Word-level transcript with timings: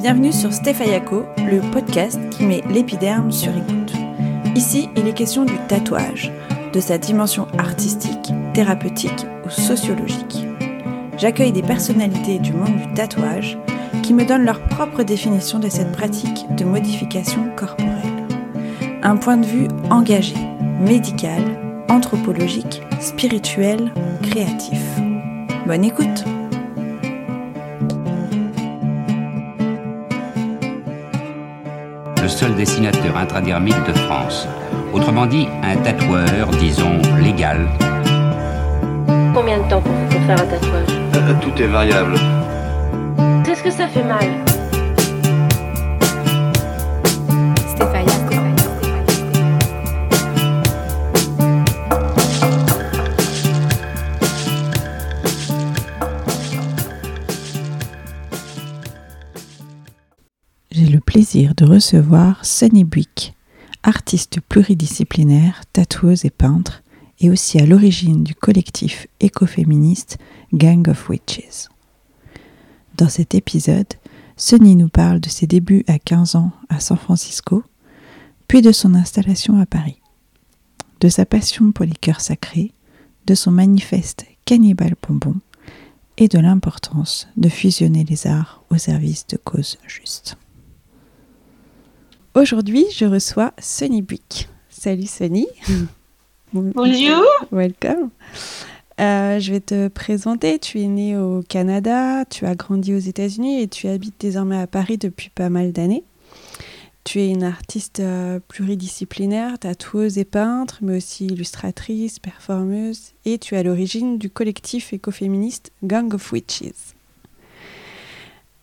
Bienvenue 0.00 0.32
sur 0.32 0.50
Stéphayako, 0.50 1.26
le 1.36 1.60
podcast 1.72 2.18
qui 2.30 2.46
met 2.46 2.62
l'épiderme 2.70 3.30
sur 3.30 3.54
écoute. 3.54 3.92
Ici, 4.56 4.88
il 4.96 5.06
est 5.06 5.12
question 5.12 5.44
du 5.44 5.52
tatouage, 5.68 6.32
de 6.72 6.80
sa 6.80 6.96
dimension 6.96 7.46
artistique, 7.58 8.32
thérapeutique 8.54 9.26
ou 9.44 9.50
sociologique. 9.50 10.46
J'accueille 11.18 11.52
des 11.52 11.62
personnalités 11.62 12.38
du 12.38 12.54
monde 12.54 12.78
du 12.78 12.94
tatouage 12.94 13.58
qui 14.02 14.14
me 14.14 14.24
donnent 14.24 14.46
leur 14.46 14.62
propre 14.62 15.02
définition 15.02 15.58
de 15.58 15.68
cette 15.68 15.92
pratique 15.92 16.46
de 16.56 16.64
modification 16.64 17.50
corporelle. 17.54 18.26
Un 19.02 19.18
point 19.18 19.36
de 19.36 19.44
vue 19.44 19.68
engagé, 19.90 20.36
médical, 20.80 21.42
anthropologique, 21.90 22.80
spirituel, 23.00 23.92
créatif. 24.22 24.80
Bonne 25.66 25.84
écoute 25.84 26.24
seul 32.30 32.54
dessinateur 32.54 33.16
intradermite 33.16 33.76
de 33.86 33.92
France. 33.92 34.46
Autrement 34.92 35.26
dit, 35.26 35.48
un 35.62 35.76
tatoueur, 35.76 36.48
disons, 36.58 36.98
légal. 37.22 37.68
Combien 39.34 39.58
de 39.58 39.68
temps 39.68 39.80
pour, 39.80 40.20
faire 40.26 40.40
un 40.40 40.46
tatouage? 40.46 40.88
Euh, 41.16 41.34
Tout 41.40 41.62
est 41.62 41.66
variable. 41.66 42.14
Qu'est-ce 43.44 43.62
que 43.62 43.70
ça 43.70 43.86
fait 43.88 44.04
mal? 44.04 44.49
Recevoir 61.64 62.44
Sunny 62.44 62.84
Buick, 62.84 63.34
artiste 63.82 64.40
pluridisciplinaire, 64.40 65.62
tatoueuse 65.72 66.24
et 66.24 66.30
peintre, 66.30 66.82
et 67.20 67.30
aussi 67.30 67.58
à 67.58 67.66
l'origine 67.66 68.24
du 68.24 68.34
collectif 68.34 69.06
écoféministe 69.20 70.18
Gang 70.52 70.88
of 70.88 71.08
Witches. 71.08 71.68
Dans 72.96 73.08
cet 73.08 73.34
épisode, 73.34 73.94
Sunny 74.36 74.74
nous 74.74 74.88
parle 74.88 75.20
de 75.20 75.28
ses 75.28 75.46
débuts 75.46 75.84
à 75.86 75.98
15 75.98 76.34
ans 76.36 76.52
à 76.68 76.80
San 76.80 76.96
Francisco, 76.96 77.62
puis 78.48 78.62
de 78.62 78.72
son 78.72 78.94
installation 78.94 79.60
à 79.60 79.66
Paris, 79.66 80.00
de 81.00 81.08
sa 81.08 81.26
passion 81.26 81.72
pour 81.72 81.84
les 81.84 81.92
cœurs 81.92 82.20
sacrés, 82.20 82.72
de 83.26 83.34
son 83.34 83.50
manifeste 83.50 84.24
Cannibal 84.44 84.94
Bonbon 85.06 85.36
et 86.16 86.28
de 86.28 86.38
l'importance 86.38 87.28
de 87.36 87.48
fusionner 87.48 88.04
les 88.04 88.26
arts 88.26 88.64
au 88.70 88.76
service 88.76 89.26
de 89.26 89.36
causes 89.36 89.78
justes. 89.86 90.36
Aujourd'hui, 92.36 92.86
je 92.92 93.06
reçois 93.06 93.52
Sunny 93.58 94.02
Buick. 94.02 94.48
Salut 94.68 95.08
Sunny. 95.08 95.48
Bonjour. 96.52 97.24
Welcome. 97.50 98.10
Euh, 99.00 99.40
je 99.40 99.52
vais 99.52 99.60
te 99.60 99.88
présenter. 99.88 100.60
Tu 100.60 100.80
es 100.80 100.86
née 100.86 101.16
au 101.16 101.42
Canada, 101.42 102.24
tu 102.24 102.46
as 102.46 102.54
grandi 102.54 102.94
aux 102.94 103.00
États-Unis 103.00 103.60
et 103.62 103.66
tu 103.66 103.88
habites 103.88 104.14
désormais 104.20 104.60
à 104.60 104.68
Paris 104.68 104.96
depuis 104.96 105.30
pas 105.30 105.48
mal 105.48 105.72
d'années. 105.72 106.04
Tu 107.02 107.18
es 107.18 107.30
une 107.30 107.42
artiste 107.42 107.98
euh, 107.98 108.38
pluridisciplinaire, 108.46 109.58
tatoueuse 109.58 110.16
et 110.18 110.24
peintre, 110.24 110.78
mais 110.82 110.98
aussi 110.98 111.26
illustratrice, 111.26 112.20
performeuse, 112.20 113.10
et 113.24 113.38
tu 113.38 113.56
es 113.56 113.58
à 113.58 113.64
l'origine 113.64 114.18
du 114.18 114.30
collectif 114.30 114.92
écoféministe 114.92 115.72
Gang 115.82 116.14
of 116.14 116.30
Witches. 116.30 116.94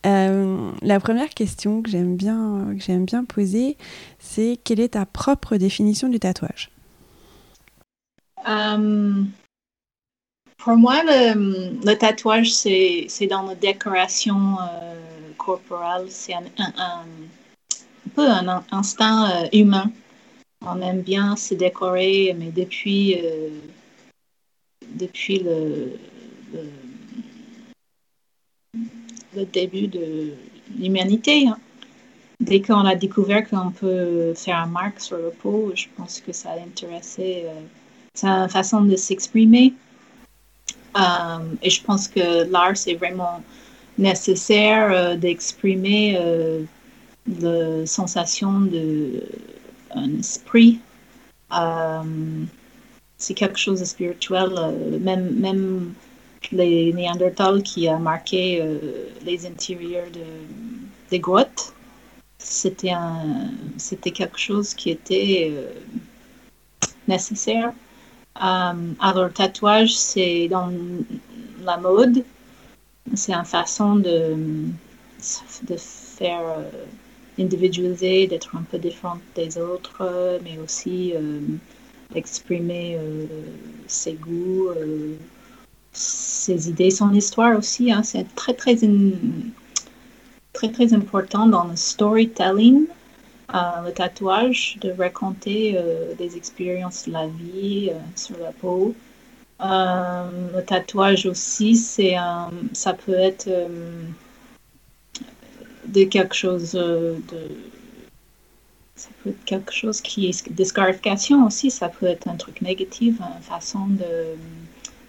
Euh, 0.06 0.70
la 0.82 1.00
première 1.00 1.30
question 1.30 1.82
que 1.82 1.90
j'aime 1.90 2.16
bien, 2.16 2.68
que 2.76 2.82
j'aime 2.82 3.04
bien 3.04 3.24
poser, 3.24 3.76
c'est 4.18 4.58
quelle 4.62 4.80
est 4.80 4.90
ta 4.90 5.06
propre 5.06 5.56
définition 5.56 6.08
du 6.08 6.20
tatouage? 6.20 6.70
Euh, 8.48 9.24
pour 10.58 10.76
moi, 10.76 11.02
le, 11.04 11.94
tatouage, 11.94 12.52
c'est 12.52 13.26
dans 13.28 13.42
la 13.42 13.54
décoration 13.56 14.56
euh, 14.60 14.94
corporelle. 15.36 16.06
C'est 16.08 16.34
un, 16.34 16.44
peu 18.14 18.28
un 18.28 18.46
in- 18.46 18.64
instinct 18.70 19.30
euh, 19.30 19.48
humain. 19.52 19.90
On 20.64 20.80
aime 20.80 21.02
bien 21.02 21.36
se 21.36 21.54
décorer, 21.54 22.34
mais 22.38 22.50
depuis, 22.50 23.16
depuis 24.94 25.38
le, 25.38 25.92
le 29.38 29.44
début 29.46 29.86
de 29.86 30.32
l'humanité, 30.78 31.48
hein. 31.48 31.58
dès 32.40 32.60
qu'on 32.60 32.84
a 32.84 32.94
découvert 32.94 33.48
qu'on 33.48 33.70
peut 33.70 34.34
faire 34.34 34.58
un 34.58 34.66
marque 34.66 35.00
sur 35.00 35.16
le 35.16 35.30
peau, 35.30 35.72
je 35.74 35.86
pense 35.96 36.20
que 36.20 36.32
ça 36.32 36.50
a 36.50 36.60
intéressé. 36.60 37.44
euh, 37.46 37.60
c'est 38.14 38.26
une 38.26 38.48
façon 38.48 38.80
de 38.82 38.96
s'exprimer. 38.96 39.74
Euh, 40.96 41.38
et 41.62 41.70
je 41.70 41.82
pense 41.82 42.08
que 42.08 42.50
l'art, 42.50 42.76
c'est 42.76 42.94
vraiment 42.94 43.42
nécessaire 43.98 44.90
euh, 44.90 45.16
d'exprimer 45.16 46.16
euh, 46.18 46.62
la 47.40 47.86
sensation 47.86 48.60
d'un 48.60 50.18
esprit. 50.18 50.78
Euh, 51.52 52.02
c'est 53.18 53.34
quelque 53.34 53.58
chose 53.58 53.80
de 53.80 53.84
spirituel. 53.84 54.50
même, 55.00 55.34
même 55.34 55.92
les 56.52 56.92
Néandertals 56.92 57.62
qui 57.62 57.88
a 57.88 57.98
marqué 57.98 58.60
euh, 58.62 59.08
les 59.24 59.46
intérieurs 59.46 60.10
de, 60.12 60.24
des 61.10 61.18
grottes, 61.20 61.74
c'était 62.38 62.92
un- 62.92 63.50
c'était 63.78 64.12
quelque 64.12 64.38
chose 64.38 64.74
qui 64.74 64.90
était 64.90 65.50
euh, 65.52 65.72
nécessaire. 67.06 67.72
Euh, 68.42 68.92
alors, 69.00 69.32
tatouage, 69.32 69.96
c'est 69.96 70.48
dans 70.48 70.70
la 71.64 71.76
mode. 71.78 72.24
C'est 73.14 73.32
une 73.34 73.44
façon 73.44 73.96
de, 73.96 74.36
de 75.64 75.76
faire 75.76 76.42
individualiser, 77.38 78.26
d'être 78.26 78.56
un 78.56 78.62
peu 78.70 78.78
différente 78.78 79.20
des 79.34 79.58
autres, 79.58 80.40
mais 80.44 80.58
aussi 80.58 81.14
euh, 81.14 81.40
exprimer 82.14 82.98
ses 83.86 84.14
goûts, 84.14 84.70
ses 85.98 86.68
idées, 86.68 86.90
son 86.90 87.12
histoire 87.12 87.56
aussi. 87.58 87.92
hein. 87.92 88.02
C'est 88.02 88.34
très, 88.34 88.54
très, 88.54 88.76
très, 90.52 90.68
très 90.70 90.94
important 90.94 91.46
dans 91.46 91.64
le 91.64 91.76
storytelling 91.76 92.86
euh, 93.54 93.86
le 93.86 93.92
tatouage, 93.92 94.76
de 94.82 94.90
raconter 94.90 95.74
euh, 95.78 96.14
des 96.16 96.36
expériences 96.36 97.06
de 97.06 97.12
la 97.12 97.26
vie 97.28 97.88
euh, 97.90 97.98
sur 98.14 98.38
la 98.38 98.52
peau. 98.52 98.94
Le 99.60 100.60
tatouage 100.60 101.24
aussi, 101.24 101.74
c'est 101.74 102.14
ça 102.74 102.92
peut 102.92 103.14
être 103.14 103.48
de 105.86 106.04
quelque 106.04 106.34
chose 106.34 106.72
de 106.72 107.16
ça 108.94 109.08
peut 109.22 109.30
être 109.30 109.44
quelque 109.44 109.72
chose 109.72 110.00
qui 110.00 110.28
est 110.28 110.52
des 110.52 110.64
scarifications 110.64 111.46
aussi, 111.46 111.70
ça 111.70 111.88
peut 111.88 112.06
être 112.06 112.28
un 112.28 112.36
truc 112.36 112.60
négatif, 112.62 113.16
une 113.20 113.42
façon 113.42 113.86
de, 113.86 114.36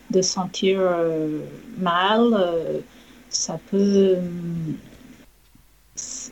de 0.10 0.22
sentir 0.22 0.80
euh, 0.82 1.40
mal, 1.78 2.34
euh, 2.34 2.80
ça 3.30 3.60
peut 3.70 4.18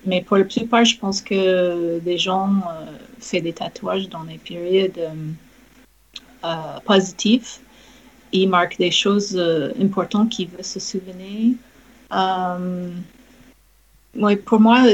mais 0.05 0.21
pour 0.21 0.38
la 0.38 0.45
plupart, 0.45 0.85
je 0.85 0.97
pense 0.97 1.21
que 1.21 1.99
des 1.99 2.17
gens 2.17 2.49
euh, 2.49 2.85
font 3.19 3.41
des 3.41 3.51
tatouages 3.51 4.07
dans 4.07 4.23
des 4.23 4.38
périodes 4.38 5.09
positives. 6.85 7.57
Ils 8.31 8.47
marquent 8.47 8.77
des 8.77 8.91
choses 8.91 9.38
importantes 9.81 10.29
qu'ils 10.29 10.47
veulent 10.47 10.63
se 10.63 10.79
souvenir. 10.79 11.56
Ouais, 14.15 14.38
pour 14.38 14.62
moi, 14.62 14.85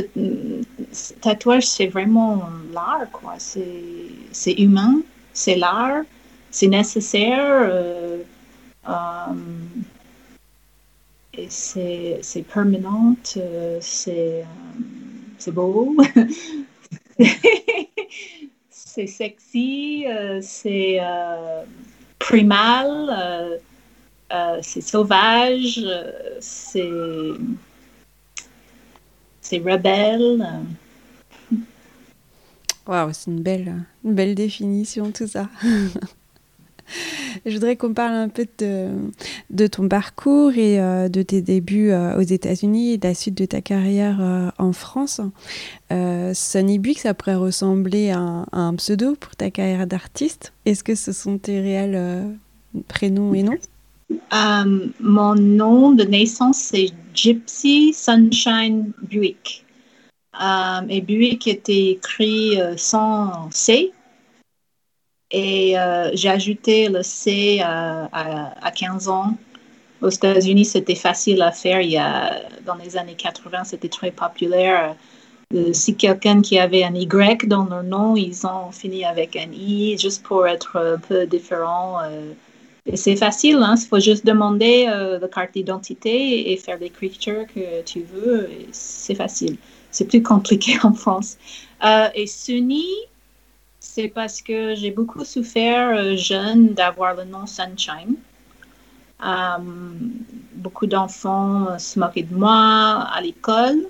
tatouage, 1.22 1.68
c'est 1.68 1.88
vraiment 1.88 2.50
l'art, 2.74 3.12
quoi. 3.12 3.36
C'est 3.38 4.54
humain, 4.54 5.02
c'est 5.34 5.56
l'art, 5.56 6.02
c'est 6.50 6.68
nécessaire. 6.68 7.70
Et 11.36 11.48
c'est 11.50 12.46
permanent, 12.54 13.16
c'est 13.82 14.46
beau, 15.52 15.96
c'est 18.70 19.08
sexy, 19.08 20.06
euh, 20.08 20.40
c'est 20.42 21.00
euh, 21.02 21.64
primal, 22.20 23.58
euh, 24.32 24.60
c'est 24.62 24.82
sauvage, 24.82 25.82
c'est 26.40 26.92
c'est 29.42 29.58
rebelle. 29.58 30.48
Waouh, 32.86 33.14
c'est 33.14 33.32
une 33.32 33.42
belle, 33.42 33.86
une 34.04 34.14
belle 34.14 34.36
définition 34.36 35.12
tout 35.12 35.28
ça. 35.28 35.50
Je 37.46 37.54
voudrais 37.54 37.76
qu'on 37.76 37.94
parle 37.94 38.14
un 38.14 38.30
peu 38.30 38.48
de, 38.60 39.68
ton 39.68 39.88
parcours 39.90 40.54
et 40.54 40.80
euh, 40.80 41.10
de 41.10 41.22
tes 41.22 41.42
débuts 41.42 41.92
euh, 41.92 42.18
aux 42.18 42.22
États-Unis 42.22 42.94
et 42.94 42.98
de 42.98 43.08
la 43.08 43.14
suite 43.14 43.36
de 43.36 43.46
ta 43.46 43.62
carrière 43.62 44.18
euh, 44.22 44.50
en 44.58 44.74
France. 44.74 45.22
Sonny 46.34 46.80
Buick, 46.80 47.00
ça 47.00 47.14
pourrait 47.14 47.36
ressembler 47.36 48.10
à 48.10 48.46
un, 48.52 48.74
pseudo 48.76 49.16
pour 49.16 49.36
ta 49.36 49.52
carrière 49.52 49.86
d'artiste. 49.86 50.52
Est-ce 50.66 50.84
que 50.84 50.96
ce 50.96 51.12
sont 51.12 51.38
tes 51.38 51.62
réels 51.62 52.36
prénoms 52.88 53.32
et 53.36 53.44
noms? 53.44 53.60
Mon 55.00 55.36
nom 55.36 55.92
de 55.92 56.04
naissance, 56.04 56.58
c'est 56.58 56.88
Gypsy 57.14 57.94
Sunshine 57.94 58.92
Buick. 59.04 59.64
et 60.90 61.02
Buick 61.02 61.48
était 61.48 61.92
écrit 61.92 62.58
sans 62.76 63.52
C 63.52 63.92
et 65.34 65.78
euh, 65.78 66.12
j'ai 66.14 66.30
ajouté 66.30 66.88
le 66.90 67.02
C 67.02 67.60
à, 67.62 68.08
à, 68.62 68.72
15 68.72 69.10
ans. 69.10 69.36
Aux 70.02 70.10
États-Unis, 70.10 70.66
c'était 70.66 70.96
facile 70.96 71.42
à 71.42 71.52
faire. 71.52 71.82
Il 71.82 71.90
y 71.90 71.98
a, 71.98 72.40
dans 72.66 72.76
les 72.76 72.98
années 72.98 73.16
80, 73.16 73.64
c'était 73.64 73.90
très 73.90 74.12
populaire. 74.12 74.96
Euh, 75.56 75.74
si 75.74 75.96
quelqu'un 75.96 76.42
qui 76.42 76.60
avait 76.60 76.84
un 76.84 76.94
Y 76.94 77.48
dans 77.48 77.66
leur 77.66 77.84
nom, 77.84 78.16
ils 78.16 78.46
ont 78.46 78.72
fini 78.72 79.06
avec 79.06 79.36
un 79.36 79.52
I, 79.52 79.98
juste 79.98 80.24
pour 80.24 80.46
être 80.46 80.78
un 80.78 81.00
peu 81.00 81.26
différent. 81.26 81.98
Euh. 82.04 82.34
et 82.86 82.96
c'est 82.96 83.16
facile, 83.16 83.58
hein? 83.58 83.76
il 83.76 83.88
faut 83.88 84.00
juste 84.00 84.26
demander 84.26 84.86
la 84.86 85.28
carte 85.30 85.54
d'identité 85.54 86.52
et 86.52 86.58
faire 86.58 86.78
l'écriture 86.78 87.48
que 87.48 87.82
tu 87.84 88.02
veux. 88.02 88.50
C'est 88.72 89.16
facile. 89.16 89.58
C'est 89.90 90.06
plus 90.06 90.22
compliqué 90.22 90.74
en 90.84 90.94
France. 90.94 91.38
et 92.14 92.28
Sunny, 92.28 92.86
c'est 93.84 94.08
parce 94.08 94.42
que 94.42 94.76
j'ai 94.76 94.92
beaucoup 94.92 95.26
souffert 95.26 95.90
euh, 95.90 96.16
jeune 96.16 96.70
d'avoir 96.70 97.16
le 97.16 97.26
nom 97.26 97.46
Sunshine. 97.46 98.16
Euh, 99.24 99.58
beaucoup 100.56 100.88
d'enfants 100.88 101.68
euh, 101.68 101.78
se 101.78 102.00
moquaient 102.00 102.24
de 102.24 102.34
moi 102.34 103.06
à 103.14 103.22
l'école, 103.22 103.86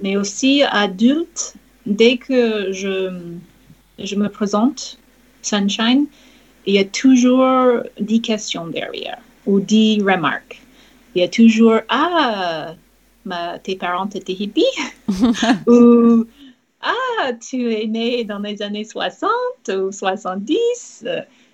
mais 0.00 0.16
aussi 0.16 0.62
adultes. 0.62 1.54
Dès 1.86 2.18
que 2.18 2.72
je, 2.72 3.10
je 3.98 4.16
me 4.16 4.28
présente 4.28 4.98
Sunshine, 5.40 6.06
il 6.66 6.74
y 6.74 6.78
a 6.78 6.84
toujours 6.84 7.80
des 7.98 8.20
questions 8.20 8.66
derrière 8.66 9.18
ou 9.46 9.60
des 9.60 9.98
remarques. 10.00 10.60
Il 11.14 11.22
y 11.22 11.24
a 11.24 11.28
toujours 11.28 11.80
Ah, 11.88 12.74
ma, 13.24 13.58
tes 13.58 13.76
parents 13.76 14.10
étaient 14.10 14.34
hippies 14.34 14.78
ou 15.66 16.26
ah, 16.82 17.32
tu 17.34 17.72
es 17.72 17.86
né 17.86 18.24
dans 18.24 18.40
les 18.40 18.60
années 18.60 18.84
60 18.84 19.30
ou 19.68 19.92
70. 19.92 21.04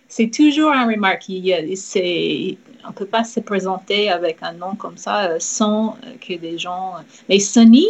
C'est 0.08 0.30
toujours 0.30 0.72
un 0.72 0.86
remarque. 0.86 1.26
on 1.28 1.32
ne 1.32 2.92
peut 2.94 3.06
pas 3.06 3.24
se 3.24 3.40
présenter 3.40 4.10
avec 4.10 4.38
un 4.42 4.54
nom 4.54 4.74
comme 4.74 4.96
ça 4.96 5.26
euh, 5.26 5.36
sans 5.38 5.96
que 6.26 6.34
des 6.34 6.56
gens. 6.56 6.94
Mais 7.28 7.38
Sonny, 7.40 7.86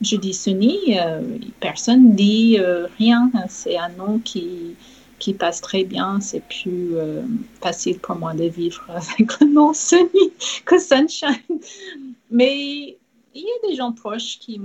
je 0.00 0.16
dis 0.16 0.32
Sonny, 0.32 0.98
euh, 0.98 1.20
personne 1.60 2.10
ne 2.10 2.14
dit 2.14 2.56
euh, 2.58 2.86
rien. 2.96 3.30
C'est 3.50 3.76
un 3.76 3.90
nom 3.90 4.18
qui, 4.20 4.74
qui 5.18 5.34
passe 5.34 5.60
très 5.60 5.84
bien. 5.84 6.20
C'est 6.20 6.42
plus 6.48 6.94
facile 7.60 7.98
pour 7.98 8.16
moi 8.16 8.32
de 8.32 8.44
vivre 8.44 8.82
avec 8.88 9.38
le 9.40 9.52
nom 9.52 9.74
Sonny 9.74 10.32
que 10.64 10.78
Sunshine. 10.78 11.60
Mais 12.30 12.96
il 13.34 13.42
y 13.42 13.66
a 13.66 13.68
des 13.68 13.74
gens 13.74 13.92
proches 13.92 14.38
qui 14.38 14.58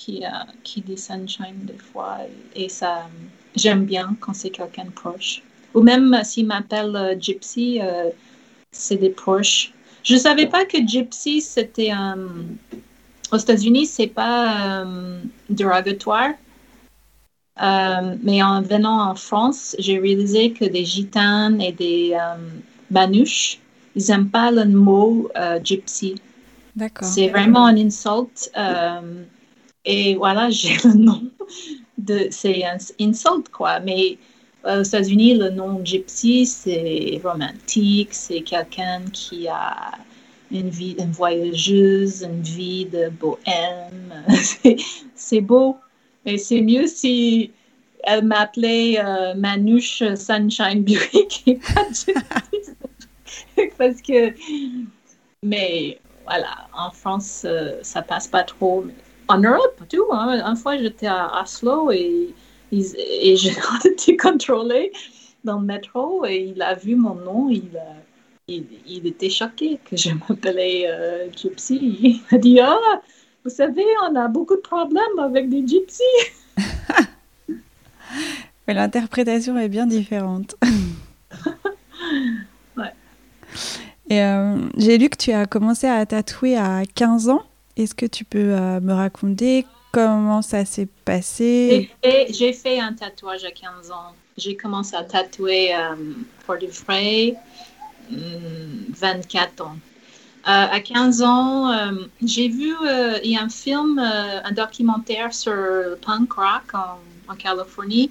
qui, 0.00 0.24
euh, 0.24 0.28
qui 0.64 0.80
dit 0.80 0.96
sunshine 0.96 1.64
des 1.64 1.78
fois. 1.92 2.18
Et 2.54 2.68
ça, 2.68 3.08
j'aime 3.54 3.84
bien 3.84 4.16
quand 4.20 4.32
c'est 4.32 4.50
quelqu'un 4.50 4.86
de 4.86 4.90
proche. 4.90 5.42
Ou 5.74 5.82
même 5.82 6.18
s'il 6.24 6.46
m'appelle 6.46 6.96
euh, 6.96 7.14
Gypsy, 7.18 7.80
euh, 7.82 8.08
c'est 8.72 8.96
des 8.96 9.10
proches. 9.10 9.72
Je 10.02 10.14
ne 10.14 10.18
savais 10.18 10.46
pas 10.46 10.64
que 10.64 10.78
Gypsy, 10.86 11.42
c'était 11.42 11.92
aux 13.30 13.36
États-Unis, 13.36 13.84
c'est 13.84 14.06
pas 14.06 14.86
dérogatoire. 15.50 16.30
mais 17.58 18.42
en 18.42 18.62
venant 18.62 19.10
en 19.10 19.14
France, 19.14 19.76
j'ai 19.78 19.98
réalisé 19.98 20.52
que 20.52 20.64
des 20.64 20.86
gitanes 20.86 21.60
et 21.60 21.72
des 21.72 22.16
manouches, 22.90 23.58
ils 23.94 24.06
n'aiment 24.08 24.30
pas 24.30 24.50
le 24.50 24.64
mot 24.64 25.28
gypsy. 25.62 26.14
D'accord. 26.74 27.06
C'est 27.06 27.28
vraiment 27.28 27.66
un 27.66 27.76
insulte. 27.76 28.50
Et 29.84 30.14
voilà, 30.14 30.50
j'ai 30.50 30.76
le 30.84 30.94
nom 30.94 31.22
de. 31.98 32.28
C'est 32.30 32.64
un 32.64 32.78
insult, 33.00 33.48
quoi. 33.50 33.80
Mais 33.80 34.18
aux 34.64 34.82
États-Unis, 34.82 35.34
le 35.34 35.50
nom 35.50 35.84
gypsy, 35.84 36.46
c'est 36.46 37.20
romantique, 37.22 38.10
c'est 38.12 38.42
quelqu'un 38.42 39.02
qui 39.12 39.48
a 39.48 39.92
une 40.50 40.68
vie, 40.68 40.96
une 40.98 41.12
voyageuse, 41.12 42.22
une 42.22 42.42
vie 42.42 42.84
de 42.86 43.08
bohème. 43.08 44.24
c'est 45.14 45.40
beau. 45.40 45.76
Mais 46.26 46.36
c'est 46.36 46.60
mieux 46.60 46.86
si 46.86 47.50
elle 48.04 48.24
m'appelait 48.24 48.98
euh, 48.98 49.34
Manouche 49.34 50.02
Sunshine 50.14 50.82
Buick 50.82 51.42
et 51.46 51.56
pas 51.56 51.86
Parce 53.78 54.02
que. 54.02 54.34
Mais 55.42 55.98
voilà, 56.24 56.68
en 56.76 56.90
France, 56.90 57.42
euh, 57.46 57.78
ça 57.82 58.02
passe 58.02 58.28
pas 58.28 58.42
trop 58.42 58.84
en 59.30 59.38
Europe, 59.38 59.80
tout. 59.88 60.06
Hein. 60.12 60.42
Une 60.44 60.56
fois, 60.56 60.76
j'étais 60.76 61.06
à 61.06 61.42
Oslo 61.42 61.90
et, 61.92 62.34
et 62.72 63.36
j'ai 63.36 63.52
été 63.84 64.16
contrôlée 64.16 64.92
dans 65.44 65.60
le 65.60 65.66
métro 65.66 66.24
et 66.26 66.52
il 66.54 66.62
a 66.62 66.74
vu 66.74 66.96
mon 66.96 67.14
nom. 67.14 67.48
Il, 67.48 67.70
il, 68.48 69.06
était 69.06 69.30
choqué 69.30 69.78
que 69.84 69.96
je 69.96 70.10
m'appelais 70.10 70.84
euh, 70.88 71.28
Gypsy. 71.32 71.78
Il 72.30 72.34
a 72.34 72.38
dit 72.38 72.60
Ah, 72.60 73.00
vous 73.44 73.50
savez, 73.50 73.84
on 74.10 74.16
a 74.16 74.26
beaucoup 74.28 74.56
de 74.56 74.60
problèmes 74.60 75.18
avec 75.18 75.48
des 75.48 75.66
gypsies. 75.66 76.02
Mais 78.66 78.74
l'interprétation 78.74 79.56
est 79.56 79.68
bien 79.68 79.86
différente. 79.86 80.56
ouais. 82.76 82.92
Et 84.08 84.20
euh, 84.20 84.56
j'ai 84.76 84.98
lu 84.98 85.08
que 85.08 85.16
tu 85.16 85.32
as 85.32 85.46
commencé 85.46 85.86
à 85.86 86.04
tatouer 86.04 86.56
à 86.56 86.82
15 86.94 87.28
ans. 87.28 87.44
Est-ce 87.80 87.94
que 87.94 88.04
tu 88.04 88.26
peux 88.26 88.38
euh, 88.38 88.78
me 88.80 88.92
raconter 88.92 89.64
comment 89.90 90.42
ça 90.42 90.66
s'est 90.66 90.88
passé? 91.06 91.90
J'ai 92.04 92.52
fait, 92.52 92.78
un 92.78 92.92
tatouage 92.92 93.42
à 93.44 93.50
15 93.50 93.90
ans. 93.90 94.14
J'ai 94.36 94.54
commencé 94.54 94.94
à 94.94 95.02
tatouer 95.02 95.74
euh, 95.74 95.94
pour 96.44 96.58
du 96.58 96.66
vrai 96.66 97.36
24 98.10 99.64
ans. 99.64 99.76
Euh, 100.46 100.50
à 100.50 100.80
15 100.80 101.22
ans, 101.22 101.72
j'ai 102.22 102.48
vu, 102.48 102.74
un 102.74 103.48
film, 103.48 103.98
un 103.98 104.52
documentaire 104.52 105.32
sur 105.32 105.54
le 105.54 105.98
punk 106.04 106.34
rock 106.34 106.74
en, 106.74 107.34
Californie. 107.36 108.10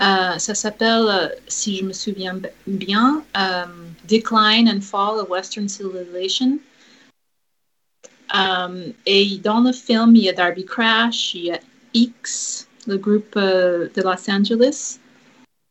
ça 0.00 0.54
s'appelle, 0.54 1.32
si 1.46 1.78
je 1.78 1.84
me 1.84 1.94
souviens 1.94 2.36
bien, 2.66 3.22
Decline 4.04 4.68
and 4.68 4.82
Fall 4.82 5.20
of 5.20 5.30
Western 5.30 5.66
Civilization. 5.66 6.58
Et 9.06 9.38
dans 9.42 9.60
le 9.60 9.72
film, 9.72 10.16
il 10.16 10.24
y 10.24 10.28
a 10.28 10.32
Darby 10.32 10.64
Crash, 10.64 11.34
il 11.34 11.44
y 11.44 11.50
a 11.50 11.58
X, 11.94 12.66
le 12.86 12.96
groupe 12.96 13.34
euh, 13.36 13.88
de 13.94 14.02
Los 14.02 14.30
Angeles, 14.30 14.98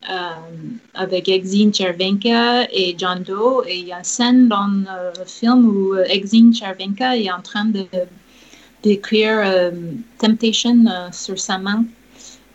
um, 0.07 0.77
avec 0.93 1.29
Exine 1.29 1.73
Chervenka 1.73 2.67
et 2.71 2.95
John 2.97 3.23
Doe. 3.23 3.63
Et 3.67 3.79
il 3.79 3.87
y 3.87 3.93
a 3.93 3.99
une 3.99 4.03
scène 4.03 4.47
dans 4.47 4.67
le 4.67 5.25
film 5.25 5.65
où 5.65 5.93
euh, 5.93 6.05
Exine 6.05 6.53
Chervenka 6.53 7.17
est 7.17 7.31
en 7.31 7.41
train 7.41 7.65
de 7.65 7.85
d'écrire 8.83 9.39
um, 9.39 10.01
Temptation 10.17 10.85
euh, 10.87 11.11
sur 11.11 11.39
sa 11.39 11.57
main. 11.57 11.85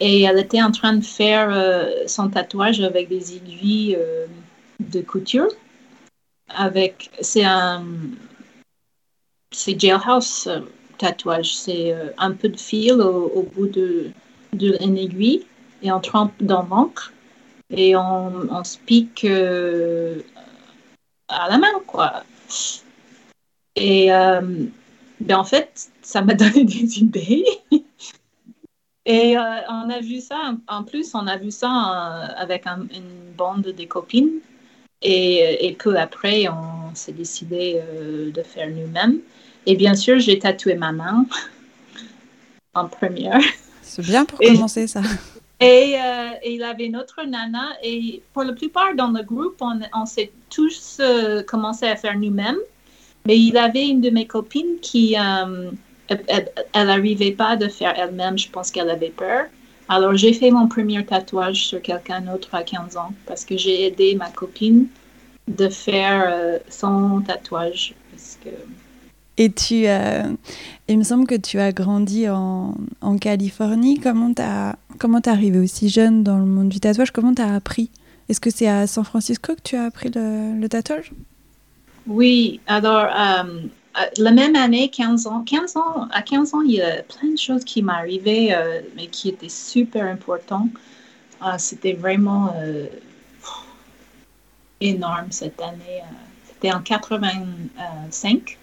Et 0.00 0.22
elle 0.22 0.38
était 0.38 0.62
en 0.62 0.72
train 0.72 0.94
de 0.94 1.04
faire 1.04 1.88
son 2.06 2.28
tatouage 2.28 2.82
avec 2.82 3.08
des 3.08 3.34
aiguilles 3.34 3.96
de 4.78 5.00
couture. 5.00 5.48
Avec, 6.54 7.10
c'est 7.22 7.44
un, 7.44 7.82
c'est 9.56 9.80
jailhouse 9.80 10.46
euh, 10.48 10.60
tatouage. 10.98 11.56
C'est 11.56 11.92
euh, 11.92 12.10
un 12.18 12.32
peu 12.32 12.48
de 12.48 12.58
fil 12.58 13.00
au, 13.00 13.48
bout 13.54 13.68
de, 13.68 14.10
de 14.52 14.76
aiguille 14.80 15.46
et 15.82 15.90
on 15.90 16.00
trempe 16.00 16.34
dans 16.40 16.62
l'encre 16.62 17.12
et 17.70 17.96
on, 17.96 18.32
on 18.50 18.64
se 18.64 18.78
pique 18.78 19.25
euh, 19.25 20.20
à 21.28 21.48
la 21.48 21.58
main, 21.58 21.80
quoi. 21.86 22.22
Et 23.75 24.08
ben 24.08 25.36
en 25.36 25.44
fait, 25.44 25.90
ça 26.02 26.22
m'a 26.22 26.34
donné 26.42 26.64
des 26.64 26.98
idées. 27.00 27.44
Et 29.04 29.36
on 29.36 29.90
a 29.90 30.00
vu 30.00 30.20
ça, 30.20 30.54
en 30.68 30.82
plus, 30.82 31.14
on 31.14 31.26
a 31.26 31.36
vu 31.36 31.50
ça 31.50 31.68
avec 32.36 32.66
une 32.66 33.34
bande 33.36 33.62
de 33.62 33.84
copines. 33.84 34.40
Et, 35.02 35.66
et 35.66 35.72
peu 35.75 35.96
après, 35.98 36.48
on 36.48 36.94
s'est 36.94 37.12
décidé 37.12 37.82
de 38.32 38.42
faire 38.42 38.70
nous-mêmes. 38.70 39.20
Et 39.66 39.75
bien 39.75 39.94
sûr, 39.94 40.18
j'ai 40.20 40.38
tatoué 40.38 40.75
ma 40.76 40.92
main 40.92 41.26
en 42.75 42.87
première. 42.87 43.40
C'est 43.82 44.02
bien 44.02 44.25
pour 44.25 44.38
commencer 44.38 44.87
ça. 44.87 45.00
Et, 45.61 45.96
euh, 45.99 46.30
il 46.44 46.62
avait 46.62 46.87
une 46.87 46.96
autre 46.96 47.23
nana. 47.26 47.70
Et 47.82 48.23
pour 48.32 48.44
la 48.44 48.52
plupart 48.52 48.94
dans 48.94 49.08
le 49.08 49.23
groupe, 49.23 49.56
on, 49.61 49.80
on 49.94 50.06
s'est 50.06 50.30
tous 50.50 50.99
euh, 51.00 51.42
commencé 51.42 51.87
à 51.87 51.96
faire 51.96 52.16
nous-mêmes. 52.16 52.58
Mais 53.26 53.38
il 53.38 53.56
avait 53.56 53.88
une 53.88 54.00
de 54.00 54.11
mes 54.11 54.26
copines 54.26 54.78
qui, 54.80 55.16
euh, 55.18 55.70
elle 56.08 56.87
n'arrivait 56.87 57.32
pas 57.32 57.56
de 57.56 57.68
faire 57.68 57.99
elle-même. 57.99 58.38
Je 58.38 58.49
pense 58.49 58.70
qu'elle 58.70 58.90
avait 58.90 59.11
peur. 59.11 59.46
Alors, 59.88 60.14
j'ai 60.16 60.32
fait 60.32 60.50
mon 60.50 60.68
premier 60.68 61.04
tatouage 61.04 61.66
sur 61.66 61.82
quelqu'un 61.82 62.20
d'autre 62.20 62.54
à 62.54 62.62
15 62.62 62.96
ans 62.96 63.12
parce 63.26 63.44
que 63.44 63.56
j'ai 63.56 63.87
aidé 63.87 64.14
ma 64.14 64.30
copine 64.30 64.87
de 65.49 65.68
faire 65.68 66.61
son 66.68 67.20
tatouage. 67.20 67.94
Parce 68.12 68.38
que 68.44 68.50
et 69.38 69.52
tu, 69.52 69.86
euh, 69.86 70.22
il 70.88 70.98
me 70.98 71.04
semble 71.04 71.26
que 71.26 71.34
tu 71.34 71.58
as 71.58 71.72
grandi 71.72 72.28
en, 72.28 72.74
Californie. 73.20 73.98
Comment 74.00 74.32
t'as, 74.32 74.76
comment 74.98 75.20
t'es 75.20 75.30
arrivé 75.30 75.58
aussi 75.58 75.88
jeune 75.88 76.22
dans 76.22 76.38
le 76.38 76.44
monde 76.44 76.68
du 76.68 76.80
tatouage? 76.80 77.10
Comment 77.10 77.34
t'as 77.34 77.54
appris? 77.54 77.90
Est-ce 78.28 78.40
que 78.40 78.50
c'est 78.50 78.66
à 78.66 78.86
San 78.86 79.04
Francisco 79.04 79.54
que 79.54 79.60
tu 79.62 79.76
as 79.76 79.84
appris 79.84 80.10
le, 80.14 80.66
tatouage? 80.68 81.12
Oui, 82.06 82.60
alors 82.66 83.04
euh, 83.04 83.62
la 84.18 84.30
même 84.32 84.56
année, 84.56 84.88
15 84.88 85.26
ans, 85.26 85.42
15 85.42 85.76
ans, 85.76 86.08
à 86.12 86.22
15 86.22 86.54
ans, 86.54 86.62
il 86.62 86.72
y 86.72 86.82
a 86.82 87.02
plein 87.02 87.30
de 87.30 87.38
choses 87.38 87.64
qui 87.64 87.82
m'arrivaient, 87.82 88.48
euh, 88.52 88.80
mais 88.96 89.06
qui 89.06 89.28
étaient 89.28 89.48
super 89.48 90.04
importantes. 90.04 90.70
Ah, 91.40 91.58
c'était 91.58 91.92
vraiment 91.92 92.54
énorme 94.80 95.26
cette 95.30 95.60
année. 95.60 96.02
C'était 96.48 96.72
en 96.72 96.80
85. 96.80 98.58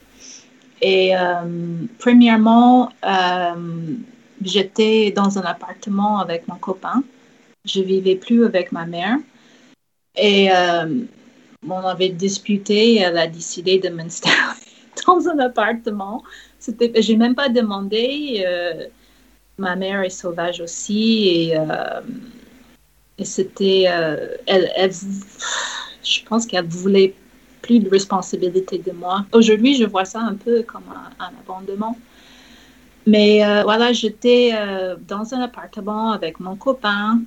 Et 0.85 1.15
euh, 1.15 1.85
premièrement, 1.97 2.89
euh, 3.05 3.95
j'étais 4.43 5.11
dans 5.11 5.39
un 5.39 5.43
appartement 5.43 6.19
avec 6.19 6.45
mon 6.49 6.55
copain. 6.55 7.03
Je 7.63 7.79
vivais 7.79 8.17
plus 8.17 8.43
avec 8.43 8.73
ma 8.73 8.85
mère. 8.85 9.17
Et 10.17 10.51
euh, 10.51 11.05
on 11.65 11.79
avait 11.79 12.09
disputé. 12.09 12.97
Elle 12.97 13.17
a 13.17 13.27
décidé 13.27 13.79
de 13.79 13.87
m'installer 13.87 14.35
dans 15.07 15.25
un 15.29 15.39
appartement. 15.39 16.21
C'était, 16.59 16.91
j'ai 17.01 17.15
même 17.15 17.35
pas 17.35 17.47
demandé. 17.47 18.45
ma 19.57 19.77
mère 19.77 20.01
est 20.01 20.09
sauvage 20.09 20.59
aussi 20.59 21.51
et, 23.17 23.23
c'était, 23.23 23.83
elle, 24.47 24.91
je 26.03 26.23
pense 26.25 26.45
qu'elle 26.45 26.67
voulait 26.67 27.13
plus 27.63 27.79
de 27.79 27.89
responsabilité 27.89 28.77
de 28.77 28.91
moi. 28.91 29.25
Aujourd'hui, 29.31 29.75
je 29.75 29.85
vois 29.85 30.05
ça 30.05 30.19
un 30.19 30.35
peu 30.35 30.61
comme 30.61 30.83
un, 31.19 31.31
abandonnement. 31.41 31.97
Mais 33.07 33.43
euh, 33.43 33.63
voilà, 33.63 33.91
j'étais 33.91 34.51
euh, 34.53 34.95
dans 35.07 35.33
un 35.33 35.41
appartement 35.41 36.11
avec 36.11 36.39
mon 36.39 36.55
copain 36.55 37.21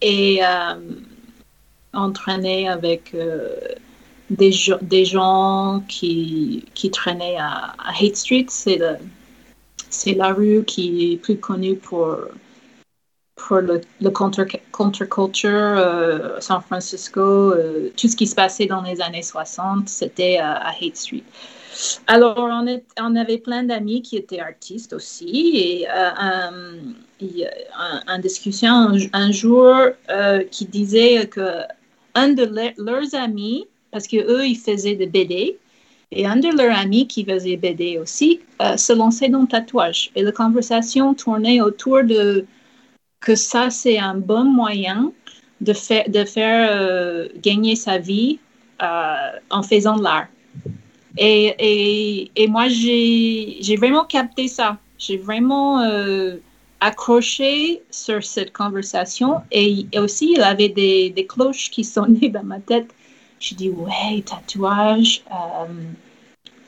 et 0.00 0.40
euh, 0.42 0.74
avec 1.92 3.14
des, 4.30 4.52
des 4.80 5.04
gens 5.04 5.82
qui, 5.88 6.64
qui 6.74 6.90
traînaient 6.90 7.36
à 7.38 7.74
Hate 8.00 8.16
Street. 8.16 8.46
C'est 8.48 10.14
la 10.14 10.32
rue 10.32 10.64
qui 10.64 11.12
est 11.12 11.16
plus 11.16 11.36
connue 11.36 11.76
pour 11.76 12.16
pour 13.46 13.58
le, 13.58 13.80
le 14.00 14.10
contre-culture, 14.10 15.50
euh, 15.50 16.40
San 16.40 16.60
Francisco, 16.60 17.20
euh, 17.20 17.90
tout 17.96 18.08
ce 18.08 18.16
qui 18.16 18.26
se 18.26 18.34
passait 18.34 18.66
dans 18.66 18.82
les 18.82 19.00
années 19.00 19.22
60, 19.22 19.88
c'était 19.88 20.38
euh, 20.38 20.44
à 20.44 20.70
Hate 20.70 20.96
Street. 20.96 21.24
Alors, 22.06 22.36
on, 22.38 23.16
avait 23.16 23.38
plein 23.38 23.62
d'amis 23.62 24.02
qui 24.02 24.16
étaient 24.16 24.40
artistes 24.40 24.92
aussi, 24.92 25.52
et 25.54 25.88
un, 25.88 26.50
discussion 28.18 28.90
un, 29.12 29.32
jour 29.32 29.76
qui 30.50 30.66
disait 30.66 31.26
que 31.28 31.62
un 32.14 32.30
de 32.30 32.44
leurs 32.76 33.14
amis, 33.14 33.66
parce 33.92 34.08
qu'eux, 34.08 34.44
ils 34.44 34.58
faisaient 34.58 34.96
des 34.96 35.06
BD, 35.06 35.58
et 36.10 36.26
un 36.26 36.36
de 36.36 36.48
leurs 36.48 36.76
amis 36.76 37.06
qui 37.06 37.24
faisait 37.24 37.56
BD 37.56 37.98
aussi, 37.98 38.40
se 38.76 38.92
lançait 38.92 39.28
dans 39.28 39.42
le 39.42 39.48
tatouage. 39.48 40.10
Et 40.16 40.22
la 40.22 40.32
conversation 40.32 41.14
tournait 41.14 41.60
autour 41.60 42.02
de 42.02 42.44
que 43.20 43.34
ça, 43.34 43.70
c'est 43.70 43.98
un 43.98 44.14
bon 44.14 44.44
moyen 44.44 45.12
de, 45.60 45.72
faire 45.72 46.08
de 46.08 46.24
faire 46.24 46.68
euh, 46.72 47.28
gagner 47.36 47.76
sa 47.76 47.98
vie 47.98 48.38
euh, 48.82 49.14
en 49.50 49.62
faisant 49.62 49.96
de 49.96 50.02
l'art. 50.02 50.28
Et, 51.18 51.54
et, 51.58 52.30
et, 52.36 52.46
moi, 52.48 52.68
j'ai 52.68 53.76
vraiment 53.76 54.04
capté 54.04 54.48
ça. 54.48 54.78
J'ai 54.98 55.16
vraiment 55.16 55.80
euh, 55.80 56.36
accroché 56.80 57.82
sur 57.90 58.24
cette 58.24 58.52
conversation. 58.52 59.42
Et, 59.50 59.86
aussi, 59.98 60.32
il 60.36 60.42
avait 60.42 60.68
des, 60.68 61.10
des, 61.10 61.26
cloches 61.26 61.70
qui 61.70 61.84
sonnaient 61.84 62.30
dans 62.30 62.44
ma 62.44 62.60
tête. 62.60 62.88
Je 63.38 63.54
dis, 63.54 63.68
ouais, 63.68 64.22
tatouage. 64.24 65.22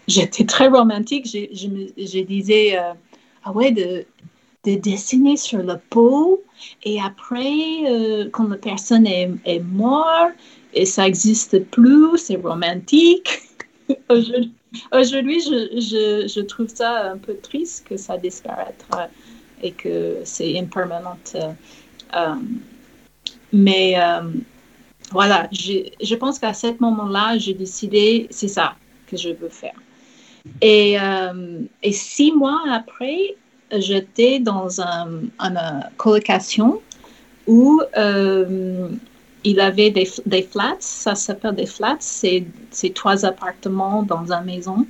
J'étais 0.09 0.45
très 0.45 0.69
romantique. 0.69 1.27
Je, 1.27 1.47
je, 1.97 2.21
disais, 2.21 2.77
ah 3.45 3.53
ouais, 3.53 3.71
de, 3.71 4.05
de 4.65 4.77
dessiner 4.77 5.37
sur 5.37 5.63
la 5.63 5.77
peau 5.77 6.43
et 6.85 7.01
après, 7.01 7.85
euh, 7.87 8.29
quand 8.31 8.49
la 8.49 8.57
personne 8.57 9.07
est, 9.07 9.61
morte 9.61 10.35
et 10.75 10.87
ça 10.87 11.05
n'existe 11.05 11.65
plus, 11.71 12.17
c'est 12.19 12.37
romantique. 12.37 13.43
Aujourd'hui, 14.93 15.41
je, 15.41 15.81
je, 15.81 16.33
je, 16.33 16.41
trouve 16.41 16.69
ça 16.69 17.11
un 17.11 17.19
peu 17.19 17.37
triste 17.37 17.87
que 17.89 17.97
ça 17.97 18.17
disparaîtra 18.17 19.09
et 19.63 19.73
que 19.73 20.19
c'est 20.25 20.59
impermanent. 20.59 21.19
Euh, 21.35 22.35
mais 23.53 24.01
euh, 24.01 24.23
voilà, 25.11 25.49
je 25.53 26.15
pense 26.15 26.39
qu'à 26.39 26.55
ce 26.55 26.69
moment-là, 26.81 27.37
j'ai 27.37 27.55
décidé, 27.55 28.29
c'est 28.31 28.49
ça 28.49 28.77
que 29.07 29.17
je 29.17 29.31
veux 29.31 29.51
faire. 29.51 29.75
Et, 30.61 30.97
et 31.83 31.93
six 31.93 32.33
mois 32.33 32.63
après, 32.71 33.37
j'étais 33.79 34.39
dans 34.39 34.81
une 34.81 35.61
colocation 35.97 36.81
où 37.47 37.81
euh, 37.97 38.89
il 39.45 39.61
avait 39.61 39.91
des, 39.91 40.09
des, 40.27 40.43
flats, 40.43 40.77
ça 40.79 41.15
s'appelle 41.15 41.57
des 41.57 41.67
flats, 41.67 41.97
c'est 41.99 42.45
trois 42.95 43.25
appartements 43.25 44.03
dans 44.03 44.33
une 44.33 44.45
maison 44.45 44.87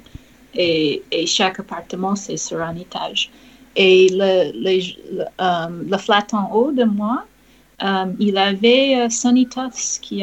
et, 0.54 1.02
et 1.10 1.26
chaque 1.26 1.60
appartement 1.60 2.14
c'est 2.14 2.36
sur 2.36 2.60
un 2.60 2.76
étage. 2.76 3.30
Et 3.74 4.08
le, 4.10 4.52
le, 4.54 5.24
euh, 5.40 5.84
le, 5.88 5.96
flat 5.96 6.26
en 6.32 6.52
haut 6.52 6.72
de 6.72 6.84
moi, 6.84 7.24
euh, 7.82 8.04
il 8.18 8.36
avait 8.36 9.08
Tufts 9.08 10.00
qui 10.02 10.22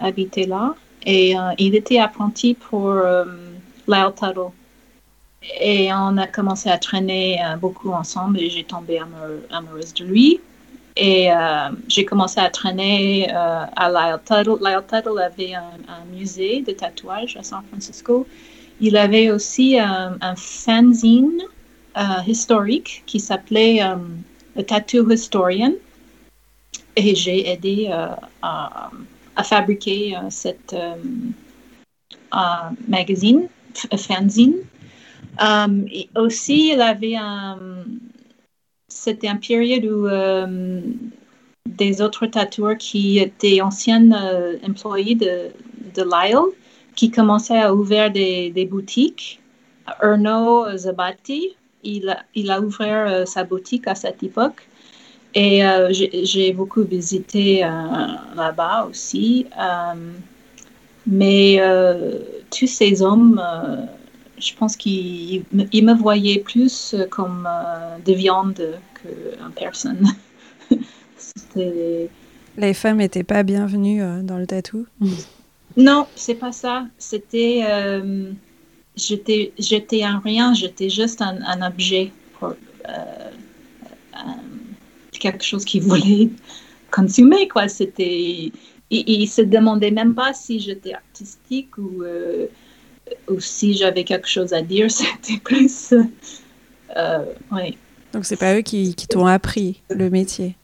habitait 0.00 0.46
là 0.46 0.74
et 1.04 1.34
il 1.58 1.74
était 1.74 1.98
apprenti 1.98 2.54
pour 2.54 2.94
Tuttle. 3.86 4.50
Et 5.60 5.92
on 5.92 6.16
a 6.16 6.26
commencé 6.26 6.68
à 6.68 6.78
traîner 6.78 7.38
euh, 7.42 7.56
beaucoup 7.56 7.90
ensemble 7.90 8.40
et 8.40 8.50
j'ai 8.50 8.64
tombé 8.64 9.00
amoureuse 9.50 9.94
de 9.94 10.04
lui. 10.04 10.40
Et 10.96 11.30
euh, 11.30 11.68
j'ai 11.88 12.04
commencé 12.04 12.40
à 12.40 12.48
traîner 12.48 13.28
euh, 13.30 13.64
à 13.76 13.90
Lyle 13.90 14.18
Tuttle. 14.24 14.58
Lyle 14.62 14.82
Tuttle 14.88 15.18
avait 15.18 15.54
un, 15.54 16.04
musée 16.10 16.62
de 16.62 16.72
tatouage 16.72 17.36
à 17.36 17.42
San 17.42 17.62
Francisco. 17.68 18.26
Il 18.80 18.96
avait 18.96 19.30
aussi 19.30 19.78
un, 19.78 20.16
fanzine 20.36 21.42
historique 22.26 23.02
qui 23.06 23.20
s'appelait 23.20 23.80
le 24.54 24.62
Tattoo 24.62 25.10
Historian. 25.10 25.72
Et 26.94 27.14
j'ai 27.14 27.50
aidé 27.50 27.90
à, 28.42 28.90
à, 29.34 29.42
fabriquer 29.44 30.14
cette 30.28 30.76
magazine, 32.86 33.48
fanzine. 33.96 34.56
Um, 35.38 35.86
aussi, 36.16 36.72
il 36.72 36.80
avait 36.80 37.16
un. 37.16 37.58
C'était 38.88 39.28
un 39.28 39.36
période 39.36 39.84
où 39.84 40.06
euh, 40.06 40.80
des 41.68 42.00
autres 42.00 42.26
tatoueurs 42.26 42.78
qui 42.78 43.18
étaient 43.18 43.60
anciens 43.60 44.10
euh, 44.12 44.56
employés 44.66 45.14
de, 45.14 45.50
de 45.94 46.02
Lyle, 46.02 46.54
qui 46.94 47.10
commençaient 47.10 47.58
à 47.58 47.74
ouvrir 47.74 48.10
des, 48.10 48.50
des 48.50 48.64
boutiques. 48.64 49.40
Erno 50.02 50.76
Zabati, 50.76 51.54
il 51.84 52.08
a, 52.08 52.22
il 52.34 52.50
a 52.50 52.60
ouvert 52.60 53.06
euh, 53.06 53.26
sa 53.26 53.44
boutique 53.44 53.86
à 53.86 53.94
cette 53.94 54.22
époque. 54.22 54.66
Et 55.34 55.60
j'ai 55.90 56.54
beaucoup 56.54 56.82
visité 56.82 57.60
là-bas 57.60 58.88
aussi. 58.88 59.44
mais 61.06 61.60
tous 62.50 62.66
ces 62.66 63.02
hommes 63.02 63.38
je 64.38 64.54
pense 64.54 64.76
qu'il 64.76 65.44
me 65.52 65.94
voyait 65.94 66.40
plus 66.40 66.94
comme 67.10 67.48
euh, 67.50 67.98
de 68.04 68.12
viande 68.12 68.78
qu'une 68.94 69.52
personne. 69.54 70.06
Les 71.56 72.74
femmes 72.74 72.98
n'étaient 72.98 73.24
pas 73.24 73.42
bienvenues 73.42 74.02
euh, 74.02 74.22
dans 74.22 74.38
le 74.38 74.46
tatou 74.46 74.86
Non, 75.76 76.06
c'est 76.14 76.34
pas 76.34 76.52
ça. 76.52 76.86
C'était. 76.98 77.62
Euh, 77.66 78.30
j'étais, 78.96 79.52
un 80.02 80.18
rien, 80.20 80.54
j'étais 80.54 80.88
juste 80.88 81.22
un, 81.22 81.66
objet 81.66 82.12
pour 82.38 82.54
quelque 85.12 85.44
chose 85.44 85.64
qui 85.64 85.80
voulait 85.80 86.30
consumé, 86.90 87.48
quoi. 87.48 87.68
C'était, 87.68 88.52
il, 88.90 89.20
ne 89.20 89.26
se 89.26 89.42
demandait 89.42 89.90
même 89.90 90.14
pas 90.14 90.32
si 90.32 90.60
j'étais 90.60 90.94
artistique 90.94 91.76
ou, 91.78 92.04
ou 93.28 93.40
si 93.40 93.74
j'avais 93.74 94.04
quelque 94.04 94.28
chose 94.28 94.52
à 94.52 94.62
dire. 94.62 94.90
C'était 94.90 95.38
plus, 95.42 95.94
oui. 97.52 97.76
Donc 98.12 98.24
c'est 98.24 98.36
pas 98.36 98.56
eux 98.56 98.62
qui, 98.62 98.94
qui 98.94 99.06
t'ont 99.08 99.26
appris 99.26 99.82
le 99.90 100.08
métier? 100.10 100.56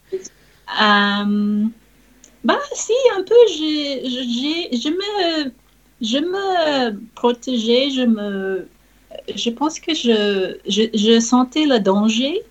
bah 2.44 2.58
si, 2.72 2.92
un 3.16 3.22
peu. 3.22 3.34
J'ai, 3.48 4.70
je 4.72 4.88
me, 4.88 5.52
je 6.00 6.18
me 6.18 6.98
protégeais, 7.14 7.90
je 7.90 8.02
me, 8.02 8.66
je 9.34 9.50
pense 9.50 9.78
que 9.78 9.94
je, 9.94 10.56
je, 10.66 11.20
sentais 11.20 11.66
le 11.66 11.78
danger, 11.78 12.42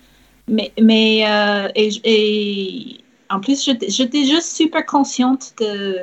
mais, 0.47 0.71
mais 0.81 1.25
euh, 1.27 1.67
et, 1.75 2.97
en 3.29 3.39
plus, 3.39 3.63
j'étais 3.63 4.25
juste 4.25 4.55
super 4.55 4.85
consciente 4.85 5.53
de 5.59 5.97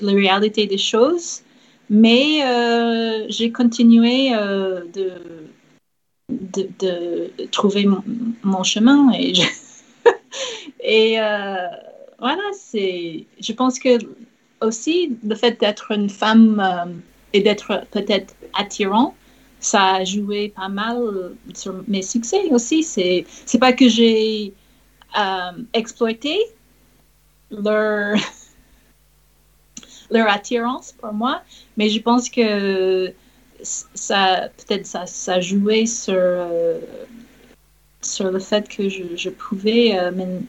la 0.00 0.12
réalité 0.12 0.66
des 0.66 0.78
choses, 0.78 1.40
mais 1.90 2.44
euh, 2.44 3.26
j'ai 3.28 3.52
continué 3.52 4.34
euh, 4.34 4.84
de, 4.92 5.12
de, 6.28 7.46
trouver 7.50 7.86
mon, 8.42 8.62
chemin 8.62 9.12
et, 9.12 9.34
et 10.80 11.16
voilà, 12.18 12.42
c'est, 12.52 13.26
je 13.40 13.52
pense 13.52 13.78
que 13.78 13.98
aussi 14.60 15.16
le 15.22 15.34
fait 15.34 15.60
d'être 15.60 15.90
une 15.90 16.08
femme 16.08 16.62
et 17.32 17.40
d'être 17.40 17.84
peut-être 17.90 18.34
attirant, 18.54 19.14
ça 19.60 19.94
a 19.94 20.04
joué 20.04 20.50
pas 20.50 20.68
mal 20.68 21.32
sur 21.54 21.82
mes 21.88 22.02
succès 22.02 22.48
aussi. 22.50 22.82
C'est, 22.82 23.24
c'est 23.46 23.58
pas 23.58 23.72
que 23.72 23.88
j'ai 23.88 24.54
euh, 25.16 25.62
exploité 25.72 26.38
leur, 27.50 28.16
leur 30.14 30.28
attirance 30.28 30.92
pour 30.92 31.12
moi, 31.12 31.42
mais 31.76 31.88
je 31.88 32.00
pense 32.00 32.30
que 32.30 33.12
ça, 33.62 34.48
peut-être 34.56 34.86
ça, 34.86 35.06
ça 35.06 35.40
jouait 35.40 35.86
sur, 35.86 36.14
euh, 36.16 36.80
sur 38.02 38.30
le 38.30 38.38
fait 38.38 38.68
que 38.68 38.88
je, 38.88 39.02
je 39.16 39.30
pouvais 39.30 39.98
euh, 39.98 40.10
me, 40.12 40.40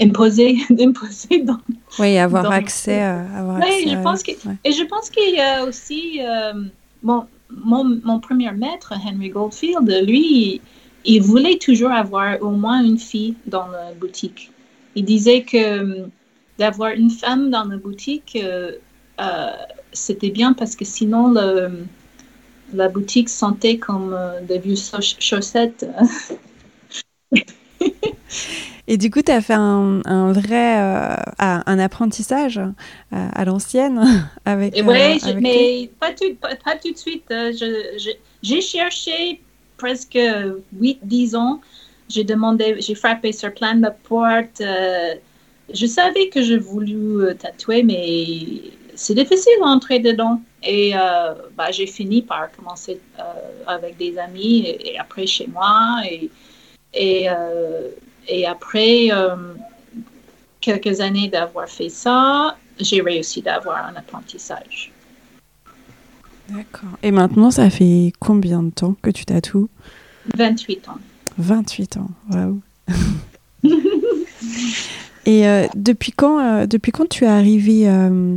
imposer, 0.00 0.58
imposer 0.80 1.42
dans. 1.42 1.58
Oui, 1.98 2.18
avoir 2.18 2.50
accès. 2.50 3.02
Euh, 3.02 3.38
avoir 3.38 3.60
oui, 3.60 3.88
je 3.88 4.02
pense 4.02 4.22
que, 4.22 4.32
et 4.64 4.72
je 4.72 4.84
pense 4.84 5.10
qu'il 5.10 5.34
y 5.34 5.40
a 5.40 5.64
aussi 5.64 6.20
euh, 6.20 6.54
mon, 7.02 7.26
mon, 7.50 8.00
mon, 8.04 8.20
premier 8.20 8.50
maître, 8.52 8.92
Henry 9.04 9.28
Goldfield, 9.28 9.88
lui, 10.06 10.60
il, 11.04 11.22
voulait 11.22 11.58
toujours 11.58 11.90
avoir 11.90 12.40
au 12.42 12.50
moins 12.50 12.82
une 12.82 12.98
fille 12.98 13.34
dans 13.46 13.66
la 13.68 13.92
boutique. 13.92 14.50
Il 14.94 15.04
disait 15.04 15.42
que 15.42 15.56
euh, 15.56 16.06
d'avoir 16.62 16.92
une 16.92 17.10
femme 17.10 17.50
dans 17.50 17.64
la 17.64 17.76
boutique, 17.76 18.38
c'était 19.92 20.30
bien 20.30 20.52
parce 20.52 20.76
que 20.76 20.84
sinon 20.84 21.32
le, 21.32 21.84
la 22.72 22.88
boutique 22.88 23.28
sentait 23.28 23.78
comme 23.78 24.16
des 24.48 24.58
vieux 24.58 24.76
chaussettes. 25.18 25.84
Et 28.88 28.96
du 28.96 29.10
coup, 29.10 29.22
tu 29.22 29.30
as 29.30 29.40
fait 29.40 29.54
un, 29.54 30.00
un 30.04 30.32
vrai 30.32 30.80
euh, 30.80 31.16
un 31.38 31.78
apprentissage 31.78 32.58
euh, 32.58 32.70
à, 33.10 33.44
l'ancienne 33.44 34.28
avec. 34.44 34.76
Euh, 34.76 34.82
oui, 34.84 35.20
mais 35.40 35.90
pas 36.00 36.12
tout, 36.12 36.34
pas, 36.40 36.76
tout 36.76 36.92
de 36.92 36.98
suite. 36.98 37.32
J'ai 38.42 38.60
cherché 38.60 39.40
presque 39.76 40.18
8-10 40.78 41.36
ans. 41.36 41.60
J'ai 42.08 42.24
demandé, 42.24 42.76
j'ai 42.80 42.94
frappé 42.94 43.32
sur 43.32 43.54
plein 43.54 43.76
de 43.76 43.88
portes. 44.08 44.62
Je 45.74 45.86
savais 45.86 46.28
que 46.28 46.42
je 46.42 46.54
voulais 46.54 47.34
tatouer, 47.34 47.82
mais 47.82 48.72
c'est 48.94 49.14
difficile 49.14 49.52
d'entrer 49.60 49.98
dedans. 49.98 50.40
Et 50.62 50.92
bah, 51.56 51.70
j'ai 51.70 51.86
fini 51.86 52.22
par 52.22 52.50
commencer 52.52 53.00
avec 53.66 53.96
des 53.96 54.16
amis 54.18 54.66
et, 54.66 54.98
après 54.98 55.26
chez 55.26 55.46
moi. 55.48 56.02
Et, 56.08 56.30
et 56.94 57.28
et 58.28 58.46
après 58.46 59.08
euh, 59.12 59.54
quelques 60.60 61.00
années 61.00 61.28
d'avoir 61.28 61.68
fait 61.68 61.88
ça, 61.88 62.56
j'ai 62.78 63.00
réussi 63.00 63.42
d'avoir 63.42 63.86
un 63.86 63.96
apprentissage. 63.96 64.92
D'accord. 66.48 66.90
Et 67.02 67.10
maintenant, 67.10 67.50
ça 67.50 67.70
fait 67.70 68.12
combien 68.18 68.62
de 68.62 68.70
temps 68.70 68.94
que 69.00 69.10
tu 69.10 69.24
tatoues? 69.24 69.68
28 70.36 70.88
ans. 70.88 70.98
28 71.38 71.96
ans, 71.96 72.10
waouh. 72.30 72.60
Et 75.24 75.46
euh, 75.46 75.66
depuis, 75.76 76.12
quand, 76.12 76.40
euh, 76.40 76.66
depuis 76.66 76.90
quand 76.90 77.08
tu 77.08 77.24
es 77.24 77.28
arrivé 77.28 77.88
euh, 77.88 78.36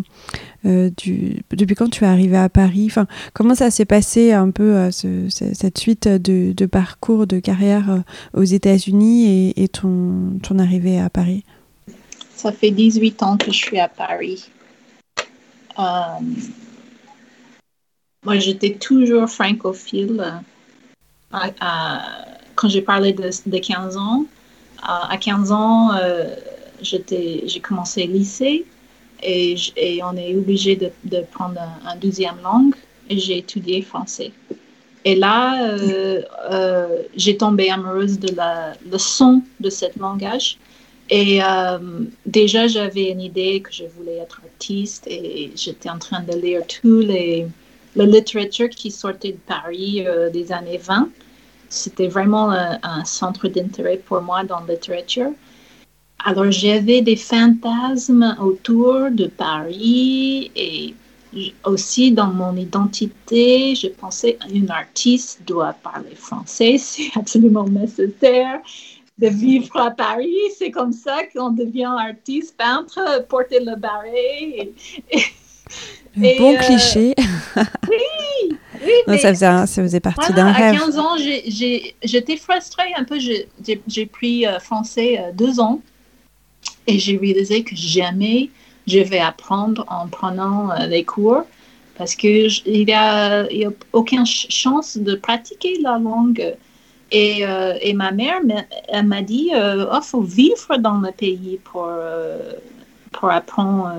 depuis 0.63 1.76
quand 1.76 1.89
tu 1.89 2.04
es 2.04 2.08
arrivé 2.08 2.38
à 2.38 2.50
Paris? 2.50 2.86
Enfin, 2.89 3.08
Comment 3.34 3.56
ça 3.56 3.71
s'est 3.71 3.86
passé 3.86 4.34
un 4.34 4.52
peu 4.52 4.89
cette 4.91 5.78
suite 5.78 6.08
de, 6.08 6.65
parcours, 6.65 7.28
de 7.28 7.39
carrière 7.39 8.04
aux 8.34 8.43
États-Unis 8.43 9.54
et, 9.56 9.67
ton, 9.67 10.39
ton 10.41 10.60
arrivée 10.60 11.00
à 11.00 11.10
Paris? 11.10 11.43
Ça 12.36 12.52
fait 12.52 12.71
18 12.71 13.24
ans 13.24 13.38
que 13.38 13.52
je 13.52 13.58
suis 13.58 13.80
à 13.80 13.88
Paris. 13.88 14.50
moi, 15.78 16.19
j'étais 18.36 18.74
toujours 18.74 19.30
francophile. 19.30 20.41
quand 21.32 22.69
j'ai 22.69 22.82
parlé 22.82 23.13
de, 23.13 23.30
de, 23.45 23.58
15 23.58 23.98
ans, 23.98 24.26
à 24.82 25.17
15 25.17 25.52
ans, 25.52 25.91
j'ai 26.81 27.59
commencé 27.61 28.05
lycée 28.05 28.65
et, 29.23 30.01
on 30.03 30.15
est 30.17 30.35
obligé 30.35 30.75
de, 30.75 31.21
prendre 31.31 31.59
un, 31.85 31.95
deuxième 31.95 32.38
langue 32.43 32.75
et 33.09 33.17
j'ai 33.17 33.38
étudié 33.38 33.81
français. 33.81 34.31
Et 35.03 35.15
là, 35.15 35.69
euh, 35.69 36.21
euh, 36.51 37.03
j'ai 37.15 37.38
tombé 37.38 37.69
amoureuse 37.69 38.19
de 38.19 38.29
le 38.91 38.97
son 38.97 39.43
de 39.59 39.69
ce 39.69 39.85
langage. 39.99 40.57
Et 41.11 41.43
euh, 41.43 41.77
déjà, 42.25 42.67
j'avais 42.67 43.11
une 43.11 43.21
idée 43.21 43.61
que 43.61 43.71
je 43.71 43.83
voulais 43.95 44.17
être 44.17 44.41
artiste 44.43 45.05
et 45.07 45.51
j'étais 45.55 45.89
en 45.89 45.99
train 45.99 46.21
de 46.21 46.33
lire 46.33 46.61
tous 46.67 46.99
les 46.99 47.45
la 47.95 48.05
littérature 48.05 48.69
qui 48.69 48.91
sortait 48.91 49.31
de 49.31 49.38
Paris 49.38 50.03
des 50.33 50.51
années 50.51 50.79
20. 50.79 51.07
C'était 51.69 52.07
vraiment 52.07 52.51
un, 52.51 52.77
un 52.83 53.05
centre 53.05 53.47
d'intérêt 53.47 53.95
pour 53.95 54.21
moi 54.21 54.43
dans 54.43 54.59
la 54.61 54.73
littérature. 54.73 55.31
Alors 56.23 56.51
j'avais 56.51 57.01
des 57.01 57.15
fantasmes 57.15 58.36
autour 58.41 59.12
de 59.12 59.28
Paris 59.28 60.51
et 60.56 60.95
aussi 61.63 62.12
dans 62.12 62.28
mon 62.28 62.56
identité, 62.56 63.75
je 63.75 63.88
pensais 63.88 64.38
qu'une 64.47 64.71
artiste 64.71 65.41
doit 65.45 65.73
parler 65.73 66.15
français, 66.15 66.78
c'est 66.80 67.12
absolument 67.15 67.67
nécessaire 67.67 68.62
de 69.17 69.28
vivre 69.28 69.78
à 69.78 69.91
Paris. 69.91 70.36
C'est 70.58 70.71
comme 70.71 70.93
ça 70.93 71.23
qu'on 71.34 71.51
devient 71.51 71.91
artiste, 71.97 72.56
peintre, 72.58 73.25
porter 73.30 73.60
le 73.60 73.75
barret. 73.75 74.71
Et, 75.12 76.39
bon 76.39 76.54
euh, 76.54 76.58
cliché. 76.58 77.13
oui, 77.89 78.58
oui 79.08 79.19
ça, 79.19 79.30
faisait, 79.30 79.45
ça, 79.45 79.67
faisait, 79.67 79.99
partie 79.99 80.34
d'un 80.34 80.51
rêve. 80.51 80.75
À 80.75 80.80
15 80.80 80.99
ans, 80.99 81.17
j'étais 81.17 82.38
frustrée 82.38 82.93
un 82.95 83.04
peu. 83.04 83.17
J'ai 83.19 84.06
pris 84.06 84.45
euh, 84.45 84.60
français 84.60 85.19
euh, 85.19 85.32
deux 85.34 85.60
ans. 85.60 85.82
Et 86.88 87.00
j'ai 87.00 87.17
réalisé 87.17 87.63
que 87.63 87.76
jamais 87.76 88.50
je 88.88 89.00
vais 89.00 89.19
apprendre 89.19 89.86
en 89.88 90.08
prenant 90.08 90.71
euh, 90.71 90.86
les 90.88 91.04
cours 91.04 91.43
parce 91.98 92.15
qu'il 92.15 92.50
n'y 92.67 92.91
a, 92.93 93.43
a, 93.43 93.69
aucune 93.93 94.26
chance 94.26 94.98
de 94.98 95.15
pratiquer 95.15 95.80
la 95.82 95.98
langue. 95.98 96.56
Et, 97.12 97.45
euh, 97.45 97.78
et 97.82 97.93
ma 97.93 98.12
mère 98.12 98.41
m'a 99.04 99.21
dit 99.21 99.52
euh, 99.54 99.86
oh, 99.91 100.02
faut 100.02 100.21
vivre 100.21 100.78
dans 100.78 101.00
le 101.00 101.12
pays 101.12 101.60
pour, 101.63 101.89
pour 103.13 103.30
apprendre 103.30 103.93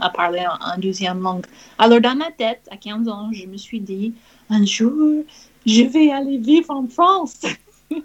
à 0.00 0.10
parler 0.10 0.44
en, 0.60 0.78
deuxième 0.78 1.22
langue. 1.22 1.46
Alors, 1.78 2.00
dans 2.00 2.16
ma 2.16 2.32
tête, 2.32 2.62
à 2.70 2.76
15 2.76 3.06
ans, 3.08 3.30
je 3.32 3.46
me 3.46 3.56
suis 3.56 3.80
dit 3.80 4.14
un 4.50 4.64
jour, 4.64 5.24
je 5.66 5.82
vais 5.82 6.10
aller 6.10 6.38
vivre 6.38 6.70
en 6.70 6.88
France. 6.88 7.42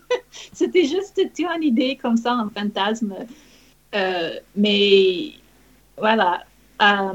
C'était 0.54 0.86
juste 0.86 1.20
une 1.40 1.64
idée 1.64 1.98
comme 2.00 2.18
ça, 2.18 2.34
un 2.34 2.50
fantasme. 2.50 3.16
Euh, 3.93 4.39
mais 4.56 5.34
voilà. 5.97 6.43
Euh, 6.82 7.13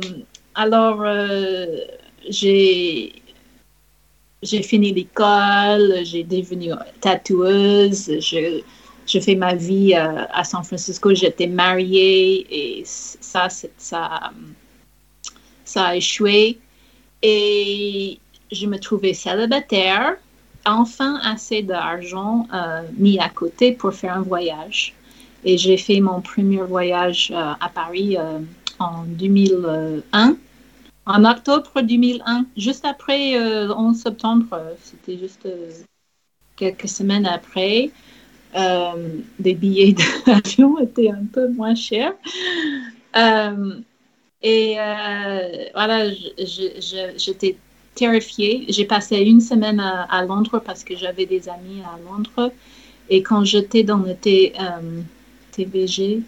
alors, 0.54 1.02
euh, 1.02 1.66
j'ai 2.30 3.12
fini 4.42 4.92
l'école, 4.92 6.04
j'ai 6.04 6.24
devenu 6.24 6.70
tatoueuse, 7.00 8.20
je, 8.20 8.60
je 9.06 9.20
fais 9.20 9.34
ma 9.34 9.54
vie 9.54 9.94
à 9.94 10.44
San 10.44 10.62
Francisco, 10.62 11.14
j'étais 11.14 11.46
mariée 11.46 12.46
et 12.50 12.82
ça, 12.84 13.48
ça 13.48 14.32
a 15.74 15.96
échoué. 15.96 16.58
Et 17.22 18.20
je 18.52 18.66
me 18.66 18.78
trouvais 18.78 19.14
célibataire, 19.14 20.16
enfin 20.64 21.18
assez 21.24 21.62
d'argent 21.62 22.46
mis 22.96 23.18
à 23.18 23.28
côté 23.28 23.72
pour 23.72 23.92
faire 23.92 24.14
un 24.14 24.22
voyage. 24.22 24.94
Et 25.44 25.56
j'ai 25.56 25.76
fait 25.76 26.00
mon 26.00 26.20
premier 26.20 26.62
voyage 26.62 27.32
à 27.32 27.68
Paris 27.72 28.16
en 28.78 29.04
2001 29.04 30.36
en 31.08 31.24
octobre 31.24 31.80
2001, 31.80 32.44
juste 32.54 32.84
après 32.84 33.32
le 33.32 33.70
euh, 33.70 33.74
11 33.74 33.96
septembre, 33.96 34.60
c'était 34.82 35.16
juste 35.18 35.46
euh, 35.46 35.70
quelques 36.54 36.86
semaines 36.86 37.24
après, 37.24 37.90
euh, 38.54 39.08
des 39.38 39.54
billets 39.54 39.94
d'avion 40.26 40.78
étaient 40.82 41.10
un 41.10 41.24
peu 41.32 41.48
moins 41.48 41.74
chers. 41.74 42.12
et 44.42 44.74
voilà, 45.72 46.10
j'étais 47.16 47.56
terrifiée. 47.94 48.66
J'ai 48.68 48.84
passé 48.84 49.16
une 49.16 49.40
semaine 49.40 49.80
à, 49.80 50.24
Londres 50.26 50.60
parce 50.62 50.84
que 50.84 50.94
j'avais 50.94 51.24
des 51.24 51.48
amis 51.48 51.80
à 51.80 51.98
Londres. 52.04 52.52
Et 53.08 53.22
quand 53.22 53.44
j'étais 53.44 53.82
dans 53.82 53.96
le 53.96 54.14
TVG, 55.64 56.22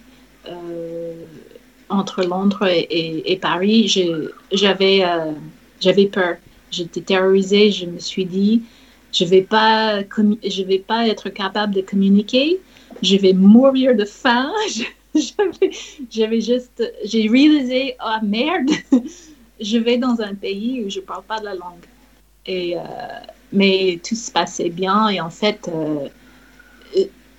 entre 1.91 2.23
Londres 2.23 2.67
et, 2.69 3.39
Paris, 3.43 3.89
j'avais 4.53 5.03
euh, 5.03 5.33
j'avais 5.81 6.07
peur. 6.07 6.37
J'étais 6.71 7.01
terrorisée. 7.01 7.73
Je 7.73 7.87
me 7.87 7.99
suis 7.99 8.25
dit, 8.25 8.63
je 9.13 9.25
vais 9.25 9.43
vais 10.63 10.79
pas 10.79 11.09
être 11.09 11.29
capable 11.31 11.75
de 11.75 11.81
communiquer. 11.81 12.61
Je 13.03 13.17
vais 13.17 13.33
mourir 13.33 13.97
de 13.97 14.05
faim. 14.05 14.53
J'avais 16.09 16.41
juste, 16.41 16.85
j'ai 17.05 17.29
réalisé, 17.29 17.97
oh 18.01 18.25
merde, 18.25 18.71
je 19.61 19.77
vais 19.77 19.99
dans 19.99 20.21
un 20.21 20.37
pays 20.37 20.85
où 20.85 20.89
je 20.89 21.01
parle 21.01 21.25
pas 21.25 21.41
de 21.41 21.47
la 21.47 21.55
langue. 21.55 21.85
Et 22.47 22.77
euh, 22.77 22.81
mais 23.53 23.99
tout 24.07 24.15
se 24.15 24.31
passait 24.31 24.69
bien 24.71 25.09
et 25.09 25.21
en 25.21 25.31
fait, 25.31 25.69
euh, 25.69 26.07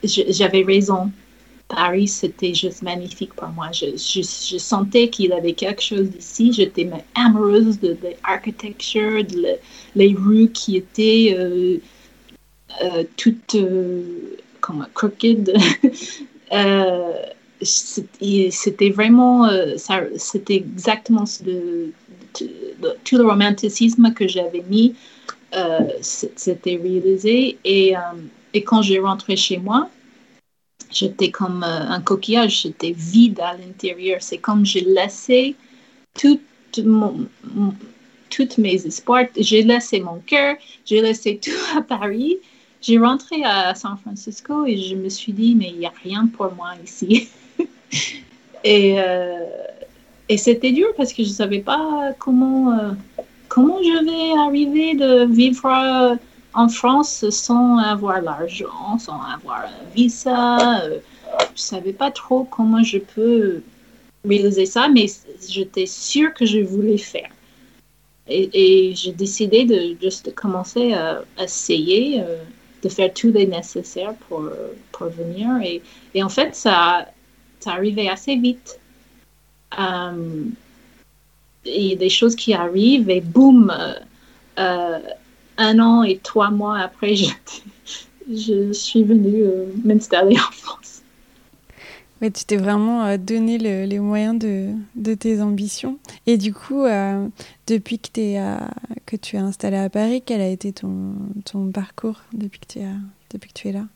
j'avais 0.03 0.63
raison. 0.63 1.11
Paris, 1.75 2.07
c'était 2.07 2.53
juste 2.53 2.81
magnifique 2.81 3.33
pour 3.33 3.47
moi. 3.49 3.71
Je, 3.71 3.87
je, 3.95 4.57
sentais 4.57 5.09
qu'il 5.09 5.31
avait 5.33 5.53
quelque 5.53 5.81
chose 5.81 6.09
ici. 6.17 6.53
J'étais 6.53 6.89
amoureuse 7.15 7.79
de, 7.79 7.97
l'architecture, 8.27 9.23
de, 9.23 9.57
les 9.95 10.13
rues 10.13 10.49
qui 10.49 10.77
étaient 10.77 11.35
euh, 11.37 11.77
euh, 12.83 13.03
toutes 13.17 13.55
euh, 13.55 14.37
crooked. 14.93 15.53
c'était 17.61 18.89
vraiment, 18.89 19.49
c'était 20.17 20.55
exactement 20.55 21.23
tout 23.03 23.17
le 23.17 23.23
romanticisme 23.23 24.13
que 24.13 24.27
j'avais 24.27 24.63
mis, 24.69 24.95
c'était 26.01 26.79
réalisé. 26.81 27.57
Et, 27.63 27.93
et 28.53 28.63
quand 28.63 28.81
j'ai 28.81 28.99
rentré 28.99 29.35
chez 29.35 29.57
moi, 29.57 29.89
j'étais 30.91 31.31
comme 31.31 31.63
euh, 31.63 31.89
un 31.89 32.01
coquillage, 32.01 32.63
j'étais 32.63 32.91
vide 32.91 33.39
à 33.39 33.53
l'intérieur. 33.53 34.17
C'est 34.21 34.37
comme 34.37 34.65
j'ai 34.65 34.81
laissé 34.81 35.55
toutes 36.13 36.41
mes 38.57 38.85
espoirs, 38.85 39.25
j'ai 39.37 39.63
laissé 39.63 39.99
mon 39.99 40.19
cœur, 40.25 40.55
j'ai 40.85 41.01
laissé 41.01 41.37
tout 41.43 41.77
à 41.77 41.81
Paris. 41.81 42.37
J'ai 42.81 42.97
rentré 42.97 43.43
à 43.43 43.75
San 43.75 43.95
Francisco 43.97 44.65
et 44.65 44.75
je 44.75 44.95
me 44.95 45.09
suis 45.09 45.33
dit, 45.33 45.55
mais 45.55 45.69
il 45.69 45.79
n'y 45.79 45.85
a 45.85 45.93
rien 46.03 46.25
pour 46.25 46.51
moi 46.55 46.71
ici. 46.83 47.29
et, 48.63 48.99
euh, 48.99 49.45
et 50.27 50.37
c'était 50.37 50.71
dur 50.71 50.87
parce 50.97 51.13
que 51.13 51.23
je 51.23 51.29
ne 51.29 51.33
savais 51.33 51.59
pas 51.59 52.11
comment, 52.17 52.71
euh, 52.71 52.91
comment 53.49 53.77
je 53.83 54.03
vais 54.03 54.39
arriver 54.39 54.95
de 54.95 55.31
vivre 55.31 56.17
en 56.53 56.69
France 56.69 57.29
sans 57.29 57.77
avoir 57.77 58.21
l'argent, 58.21 58.97
sans 58.99 59.19
avoir 59.21 59.65
un 59.65 59.93
visa. 59.95 60.83
Euh, 60.83 60.99
je 61.39 61.45
ne 61.53 61.57
savais 61.57 61.93
pas 61.93 62.11
trop 62.11 62.43
comment 62.43 62.83
je 62.83 62.97
peux 62.97 63.61
réaliser 64.27 64.65
ça, 64.65 64.87
mais 64.89 65.07
j'étais 65.47 65.85
sûre 65.85 66.33
que 66.33 66.45
je 66.45 66.59
voulais 66.59 66.97
faire. 66.97 67.29
Et, 68.27 68.93
j'ai 68.95 69.11
décidé 69.11 69.65
de 69.65 69.97
juste 70.01 70.33
commencer 70.35 70.93
à, 70.93 71.21
essayer 71.39 72.21
euh, 72.21 72.37
de 72.83 72.89
faire 72.89 73.13
tout 73.13 73.31
le 73.31 73.43
nécessaire 73.43 74.13
pour, 74.27 74.43
pour 74.91 75.07
venir. 75.07 75.49
Et, 76.13 76.23
en 76.23 76.29
fait, 76.29 76.55
ça, 76.55 77.07
ça 77.59 77.71
arrivait 77.71 78.09
assez 78.09 78.35
vite. 78.35 78.79
Euh, 79.79 80.43
il 81.65 81.83
y 81.83 81.93
a 81.93 81.95
des 81.95 82.09
choses 82.09 82.35
qui 82.35 82.53
arrivent 82.53 83.09
et 83.09 83.21
boum, 83.21 83.73
un 85.57 85.79
an 85.79 86.03
et 86.03 86.17
trois 86.17 86.51
mois 86.51 86.79
après, 86.79 87.15
je, 87.15 87.25
je 88.29 88.71
suis 88.73 89.03
venue 89.03 89.43
euh, 89.43 89.65
m'installer 89.83 90.35
en 90.37 90.51
France. 90.51 91.01
Ouais, 92.21 92.29
tu 92.29 92.45
t'es 92.45 92.57
vraiment 92.57 93.03
euh, 93.05 93.17
donné 93.17 93.57
les 93.57 93.99
moyens 93.99 94.37
de, 94.37 94.69
de, 94.95 95.15
tes 95.15 95.41
ambitions. 95.41 95.97
Et 96.27 96.37
du 96.37 96.53
coup, 96.53 96.85
euh, 96.85 97.27
depuis 97.65 97.97
que, 97.97 98.19
es, 98.19 98.39
que 99.07 99.15
tu 99.15 99.37
es 99.37 99.39
installé 99.39 99.77
à 99.77 99.89
Paris, 99.89 100.21
quel 100.23 100.39
a 100.39 100.47
été 100.47 100.71
ton, 100.71 101.15
ton 101.45 101.71
parcours 101.71 102.21
depuis 102.33 102.59
que, 102.59 102.67
tu 102.67 102.79
es, 102.79 102.87
depuis 103.31 103.51
que 103.51 103.59
tu 103.59 103.69
es 103.69 103.71
là? 103.71 103.87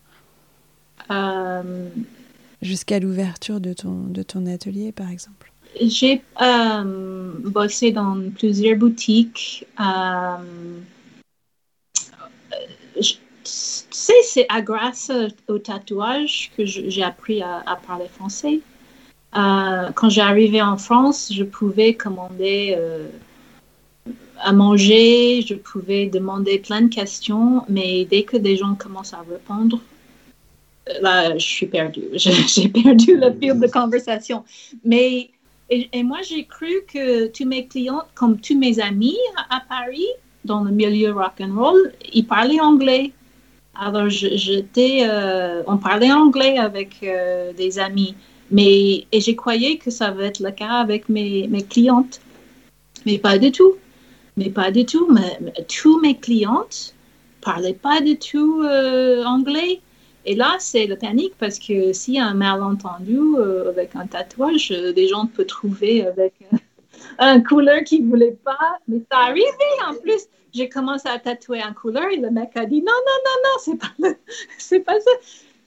Jusqu'à 2.63 2.99
l'ouverture 2.99 3.59
de 3.59 3.73
ton, 3.73 4.05
de 4.07 4.23
ton 4.23 4.47
atelier, 4.47 4.91
par 4.91 5.11
exemple 5.11 5.51
J'ai 5.79 6.23
bossé 6.39 7.91
dans 7.91 8.19
plusieurs 8.35 8.77
boutiques 8.77 9.67
tu 13.45 14.01
c'est 14.35 14.47
grâce 14.63 15.11
au 15.47 15.59
tatouage 15.59 16.51
que 16.57 16.65
j'ai 16.65 17.03
appris 17.03 17.41
à, 17.41 17.79
parler 17.87 18.07
français. 18.07 18.59
Euh, 19.37 19.89
quand 19.95 20.09
arrivé 20.17 20.61
en 20.61 20.77
France, 20.77 21.31
je 21.33 21.45
pouvais 21.45 21.93
commander 21.93 22.75
euh, 22.77 23.07
à 24.41 24.51
manger, 24.51 25.41
je 25.41 25.55
pouvais 25.55 26.07
demander 26.07 26.59
plein 26.59 26.81
de 26.81 26.93
questions, 26.93 27.63
mais 27.69 28.03
dès 28.03 28.23
que 28.23 28.35
des 28.35 28.57
gens 28.57 28.75
commencent 28.75 29.13
à 29.13 29.23
répondre, 29.29 29.79
là, 31.01 31.37
je 31.37 31.45
suis 31.45 31.67
perdue. 31.67 32.07
J'ai 32.13 32.67
perdu 32.67 33.15
le 33.15 33.31
fil 33.39 33.57
de 33.57 33.67
conversation. 33.67 34.43
Mais, 34.83 35.29
et, 35.69 36.03
moi, 36.03 36.19
j'ai 36.21 36.43
cru 36.43 36.73
que 36.93 37.27
tous 37.27 37.45
mes 37.45 37.65
clients, 37.67 38.03
comme 38.13 38.37
tous 38.39 38.57
mes 38.57 38.81
amis 38.81 39.17
à 39.49 39.61
Paris, 39.61 40.09
dans 40.43 40.63
le 40.63 40.71
milieu 40.71 41.13
rock 41.13 41.39
and 41.39 41.55
roll, 41.55 41.93
ils 42.13 42.27
parlaient 42.27 42.59
anglais. 42.59 43.13
Alors, 43.77 44.09
j'étais, 44.09 45.05
euh, 45.07 45.61
on 45.67 45.77
parlait 45.77 46.11
anglais 46.11 46.57
avec 46.57 46.97
euh, 47.03 47.51
des 47.53 47.77
amis, 47.77 48.15
mais 48.49 49.05
et 49.11 49.19
j'ai 49.19 49.35
croyais 49.35 49.77
que 49.77 49.91
ça 49.91 50.11
va 50.11 50.25
être 50.25 50.39
le 50.39 50.51
cas 50.51 50.75
avec 50.79 51.09
mes, 51.09 51.47
mes 51.49 51.63
clientes, 51.63 52.21
mais 53.05 53.17
pas 53.17 53.37
du 53.37 53.51
tout. 53.51 53.73
Mais 54.37 54.49
pas 54.49 54.71
du 54.71 54.85
tout. 54.85 55.07
Mais, 55.11 55.39
tous 55.67 55.99
mes 55.99 56.17
clientes 56.17 56.95
parlaient 57.41 57.73
pas 57.73 57.99
du 58.01 58.17
tout 58.17 58.61
euh, 58.63 59.23
anglais. 59.25 59.81
Et 60.25 60.35
là, 60.35 60.55
c'est 60.59 60.87
la 60.87 60.95
panique 60.95 61.33
parce 61.37 61.59
que 61.59 61.93
s'il 61.93 62.15
y 62.15 62.19
a 62.19 62.25
un 62.25 62.33
malentendu 62.33 63.19
avec 63.67 63.95
un 63.95 64.07
tatouage, 64.07 64.69
des 64.69 65.07
gens 65.07 65.27
peuvent 65.27 65.45
trouver 65.45 66.05
avec 66.05 66.33
un 67.19 67.41
couleur 67.41 67.83
qu'ils 67.83 68.05
ne 68.05 68.09
voulaient 68.09 68.37
pas. 68.43 68.79
Mais 68.87 69.01
ça 69.11 69.19
arrivait 69.19 69.83
en 69.87 69.95
plus. 69.95 70.27
J'ai 70.55 70.69
commencé 70.69 71.09
à 71.09 71.19
tatouer 71.19 71.61
un 71.61 71.73
couleur 71.73 72.09
et 72.09 72.15
le 72.15 72.31
mec 72.31 72.51
a 72.55 72.65
dit 72.65 72.81
non, 72.81 72.85
non, 72.85 73.19
non, 73.25 73.37
non, 73.43 73.59
c'est 73.59 74.79
pas, 74.79 74.93
pas 74.93 74.99
ça. 75.01 75.11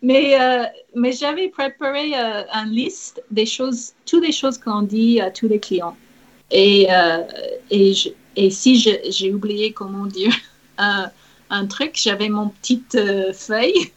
Mais, 0.01 0.41
euh, 0.41 0.65
mais 0.95 1.13
j'avais 1.13 1.49
préparé 1.49 2.13
euh, 2.15 2.43
une 2.55 2.71
liste 2.71 3.23
des 3.31 3.45
choses, 3.45 3.93
toutes 4.07 4.25
les 4.25 4.33
choses 4.33 4.57
qu'on 4.57 4.83
dit 4.83 5.21
à 5.21 5.31
tous 5.31 5.47
les 5.49 5.59
clients. 5.59 5.97
Et, 6.51 6.87
euh, 6.91 7.23
et, 7.71 8.51
si 8.51 8.77
j'ai 8.79 9.33
oublié 9.33 9.73
comment 9.73 10.07
dire 10.07 10.33
un 10.79 11.67
truc, 11.67 11.93
j'avais 11.95 12.31
mon 12.31 12.49
petite 12.49 12.99
feuille. 13.35 13.75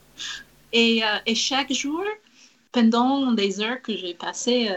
Et, 0.74 1.02
et, 1.26 1.36
chaque 1.36 1.74
jour, 1.74 2.02
pendant 2.72 3.34
des 3.34 3.60
heures 3.60 3.82
que 3.82 3.94
j'ai 3.98 4.14
passées 4.14 4.70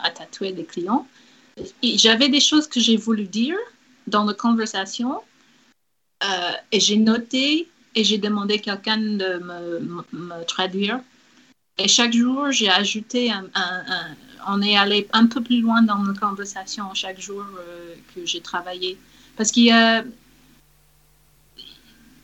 à 0.00 0.10
tatouer 0.10 0.52
des 0.52 0.62
clients, 0.62 1.08
j'avais 1.82 2.28
des 2.28 2.38
choses 2.38 2.68
que 2.68 2.78
j'ai 2.78 2.96
voulu 2.96 3.24
dire 3.24 3.56
dans 4.06 4.22
la 4.22 4.32
conversation 4.32 5.20
euh, 6.24 6.52
et 6.72 6.80
j'ai 6.80 6.96
noté 6.96 7.68
et 7.94 8.04
j'ai 8.04 8.18
demandé 8.18 8.54
à 8.54 8.58
quelqu'un 8.58 8.98
de 8.98 9.40
me, 10.12 10.44
traduire. 10.44 11.00
Et 11.78 11.88
chaque 11.88 12.12
jour, 12.12 12.50
j'ai 12.50 12.68
ajouté 12.68 13.30
un, 13.30 13.44
On 14.46 14.62
est 14.62 14.76
allé 14.76 15.08
un 15.12 15.26
peu 15.26 15.40
plus 15.40 15.60
loin 15.60 15.82
dans 15.82 16.02
la 16.02 16.14
conversation 16.14 16.92
chaque 16.94 17.20
jour 17.20 17.42
euh, 17.42 17.94
que 18.14 18.24
j'ai 18.26 18.40
travaillé. 18.40 18.98
Parce 19.36 19.50
qu'il 19.50 19.64
y 19.64 19.70
a. 19.70 20.04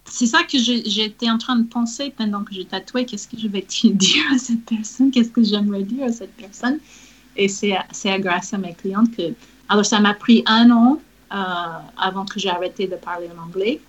C'est 0.05 0.27
ça 0.27 0.43
que 0.43 0.59
j'étais 0.59 1.31
en 1.31 1.39
train 1.39 1.57
de 1.57 1.69
penser 1.69 2.13
pendant 2.17 2.43
que 2.43 2.53
j'ai 2.53 2.65
tatoué. 2.65 3.07
Qu'est-ce 3.07 3.29
que 3.29 3.39
je 3.39 3.49
vais 3.49 3.63
dire 3.85 4.25
à 4.35 4.39
cette 4.39 4.65
personne? 4.65 5.11
Qu'est-ce 5.11 5.31
que 5.31 5.43
j'aimerais 5.43 5.85
dire 5.85 6.05
à 6.07 6.13
cette 6.13 6.35
personne? 6.37 6.79
Et 7.37 7.49
c'est 7.49 7.75
grâce 8.19 8.53
à 8.55 8.59
mes 8.59 8.75
clientes 8.75 9.15
que. 9.17 9.35
Alors, 9.69 9.87
ça 9.87 10.01
m'a 10.01 10.15
pris 10.15 10.43
un 10.47 10.69
an 10.73 11.01
euh, 11.33 11.37
avant 11.97 12.25
que 12.25 12.41
j'ai 12.41 12.51
arrêté 12.51 12.89
de 12.89 12.97
parler 12.97 13.29
en 13.37 13.41
anglais. 13.45 13.81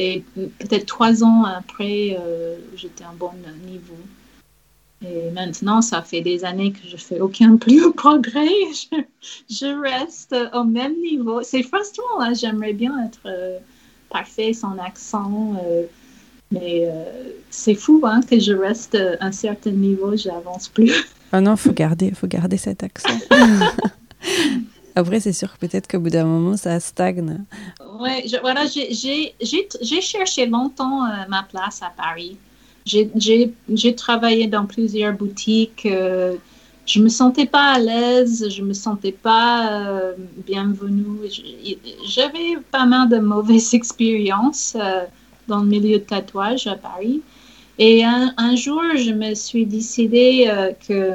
Et 0.00 0.22
peut-être 0.34 0.86
trois 0.86 1.24
ans 1.24 1.42
après, 1.42 2.16
euh, 2.20 2.56
j'étais 2.76 3.02
à 3.02 3.08
un 3.08 3.14
bon 3.14 3.32
niveau. 3.66 3.98
Et 5.04 5.30
maintenant, 5.32 5.82
ça 5.82 6.02
fait 6.02 6.20
des 6.20 6.44
années 6.44 6.70
que 6.70 6.88
je 6.88 6.96
fais 6.96 7.18
aucun 7.18 7.56
plus 7.64 7.92
progrès. 7.92 8.48
Je, 9.50 9.80
reste 9.82 10.36
au 10.54 10.62
même 10.62 10.94
niveau. 11.02 11.42
C'est 11.42 11.64
frustrant, 11.64 12.20
hein. 12.20 12.32
j'aimerais 12.32 12.74
bien 12.74 12.94
être 13.04 13.26
euh, 13.26 13.58
parfait 14.08 14.52
sans 14.52 14.78
accent. 14.78 15.60
Euh, 15.66 15.82
mais 16.52 16.88
c'est 17.50 17.74
fou 17.74 18.00
hein, 18.04 18.20
que 18.22 18.38
je 18.38 18.54
reste 18.54 18.94
à 18.94 19.26
un 19.26 19.32
certain 19.32 19.72
niveau, 19.72 20.16
j'avance 20.16 20.68
plus. 20.68 20.94
Ah 21.30 21.42
non, 21.42 21.56
faut 21.56 21.72
garder, 21.72 22.12
faut 22.12 22.26
garder 22.26 22.56
cet 22.56 22.84
accent. 22.84 23.18
Après, 24.98 25.20
c'est 25.20 25.32
sûr 25.32 25.52
que 25.52 25.64
peut-être 25.64 25.86
qu'au 25.86 26.00
bout 26.00 26.10
d'un 26.10 26.24
moment, 26.24 26.56
ça 26.56 26.80
stagne. 26.80 27.44
Ouais, 28.00 28.24
voilà, 28.42 28.64
j'ai 28.66 30.00
cherché 30.00 30.46
longtemps 30.46 31.02
ma 31.28 31.44
place 31.44 31.82
à 31.82 31.92
Paris. 31.96 32.36
J'ai 32.84 33.94
travaillé 33.94 34.48
dans 34.48 34.66
plusieurs 34.66 35.12
boutiques. 35.12 35.86
Euh, 35.86 36.34
je 36.84 37.00
me 37.00 37.08
sentais 37.08 37.46
pas 37.46 37.74
à 37.74 37.78
l'aise, 37.78 38.48
je 38.48 38.60
me 38.60 38.72
sentais 38.72 39.12
pas 39.12 39.86
euh, 39.86 40.14
bienvenue. 40.44 41.28
J'avais 42.04 42.56
pas 42.72 42.84
mal 42.84 43.08
de 43.08 43.18
mauvaises 43.18 43.72
expériences 43.80 44.76
euh, 44.76 45.04
dans 45.46 45.60
le 45.60 45.68
milieu 45.68 45.98
de 45.98 46.04
tatouage 46.04 46.66
à 46.66 46.74
Paris. 46.74 47.22
Et 47.78 48.04
un, 48.04 48.56
jour, 48.56 48.82
je 48.96 49.12
me 49.12 49.32
suis 49.34 49.64
décidé 49.64 50.50
que 50.88 51.12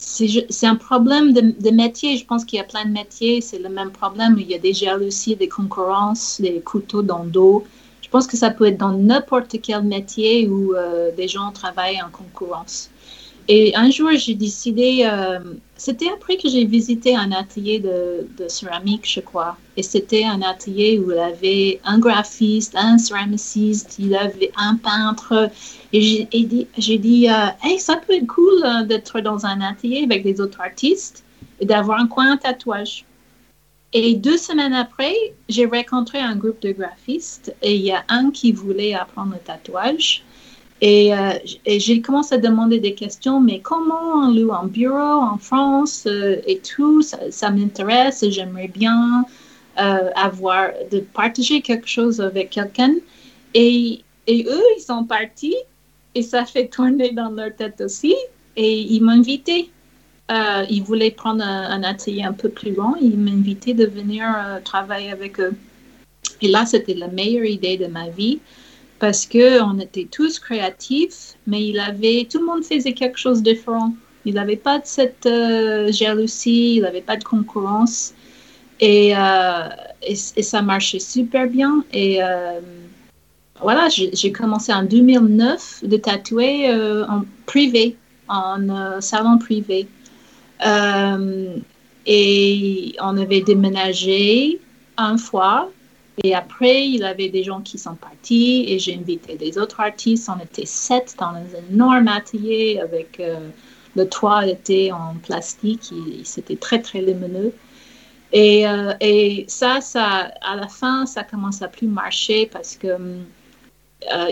c'est 0.00 0.66
un 0.66 0.76
problème 0.76 1.32
de, 1.32 1.54
de, 1.58 1.70
métier. 1.70 2.16
Je 2.16 2.24
pense 2.24 2.44
qu'il 2.44 2.56
y 2.56 2.60
a 2.60 2.64
plein 2.64 2.86
de 2.86 2.90
métiers. 2.90 3.40
C'est 3.42 3.58
le 3.58 3.68
même 3.68 3.90
problème. 3.90 4.36
Il 4.38 4.50
y 4.50 4.54
a 4.54 4.58
des 4.58 4.72
jalousies, 4.72 5.36
des 5.36 5.48
concurrences, 5.48 6.40
des 6.40 6.60
couteaux 6.60 7.02
dans 7.02 7.22
le 7.22 7.30
dos. 7.30 7.64
Je 8.00 8.08
pense 8.08 8.26
que 8.26 8.36
ça 8.36 8.50
peut 8.50 8.66
être 8.66 8.78
dans 8.78 8.92
n'importe 8.92 9.60
quel 9.62 9.84
métier 9.84 10.48
où 10.48 10.74
euh, 10.74 11.12
des 11.14 11.28
gens 11.28 11.52
travaillent 11.52 12.02
en 12.02 12.10
concurrence. 12.10 12.90
Et 13.48 13.74
un 13.74 13.90
jour, 13.90 14.10
j'ai 14.14 14.34
décidé, 14.34 15.02
euh, 15.04 15.40
c'était 15.76 16.08
après 16.08 16.36
que 16.36 16.48
j'ai 16.48 16.64
visité 16.64 17.16
un 17.16 17.32
atelier 17.32 17.80
de, 17.80 18.48
céramique, 18.48 19.08
je 19.08 19.20
crois. 19.20 19.56
Et 19.76 19.82
c'était 19.82 20.24
un 20.24 20.40
atelier 20.42 20.98
où 20.98 21.10
il 21.10 21.16
y 21.16 21.20
avait 21.20 21.80
un 21.84 21.98
graphiste, 21.98 22.74
un 22.76 22.98
céramiciste, 22.98 23.96
il 23.98 24.08
y 24.08 24.16
avait 24.16 24.52
un 24.56 24.76
peintre. 24.76 25.50
Et 25.92 26.28
j'ai 26.78 26.98
dit, 26.98 27.28
euh, 27.28 27.46
hey, 27.64 27.80
ça 27.80 27.96
peut 27.96 28.14
être 28.14 28.26
cool 28.26 28.86
d'être 28.86 29.20
dans 29.20 29.46
un 29.46 29.60
atelier 29.60 30.02
avec 30.04 30.22
des 30.22 30.40
autres 30.40 30.60
artistes 30.60 31.24
et 31.60 31.66
d'avoir 31.66 31.98
un 32.00 32.06
coin 32.06 32.36
tatouage. 32.36 33.04
Et 33.92 34.14
deux 34.14 34.36
semaines 34.36 34.74
après, 34.74 35.14
j'ai 35.48 35.66
rencontré 35.66 36.20
un 36.20 36.36
groupe 36.36 36.62
de 36.62 36.70
graphistes 36.70 37.54
et 37.60 37.74
il 37.74 37.82
y 37.82 37.90
a 37.90 38.04
un 38.08 38.30
qui 38.30 38.52
voulait 38.52 38.94
apprendre 38.94 39.32
le 39.32 39.40
tatouage. 39.40 40.22
Et, 40.80 41.14
euh, 41.14 41.32
j'ai 41.66 42.00
commencé 42.00 42.34
à 42.34 42.38
demander 42.38 42.78
des 42.80 42.94
questions, 42.94 43.40
mais 43.40 43.60
comment 43.60 44.14
on 44.14 44.32
loue 44.32 44.52
un 44.52 44.66
bureau 44.66 44.96
en 44.96 45.36
France 45.36 46.04
euh, 46.06 46.36
et 46.46 46.58
tout, 46.58 47.02
ça, 47.02 47.50
m'intéresse, 47.50 48.24
j'aimerais 48.30 48.68
bien 48.68 49.24
euh, 49.78 50.10
avoir, 50.16 50.70
de 50.90 51.00
partager 51.00 51.60
quelque 51.60 51.86
chose 51.86 52.20
avec 52.20 52.50
quelqu'un. 52.50 52.94
Et, 53.52 54.00
et 54.26 54.46
eux, 54.48 54.64
ils 54.76 54.82
sont 54.82 55.04
partis 55.04 55.56
et 56.14 56.22
ça 56.22 56.46
fait 56.46 56.68
tourner 56.68 57.12
dans 57.12 57.30
leur 57.30 57.54
tête 57.54 57.80
aussi. 57.82 58.16
Et 58.56 58.80
ils 58.80 59.02
m'ont 59.02 59.12
invité 59.12 59.70
euh, 60.30 60.64
il 60.70 60.84
voulait 60.84 61.10
prendre 61.10 61.42
un, 61.42 61.82
atelier 61.82 62.22
un 62.22 62.32
peu 62.32 62.48
plus 62.48 62.70
grand. 62.70 62.94
Il 63.00 63.18
m'invitait 63.18 63.74
de 63.74 63.84
venir 63.84 64.24
travailler 64.64 65.10
avec 65.10 65.40
eux. 65.40 65.54
Et 66.40 66.46
là, 66.46 66.66
c'était 66.66 66.94
la 66.94 67.08
meilleure 67.08 67.46
idée 67.46 67.76
de 67.76 67.86
ma 67.86 68.08
vie 68.08 68.38
parce 69.00 69.26
que 69.26 69.62
on 69.62 69.78
était 69.78 70.08
tous 70.10 70.38
créatifs, 70.38 71.34
mais 71.46 71.66
il 71.66 71.80
avait, 71.80 72.28
tout 72.30 72.38
le 72.38 72.46
monde 72.46 72.64
faisait 72.64 72.92
quelque 72.92 73.18
chose 73.18 73.42
de 73.42 73.52
différent. 73.52 73.94
Il 74.24 74.34
n'avait 74.34 74.56
pas 74.56 74.78
de 74.78 74.86
cette 74.86 75.26
euh, 75.26 75.90
jalousie, 75.90 76.76
il 76.76 76.82
n'avait 76.82 77.00
pas 77.00 77.16
de 77.16 77.24
concurrence. 77.24 78.14
Et, 78.80 79.12
et, 80.02 80.42
ça 80.42 80.62
marchait 80.62 81.00
super 81.00 81.46
bien. 81.46 81.84
Et 81.92 82.20
voilà, 83.60 83.88
j'ai 83.90 84.32
commencé 84.32 84.72
en 84.72 84.84
2009 84.84 85.80
de 85.84 85.96
tatouer 85.98 86.72
en 87.06 87.24
privé, 87.44 87.96
en 88.28 89.00
salon 89.00 89.36
privé. 89.36 89.86
Euh, 90.64 91.56
et 92.06 92.94
on 93.00 93.16
avait 93.16 93.40
déménagé 93.42 94.60
une 94.98 95.18
fois. 95.18 95.70
Et 96.22 96.34
après, 96.34 96.86
il 96.86 97.00
y 97.00 97.04
avait 97.04 97.28
des 97.28 97.44
gens 97.44 97.60
qui 97.60 97.78
sont 97.78 97.94
partis 97.94 98.64
et 98.68 98.78
j'ai 98.78 98.94
invité 98.94 99.36
des 99.36 99.58
autres 99.58 99.80
artistes. 99.80 100.28
On 100.28 100.42
était 100.42 100.66
sept 100.66 101.16
dans 101.18 101.26
un 101.26 101.44
énorme 101.70 102.08
atelier 102.08 102.80
avec 102.82 103.20
euh, 103.20 103.48
le 103.96 104.08
toit 104.08 104.46
était 104.46 104.90
en 104.92 105.14
plastique. 105.22 105.92
C'était 106.24 106.56
très, 106.56 106.80
très 106.80 107.00
lumineux. 107.00 107.52
Et, 108.32 108.68
euh, 108.68 108.92
et, 109.00 109.44
ça, 109.48 109.80
ça, 109.80 110.30
à 110.42 110.56
la 110.56 110.68
fin, 110.68 111.06
ça 111.06 111.24
commence 111.24 111.62
à 111.62 111.68
plus 111.68 111.88
marcher 111.88 112.46
parce 112.46 112.76
que 112.76 112.96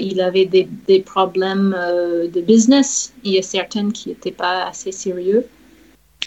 il 0.01 0.22
avait 0.22 0.46
des, 0.46 0.66
des 0.87 1.01
problèmes 1.01 1.77
de 2.35 2.40
business. 2.40 3.12
Il 3.22 3.33
y 3.33 3.38
a 3.38 3.42
certains 3.42 3.90
qui 3.90 4.09
n'étaient 4.09 4.31
pas 4.31 4.64
assez 4.64 4.92
sérieux. 4.92 5.46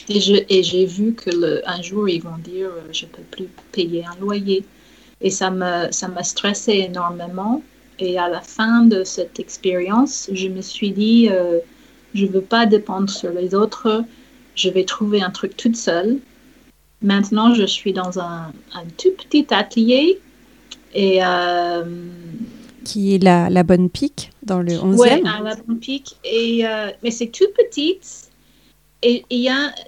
Et 0.10 0.63
j'ai 0.63 0.86
vu 0.86 1.13
que 1.13 1.62
un 1.65 1.82
jour, 1.82 2.10
ils 2.10 2.21
vont 2.21 2.38
dire, 2.38 2.67
euh, 2.67 2.82
je 2.91 3.06
ne 3.06 3.12
peux 3.12 3.21
plus 3.24 3.47
payer 3.71 4.06
un 4.06 4.19
loyer. 4.19 4.63
Et 5.22 5.30
ça 5.30 5.52
me, 5.52 5.92
ça 5.92 6.08
m'a 6.08 6.24
stressé 6.24 6.74
énormément. 6.90 7.64
Et 8.00 8.18
à 8.18 8.28
la 8.30 8.42
fin 8.42 8.84
de 8.84 9.04
cette 9.04 9.40
expérience, 9.40 10.30
je 10.34 10.48
me 10.48 10.62
suis 10.62 10.92
dit, 10.92 11.30
euh, 11.30 11.60
je 12.14 12.26
ne 12.26 12.32
veux 12.32 12.42
pas 12.42 12.66
dépendre 12.66 13.10
sur 13.10 13.32
les 13.32 13.54
autres. 13.54 14.04
Je 14.56 14.70
vais 14.70 14.84
trouver 14.84 15.22
un 15.22 15.30
truc 15.30 15.56
toute 15.56 15.76
seule. 15.76 16.18
Maintenant, 17.02 17.54
je 17.54 17.66
suis 17.66 17.94
dans 17.94 18.20
un, 18.20 18.52
un 18.74 18.84
tout 18.98 19.12
petit 19.18 19.48
atelier. 19.52 20.20
Et, 20.94 21.20
euh, 21.24 21.84
qui 22.84 23.16
est 23.16 23.24
la, 23.24 23.50
la 23.50 23.64
bonne 23.64 23.90
pique 23.90 24.32
dans 24.44 24.60
le 24.60 24.74
11e. 24.74 24.98
Oui, 24.98 25.22
la 25.24 25.56
bonne 25.56 25.80
pique. 25.80 26.18
Et, 26.24 26.64
mais 27.04 27.12
c'est 27.12 27.28
tout 27.28 27.46
petit 27.56 28.00
et, 29.04 29.26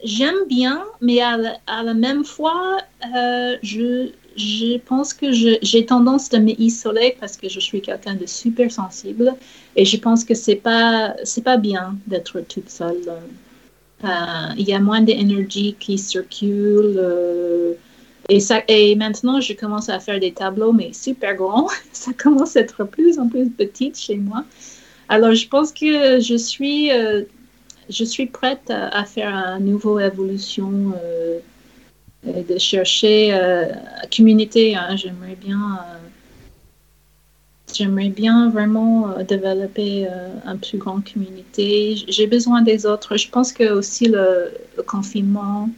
j'aime 0.04 0.48
bien, 0.48 0.84
mais 1.02 1.22
à 1.22 1.38
la, 1.84 1.94
même 1.94 2.26
fois, 2.26 2.80
euh, 3.16 3.58
je, 3.62 4.10
je 4.36 4.78
pense 4.78 5.14
que 5.14 5.32
j'ai 5.32 5.86
tendance 5.86 6.30
de 6.30 6.38
m'isoler 6.38 7.16
parce 7.20 7.38
que 7.38 7.50
je 7.50 7.60
suis 7.60 7.82
quelqu'un 7.82 8.16
de 8.16 8.26
super 8.26 8.72
sensible 8.72 9.36
et 9.76 9.86
je 9.86 9.98
pense 9.98 10.24
que 10.24 10.34
c'est 10.34 10.56
pas 10.56 11.16
pas 11.44 11.58
bien 11.58 11.96
d'être 12.08 12.42
toute 12.42 12.70
seule. 12.70 13.14
Euh, 14.04 14.08
il 14.58 14.68
y 14.68 14.74
a 14.74 14.80
moins 14.80 15.02
d'énergie 15.02 15.76
qui 15.80 15.98
circule 15.98 16.96
euh, 16.98 17.74
et 18.28 18.40
ça 18.40 18.62
et 18.68 18.96
maintenant 18.96 19.40
je 19.40 19.54
commence 19.54 19.88
à 19.88 20.00
faire 20.00 20.20
des 20.20 20.32
tableaux 20.32 20.74
mais 20.74 20.92
super 20.94 21.36
grands. 21.36 21.68
ça 21.94 22.12
commence 22.14 22.56
à 22.58 22.62
être 22.62 22.84
plus 22.86 23.20
en 23.20 23.28
plus 23.28 23.50
petite 23.50 23.98
chez 23.98 24.18
moi. 24.18 24.44
Alors 25.10 25.34
je 25.34 25.48
pense 25.48 25.72
que 25.72 26.20
je 26.20 26.36
suis 26.36 26.90
je 27.90 28.04
suis 28.04 28.28
prête 28.28 28.70
à, 28.70 29.04
faire 29.06 29.36
une 29.60 29.66
nouvelle 29.66 30.08
évolution, 30.08 30.94
euh, 32.28 32.44
de 32.44 32.58
chercher 32.58 33.34
euh, 33.34 33.66
communauté. 34.16 34.76
Hein. 34.76 34.96
j'aimerais 34.96 35.36
bien, 35.36 35.60
euh, 35.60 35.98
j'aimerais 37.74 38.10
bien 38.10 38.50
vraiment 38.50 39.12
euh, 39.12 39.24
développer 39.24 40.08
une 40.46 40.60
plus 40.60 40.78
grande 40.78 41.04
communauté. 41.12 41.98
J'ai 42.08 42.28
besoin 42.28 42.62
des 42.62 42.86
autres. 42.86 43.18
Je 43.18 43.30
pense 43.30 43.52
que 43.52 43.72
aussi 43.72 44.08
le, 44.08 44.52
confinement, 44.88 45.70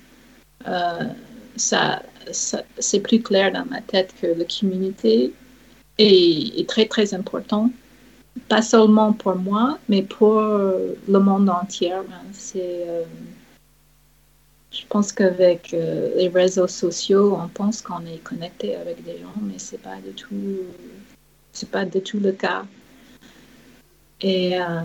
ça, 1.56 2.02
c'est 2.32 3.00
plus 3.00 3.22
clair 3.22 3.52
dans 3.52 3.66
ma 3.66 3.82
tête 3.82 4.14
que 4.22 4.28
la 4.28 4.46
communauté 4.46 5.34
est, 5.98 6.68
très 6.68 6.86
très 6.86 7.14
important 7.14 7.72
pas 8.50 8.62
seulement 8.62 9.14
pour 9.14 9.36
moi, 9.36 9.80
mais 9.88 10.02
pour 10.02 10.42
le 10.42 11.20
monde 11.20 11.50
entier. 11.50 11.94
Hein. 11.94 12.04
C'est, 12.34 12.86
je 14.76 14.86
pense 14.88 15.12
qu'avec 15.14 15.74
euh, 15.74 16.14
les 16.16 16.28
réseaux 16.28 16.68
sociaux, 16.68 17.38
on 17.42 17.48
pense 17.48 17.82
qu'on 17.82 18.06
est 18.06 18.18
connecté 18.24 18.76
avec 18.76 19.04
des 19.04 19.20
gens, 19.20 19.34
mais 19.42 19.58
c'est 19.58 19.78
pas 19.78 19.96
du 19.98 20.12
tout, 20.14 20.60
c'est 21.54 21.70
pas 21.70 21.86
du 21.86 22.02
tout 22.02 22.20
le 22.20 22.34
cas. 22.34 22.66
Et, 24.22 24.60
euh, 24.60 24.82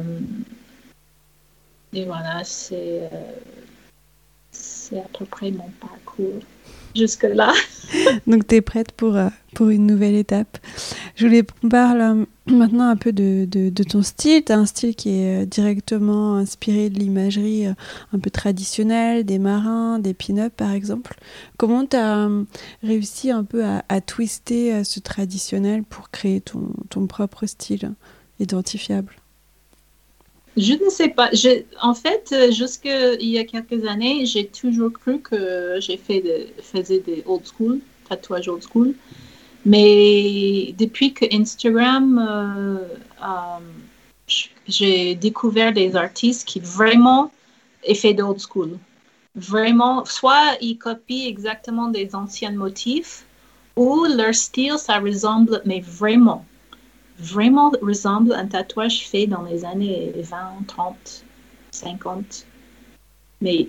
voilà, 2.07 2.45
c'est, 2.45 3.11
c'est 4.53 5.01
à 5.01 5.09
peu 5.19 5.25
près 5.25 5.51
mon 5.51 5.69
parcours 5.81 6.41
jusque-là. 6.95 7.53
Donc, 8.27 8.47
tu 8.47 8.57
es 8.57 8.61
prête 8.61 8.93
pour, 8.93 9.17
euh, 9.17 9.29
pour 9.55 9.69
une 9.69 9.87
nouvelle 9.87 10.15
étape. 10.15 10.59
Je 11.17 11.27
voulais 11.27 11.43
qu'on 11.43 11.69
parle 11.69 12.01
euh, 12.01 12.25
maintenant 12.47 12.89
un 12.89 12.97
peu 12.97 13.13
de, 13.13 13.47
de, 13.51 13.83
ton 13.85 14.03
style. 14.03 14.45
Tu 14.45 14.53
as 14.53 14.59
un 14.59 14.67
style 14.67 14.95
qui 14.95 15.11
est 15.11 15.43
euh, 15.43 15.47
directement 15.47 16.37
inspiré 16.37 16.91
de 16.91 16.99
l'imagerie 16.99 17.67
un 17.67 18.19
peu 18.19 18.31
traditionnelle, 18.31 19.25
des 19.25 19.39
marins, 19.39 19.99
des 19.99 20.15
pin-up 20.15 20.53
par 20.57 20.73
exemple. 20.73 21.19
Comment 21.57 21.87
tu 21.87 21.97
as 21.97 22.29
réussi 22.83 23.31
un 23.31 23.45
peu 23.45 23.65
à, 23.65 23.85
à 23.89 24.01
twister 24.01 24.85
ce 24.85 25.01
traditionnel 25.01 25.83
pour 25.85 26.11
créer 26.11 26.41
ton, 26.41 26.73
ton 26.89 27.07
propre 27.07 27.47
style 27.47 27.93
identifiable? 28.39 29.20
Je 30.61 30.75
ne 30.75 30.91
sais 30.91 31.09
pas. 31.09 31.31
en 31.81 31.95
fait, 31.95 32.35
jusqu'il 32.53 33.31
y 33.31 33.39
a 33.39 33.45
quelques 33.45 33.87
années, 33.87 34.27
j'ai 34.27 34.47
toujours 34.47 34.93
cru 34.93 35.19
que 35.21 35.77
j'ai 35.81 35.97
fait 35.97 36.21
de, 36.21 36.63
faisais 36.63 37.01
des 37.01 37.23
old 37.27 37.45
school, 37.47 37.81
tatouages 38.09 38.49
old 38.49 38.63
school. 38.63 38.95
Mais 39.65 40.75
depuis 40.79 41.15
que 41.15 41.25
Instagram, 41.35 42.19
euh, 42.19 42.77
euh, 43.23 44.37
j'ai 44.69 45.15
découvert 45.15 45.73
des 45.73 45.97
artistes 45.97 46.47
qui 46.47 46.61
vraiment 46.61 47.31
fait 47.95 48.13
d'old 48.13 48.39
school. 48.39 48.79
Vraiment, 49.35 50.05
soit 50.05 50.57
ils 50.61 50.77
copient 50.77 51.27
exactement 51.27 51.89
des 51.89 52.15
anciens 52.15 52.53
motifs, 52.53 53.25
ou 53.77 54.05
leur 54.05 54.35
style, 54.35 54.77
ça 54.77 54.99
ressemble, 54.99 55.63
mais 55.65 55.81
vraiment, 55.81 56.45
vraiment 57.21 57.73
ressemble 57.83 58.33
à 58.33 58.39
un 58.39 58.47
tatouage 58.47 59.07
fait 59.09 59.27
dans 59.27 59.43
les 59.43 59.65
années 59.65 60.13
20, 60.17 60.67
30, 60.67 61.25
50. 61.71 62.47
Mais, 63.41 63.69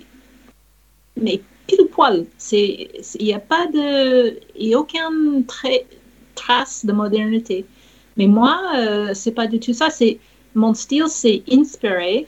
mais 1.18 1.42
pile 1.68 1.88
poil. 1.88 2.26
Il 2.52 2.88
n'y 3.20 3.34
a 3.34 3.40
pas 3.40 3.68
de. 3.68 4.40
N'y 4.60 4.74
a 4.74 4.80
aucune 4.80 5.46
trace 6.36 6.86
de 6.86 6.92
modernité. 6.92 7.66
Mais 8.18 8.28
moi, 8.28 8.60
euh, 8.76 9.14
c'est 9.14 9.32
pas 9.32 9.48
du 9.48 9.60
tout 9.60 9.74
ça. 9.74 9.88
Mon 10.56 10.74
style, 10.74 11.08
c'est 11.08 11.44
inspiré 11.52 12.28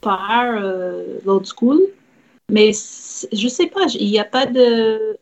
par 0.00 0.44
euh, 0.56 1.18
l'old 1.24 1.46
school. 1.46 1.80
Mais 2.50 2.72
je 3.32 3.48
sais 3.48 3.66
pas, 3.66 3.86
il 3.98 4.10
n'y 4.10 4.20
a 4.20 4.24
pas 4.24 4.46
de 4.46 5.16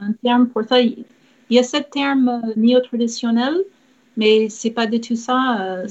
un 0.00 0.12
terme 0.22 0.48
pour 0.48 0.62
ça. 0.64 0.80
Il 0.80 1.04
y 1.50 1.58
a 1.58 1.62
ce 1.62 1.78
terme 1.78 2.28
euh, 2.28 2.52
néo-traditionnel, 2.56 3.54
mais 4.16 4.48
c'est 4.48 4.70
pas 4.70 4.86
du 4.86 5.00
tout 5.00 5.16
ça. 5.16 5.58
Euh, 5.60 5.88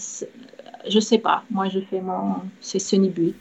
je 0.90 1.00
sais 1.00 1.18
pas. 1.18 1.44
Moi, 1.52 1.70
je 1.70 1.80
fais 1.80 2.02
mon. 2.02 2.36
C'est 2.62 2.80
Sony 2.80 3.12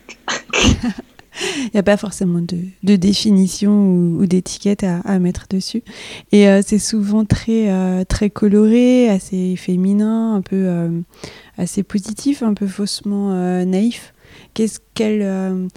Il 1.40 1.70
n'y 1.74 1.80
a 1.80 1.82
pas 1.82 1.96
forcément 1.96 2.40
de, 2.40 2.58
de 2.84 2.94
définition 2.94 3.72
ou, 3.72 4.24
d'étiquette 4.24 4.84
à, 4.84 5.18
mettre 5.18 5.46
dessus. 5.50 5.82
Et 6.30 6.48
euh, 6.48 6.62
c'est 6.64 6.78
souvent 6.78 7.24
très, 7.24 8.04
très 8.04 8.30
coloré, 8.30 9.08
assez 9.08 9.56
féminin, 9.56 10.36
un 10.36 10.42
peu 10.42 10.68
assez 11.58 11.82
positif, 11.82 12.44
un 12.44 12.54
peu 12.54 12.68
faussement 12.68 13.32
naïf. 13.64 14.14
Quel, 14.54 15.68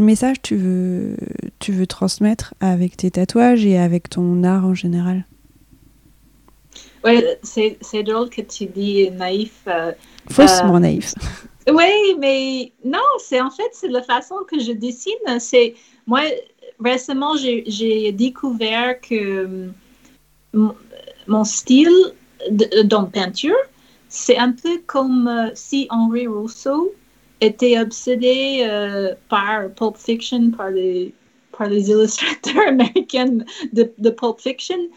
message 0.00 0.42
tu 0.42 0.56
veux 0.56 1.86
transmettre 1.86 2.54
avec 2.58 2.96
tes 2.96 3.12
tatouages 3.12 3.64
et 3.64 3.78
avec 3.78 4.10
ton 4.10 4.42
art 4.42 4.66
en 4.66 4.74
général? 4.74 5.24
Oui, 7.04 7.22
c'est, 7.42 8.02
drôle 8.02 8.30
que 8.30 8.40
tu 8.40 8.66
dis 8.66 9.10
naïf. 9.10 9.60
Euh, 9.66 9.92
Faussement 10.30 10.76
euh, 10.76 10.80
naïf. 10.80 11.14
Oui, 11.66 12.14
mais 12.18 12.72
non, 12.84 12.98
c'est 13.18 13.40
en 13.40 13.48
fait, 13.50 13.70
c'est 13.72 13.88
la 13.88 14.02
façon 14.02 14.34
que 14.46 14.60
je 14.60 14.72
dessine. 14.72 15.14
C'est, 15.38 15.74
moi, 16.06 16.20
récemment, 16.78 17.36
j'ai, 17.38 18.12
découvert 18.12 19.00
que 19.00 19.70
mon 20.52 21.44
style 21.44 22.12
de, 22.50 22.82
dans 22.82 23.06
peinture, 23.06 23.56
c'est 24.10 24.36
un 24.36 24.52
peu 24.52 24.82
comme 24.86 25.26
euh, 25.26 25.50
si 25.54 25.86
Henri 25.88 26.26
Rousseau 26.26 26.92
était 27.40 27.80
obsédé 27.80 28.68
par 29.30 29.70
Pulp 29.70 29.96
Fiction, 29.96 30.50
par 30.50 30.68
les, 30.68 31.14
par 31.56 31.68
les 31.68 31.90
illustrateurs 31.90 32.68
américains 32.68 33.38
de, 33.72 33.90
de 33.96 34.10
Pulp 34.10 34.38
Fiction 34.38 34.90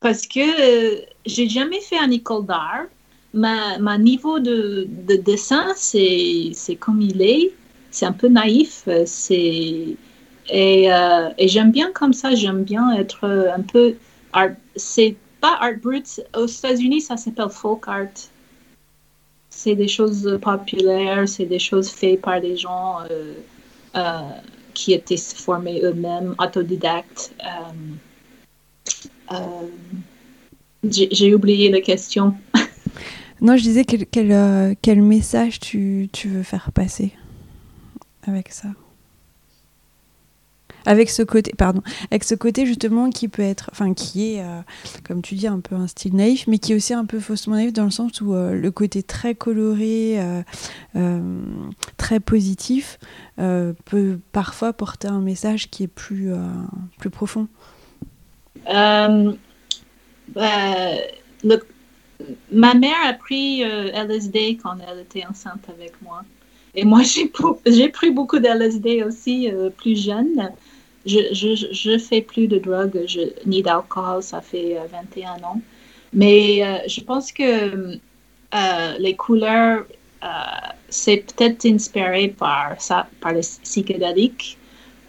parce 0.00 0.26
que 0.26 0.40
euh, 0.40 1.00
j'ai 1.26 1.48
jamais 1.48 1.80
fait 1.80 1.98
un 1.98 2.10
école 2.10 2.46
d'art. 2.46 2.86
Ma, 3.32 3.78
ma, 3.78 3.96
niveau 3.96 4.40
de, 4.40 4.88
de 4.88 5.16
dessin, 5.16 5.72
c'est, 5.76 6.52
comme 6.80 7.00
il 7.00 7.22
est. 7.22 7.52
C'est 7.90 8.06
un 8.06 8.12
peu 8.12 8.28
naïf. 8.28 8.88
C'est, 9.06 9.96
et, 10.48 10.92
euh, 10.92 11.28
et 11.38 11.46
j'aime 11.48 11.70
bien 11.70 11.92
comme 11.92 12.12
ça. 12.12 12.34
J'aime 12.34 12.64
bien 12.64 12.92
être 12.96 13.24
un 13.24 13.62
peu 13.62 13.94
art. 14.32 14.50
C'est 14.74 15.16
pas 15.40 15.58
art 15.60 15.76
brut. 15.80 16.20
Aux 16.36 16.46
États-Unis, 16.46 17.02
ça 17.02 17.16
s'appelle 17.16 17.50
folk 17.50 17.86
art. 17.86 18.30
C'est 19.50 19.74
des 19.74 19.88
choses 19.88 20.38
populaires, 20.40 21.28
c'est 21.28 21.44
des 21.44 21.58
choses 21.58 21.90
faites 21.90 22.20
par 22.20 22.40
des 22.40 22.56
gens 22.56 22.98
euh, 23.96 24.20
qui 24.74 24.92
étaient 24.92 25.16
formés 25.16 25.82
eux-mêmes, 25.82 26.34
autodidactes. 26.38 27.32
Euh, 29.32 29.36
j'ai 30.84 31.34
oublié 31.34 31.70
la 31.70 31.80
question. 31.80 32.34
non, 33.40 33.56
je 33.56 33.62
disais 33.62 33.84
quel, 33.84 34.32
euh, 34.32 34.74
message 34.96 35.60
tu, 35.60 36.08
tu, 36.12 36.28
veux 36.28 36.42
faire 36.42 36.72
passer 36.72 37.12
avec 38.26 38.50
ça 38.50 38.68
avec 40.86 41.10
ce 41.10 41.22
côté 41.22 41.52
pardon 41.56 41.82
avec 42.10 42.24
ce 42.24 42.34
côté 42.34 42.64
justement 42.64 43.10
qui 43.10 43.28
peut 43.28 43.42
être 43.42 43.68
enfin 43.70 43.92
qui 43.92 44.32
est 44.32 44.42
euh, 44.42 44.60
comme 45.04 45.20
tu 45.20 45.34
dis 45.34 45.46
un 45.46 45.60
peu 45.60 45.74
un 45.74 45.86
style 45.86 46.16
naïf 46.16 46.46
mais 46.46 46.58
qui 46.58 46.72
est 46.72 46.74
aussi 46.74 46.94
un 46.94 47.04
peu 47.04 47.20
faussement 47.20 47.56
naïf 47.56 47.72
dans 47.74 47.84
le 47.84 47.90
sens 47.90 48.20
où 48.22 48.32
le 48.32 48.70
côté 48.70 49.02
très 49.02 49.34
coloré 49.34 50.18
très 51.98 52.20
positif 52.20 52.98
peut 53.36 54.18
parfois 54.32 54.72
porter 54.72 55.08
un 55.08 55.20
message 55.20 55.70
qui 55.70 55.82
est 55.82 55.88
plus 55.88 56.30
plus 56.98 57.10
profond 57.10 57.46
euh, 58.68 59.32
bah, 60.28 61.56
ma 62.52 62.74
mère 62.74 62.96
a 63.04 63.12
pris 63.14 63.64
euh, 63.64 63.90
LSD 63.92 64.58
quand 64.62 64.76
elle 64.88 65.00
était 65.00 65.24
enceinte 65.26 65.64
avec 65.68 66.00
moi. 66.02 66.22
Et 66.74 66.84
moi, 66.84 67.02
j'ai 67.66 67.88
pris 67.88 68.10
beaucoup 68.10 68.38
d'LSD 68.38 69.02
aussi 69.02 69.50
euh, 69.50 69.70
plus 69.70 70.00
jeune. 70.00 70.50
Je, 71.06 71.32
je, 71.32 71.68
je, 71.72 71.98
fais 71.98 72.20
plus 72.20 72.46
de 72.46 72.58
drogue 72.58 73.06
ni 73.46 73.62
d'alcool, 73.62 74.22
ça 74.22 74.42
fait 74.42 74.76
21 74.92 75.42
ans. 75.44 75.60
Mais 76.12 76.86
je 76.86 77.00
pense 77.00 77.32
que 77.32 77.98
les 78.98 79.16
couleurs, 79.16 79.86
c'est 80.90 81.16
peut-être 81.16 81.64
inspiré 81.64 82.28
par 82.28 82.78
ça, 82.82 83.08
par 83.22 83.32
les 83.32 83.40
psychédéliques. 83.62 84.58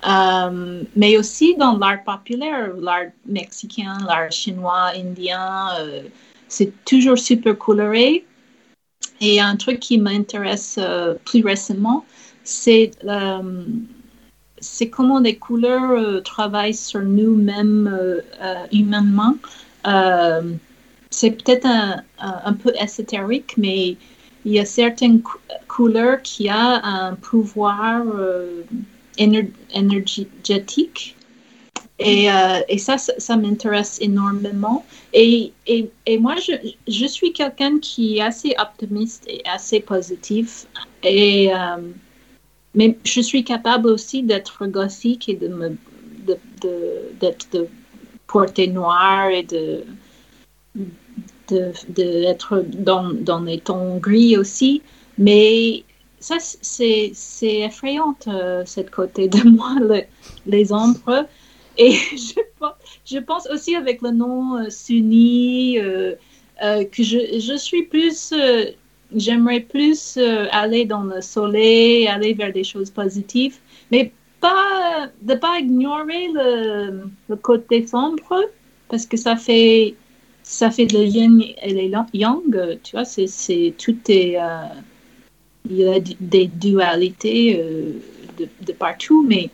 Euh, 0.08 0.84
mais 0.96 1.18
aussi 1.18 1.56
dans 1.56 1.78
l'art 1.78 2.04
populaire, 2.04 2.74
l'art 2.80 3.12
mexicain, 3.26 3.98
l'art 4.08 4.32
chinois, 4.32 4.92
indien, 4.96 5.70
euh, 5.80 6.04
c'est 6.48 6.74
toujours 6.86 7.18
super 7.18 7.58
coloré. 7.58 8.26
Et 9.20 9.40
un 9.40 9.56
truc 9.56 9.80
qui 9.80 10.00
m'intéresse 10.00 10.80
euh, 10.82 11.14
plus 11.26 11.46
récemment, 11.46 12.06
c'est 12.44 12.92
comment 14.92 15.20
les 15.20 15.38
couleurs 15.38 16.24
travaillent 16.24 16.74
sur 16.74 17.02
nous-mêmes 17.02 18.22
humainement. 18.72 19.36
c'est 21.12 21.32
peut-être 21.32 21.66
un, 21.68 22.04
un, 22.20 22.54
peu 22.54 22.74
ésotérique, 22.82 23.54
mais 23.58 23.96
il 24.46 24.54
y 24.54 24.60
a 24.60 24.66
certaines 24.66 25.22
couleurs 25.68 26.22
qui 26.24 26.50
ont 26.50 26.80
un 26.84 27.14
pouvoir 27.14 28.04
énergétique. 29.18 31.16
Et, 32.00 32.32
euh, 32.32 32.62
et, 32.68 32.80
ça, 32.80 32.98
ça, 32.98 33.38
m'intéresse 33.38 34.00
énormément. 34.02 34.84
Et, 35.14 35.54
et, 35.68 35.90
et 36.08 36.18
moi, 36.18 36.36
je, 36.38 36.54
je 36.88 37.06
suis 37.06 37.32
quelqu'un 37.32 37.78
qui 37.80 38.18
est 38.18 38.22
assez 38.22 38.56
optimiste 38.60 39.24
et 39.28 39.44
assez 39.46 39.80
positif. 39.82 40.66
Et, 41.04 41.54
euh, 41.54 41.78
mais 42.74 42.98
je 43.04 43.22
suis 43.22 43.44
capable 43.44 43.88
aussi 43.88 44.24
d'être 44.24 44.66
gothique 44.66 45.30
et 45.30 45.36
de 45.36 45.48
me 45.48 45.78
de, 46.26 46.38
de, 46.62 47.34
de 47.52 47.68
porter 48.28 48.68
noir 48.68 49.30
et 49.30 49.44
de 49.44 49.84
d'être 51.90 52.64
dans, 52.66 53.12
dans 53.12 53.42
les 53.42 53.60
tons 53.60 53.98
gris 53.98 54.38
aussi. 54.38 54.82
Mais 55.18 55.84
ça, 56.22 56.38
c'est 56.40 57.12
effrayant, 57.42 58.16
euh, 58.28 58.64
cette 58.66 58.92
côté 58.92 59.28
de 59.28 59.50
moi, 59.50 59.76
les 60.46 60.72
ombres. 60.72 61.28
Et 61.78 61.94
je, 63.06 63.18
pense 63.20 63.48
aussi 63.50 63.76
avec 63.76 64.02
le 64.02 64.12
nom 64.12 64.58
euh, 64.58 64.70
Sunni, 64.70 65.80
euh, 65.80 66.16
que 66.62 67.04
je, 67.04 67.56
suis 67.58 67.84
plus, 67.84 68.34
j'aimerais 69.16 69.62
plus 69.62 70.18
aller 70.52 70.86
dans 70.86 71.04
le 71.04 71.22
soleil, 71.22 72.08
aller 72.08 72.34
vers 72.34 72.54
des 72.54 72.64
choses 72.64 72.92
positives, 72.92 73.58
mais 73.92 74.12
pas, 74.40 75.10
de 75.24 75.34
pas 75.34 75.60
ignorer 75.60 76.28
le, 76.34 77.10
le 77.30 77.36
côté 77.36 77.88
sombre, 77.88 78.44
parce 78.90 79.08
que 79.08 79.18
ça 79.18 79.36
fait, 79.36 79.96
ça 80.44 80.70
fait 80.70 80.92
le 80.92 81.04
yin 81.04 81.42
et 81.64 81.74
le 81.74 82.06
yang, 82.14 82.80
tu 82.84 82.96
vois, 82.96 83.06
c'est, 83.06 83.74
tout 83.80 83.98
est 84.08 84.38
il 85.70 85.78
y 85.78 85.88
a 85.88 86.00
des 86.20 86.48
dualités 86.48 87.60
euh, 87.60 87.94
de, 88.62 88.74
partout, 88.74 89.26
mais 89.28 89.50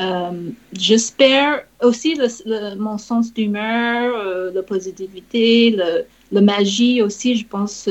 euh, 0.00 0.50
j'espère 0.72 1.64
aussi 1.82 2.14
le, 2.14 2.76
mon 2.76 2.98
sens 2.98 3.32
d'humeur, 3.32 4.14
euh, 4.18 4.52
la 4.52 4.62
positivité, 4.62 5.70
le, 5.70 6.04
la 6.32 6.40
magie 6.40 7.02
aussi, 7.02 7.36
je 7.36 7.46
pense, 7.46 7.88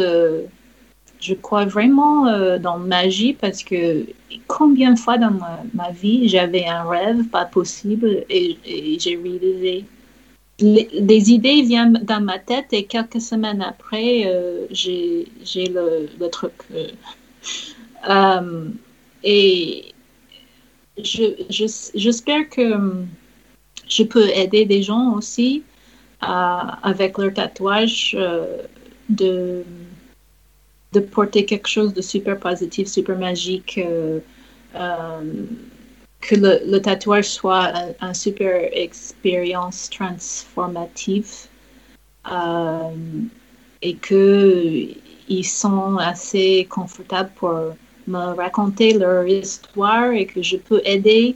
je 1.20 1.34
crois 1.34 1.66
vraiment 1.66 2.26
dans 2.60 2.78
magie 2.78 3.34
parce 3.34 3.64
que 3.64 4.06
combien 4.46 4.94
de 4.94 5.00
fois 5.00 5.18
dans 5.18 5.36
ma, 5.74 5.90
vie 5.90 6.30
j'avais 6.30 6.66
un 6.68 6.84
rêve 6.84 7.24
pas 7.30 7.46
possible 7.46 8.24
et, 8.30 8.58
j'ai 9.00 9.16
réalisé. 9.16 9.86
des 10.60 11.32
idées 11.32 11.64
viennent 11.64 12.00
dans 12.04 12.22
ma 12.22 12.38
tête 12.38 12.68
et 12.72 12.84
quelques 12.86 13.22
semaines 13.22 13.64
après, 13.64 14.32
j'ai 14.70 15.26
le, 15.56 16.08
le, 16.20 16.30
truc. 16.30 16.54
Euh, 18.10 18.70
et 19.24 19.94
j'espère 20.98 22.46
je, 22.46 22.50
que 22.50 22.92
je 23.88 24.04
peux 24.04 24.30
aider 24.30 24.66
des 24.66 24.84
gens 24.84 25.14
aussi 25.14 25.64
avec 26.22 27.18
leur 27.18 27.34
tatouage 27.34 28.18
de 29.10 29.64
de 30.94 31.00
porter 31.00 31.46
quelque 31.46 31.68
chose 31.68 31.94
de 31.94 32.02
super 32.02 32.40
positif, 32.40 32.88
super 32.88 33.18
magique, 33.18 33.78
euh, 33.78 34.20
euh, 34.76 35.46
que 36.22 36.36
le, 36.36 36.80
tatouage 36.80 37.30
soit 37.30 37.74
une 38.02 38.14
super 38.14 38.70
expérience 38.72 39.90
transformative. 39.90 41.48
Euh, 42.32 42.90
et 43.82 43.96
qu'ils 45.28 45.46
sont 45.46 45.98
assez 45.98 46.68
confortables 46.70 47.32
pour 47.36 47.54
me 48.08 48.36
raconter 48.36 48.98
leur 48.98 49.28
histoire 49.28 50.12
et 50.12 50.26
que 50.26 50.42
je 50.42 50.58
peux 50.58 50.82
aider 50.86 51.36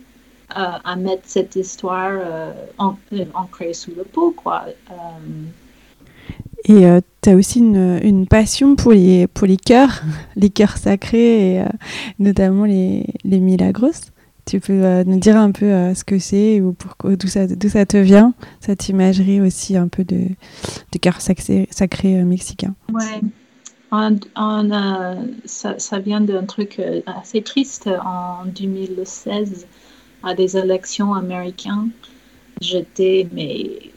à 0.50 0.96
mettre 0.98 1.24
cette 1.26 1.56
histoire 1.56 2.20
ancrée 2.78 3.74
sous 3.74 3.92
le 3.96 4.04
pot, 4.04 4.32
quoi. 4.32 4.66
Et 6.66 6.86
euh, 6.86 7.02
tu 7.22 7.30
as 7.30 7.36
aussi 7.36 7.60
une, 7.60 8.00
une, 8.04 8.28
passion 8.28 8.76
pour 8.76 8.92
les, 8.92 9.28
pour 9.28 9.48
les 9.48 9.58
cœurs, 9.58 10.04
les 10.36 10.50
cœurs 10.50 10.78
sacrés, 10.78 11.56
et, 11.56 11.62
euh, 11.62 11.66
notamment 12.20 12.66
les, 12.66 13.06
les 13.24 13.39
milagros. 13.39 13.92
Tu 14.46 14.60
peux 14.60 14.84
euh, 14.84 15.04
nous 15.06 15.20
dire 15.20 15.38
un 15.38 15.52
peu 15.52 15.94
ce 15.94 16.04
que 16.04 16.20
c'est 16.20 16.62
ou 16.62 16.76
d'où 17.04 17.28
ça, 17.28 17.48
ça 17.48 17.86
te 17.86 17.98
vient, 17.98 18.34
cette 18.60 18.89
imagerie 18.89 19.39
aussi 19.39 19.78
un 19.78 19.88
peu 19.88 20.04
de, 20.04 20.28
de 20.92 20.98
cœur 21.00 21.22
sacré, 21.22 21.68
sacré 21.72 22.24
mexicain. 22.24 22.74
Ouais. 22.92 23.22
Ça, 23.92 25.80
ça, 25.80 26.00
vient 26.00 26.22
d'un 26.22 26.46
truc 26.46 26.82
assez 27.06 27.42
triste 27.42 27.88
en 27.88 28.46
2016 28.46 29.68
à 30.24 30.34
des 30.34 30.58
élections 30.58 31.14
américaines. 31.14 31.92
J'étais 32.62 33.28
mais 33.32 33.92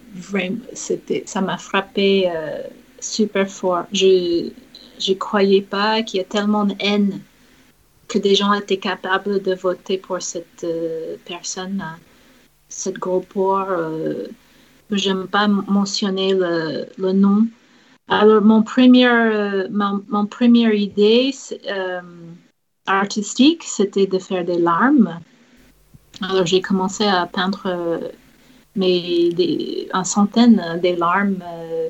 c'était, 0.72 1.22
ça 1.26 1.40
m'a 1.40 1.58
frappé 1.58 2.30
euh, 2.34 2.62
super 3.00 3.48
fort. 3.48 3.84
Je 3.92 4.50
ne 5.08 5.14
croyais 5.14 5.62
pas 5.62 6.02
qu'il 6.02 6.18
y 6.18 6.20
a 6.20 6.24
tellement 6.24 6.64
de 6.64 6.74
haine 6.78 7.20
que 8.08 8.18
des 8.18 8.34
gens 8.34 8.52
étaient 8.52 8.78
capables 8.78 9.42
de 9.42 9.54
voter 9.54 9.98
pour 9.98 10.22
cette 10.22 10.64
euh, 10.64 11.16
personne, 11.24 11.80
hein. 11.80 11.98
cette 12.68 12.98
groupe. 12.98 13.32
Euh, 13.36 14.26
J'aime 14.90 15.26
pas 15.26 15.48
mentionner 15.48 16.34
le, 16.34 17.12
nom. 17.12 17.46
Alors, 18.08 18.42
mon 18.42 18.62
premier, 18.62 19.06
euh, 19.06 19.68
mon, 19.70 20.26
première 20.26 20.74
idée 20.74 21.32
artistique, 22.86 23.62
c'était 23.64 24.06
de 24.06 24.18
faire 24.18 24.44
des 24.44 24.58
larmes. 24.58 25.20
Alors, 26.20 26.46
j'ai 26.46 26.60
commencé 26.60 27.04
à 27.04 27.26
peindre 27.26 28.12
mais 28.76 29.30
des, 29.32 29.88
en 29.92 30.04
centaines 30.04 30.80
des 30.82 30.96
larmes. 30.96 31.42
Euh, 31.42 31.88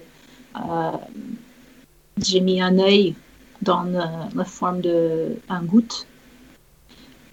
euh, 0.57 0.91
j'ai 2.19 2.41
mis 2.41 2.61
un 2.61 2.79
œil 2.79 3.15
dans 3.63 3.85
la 4.35 4.45
forme 4.45 4.83
d'un 4.83 5.63
goutte. 5.63 6.07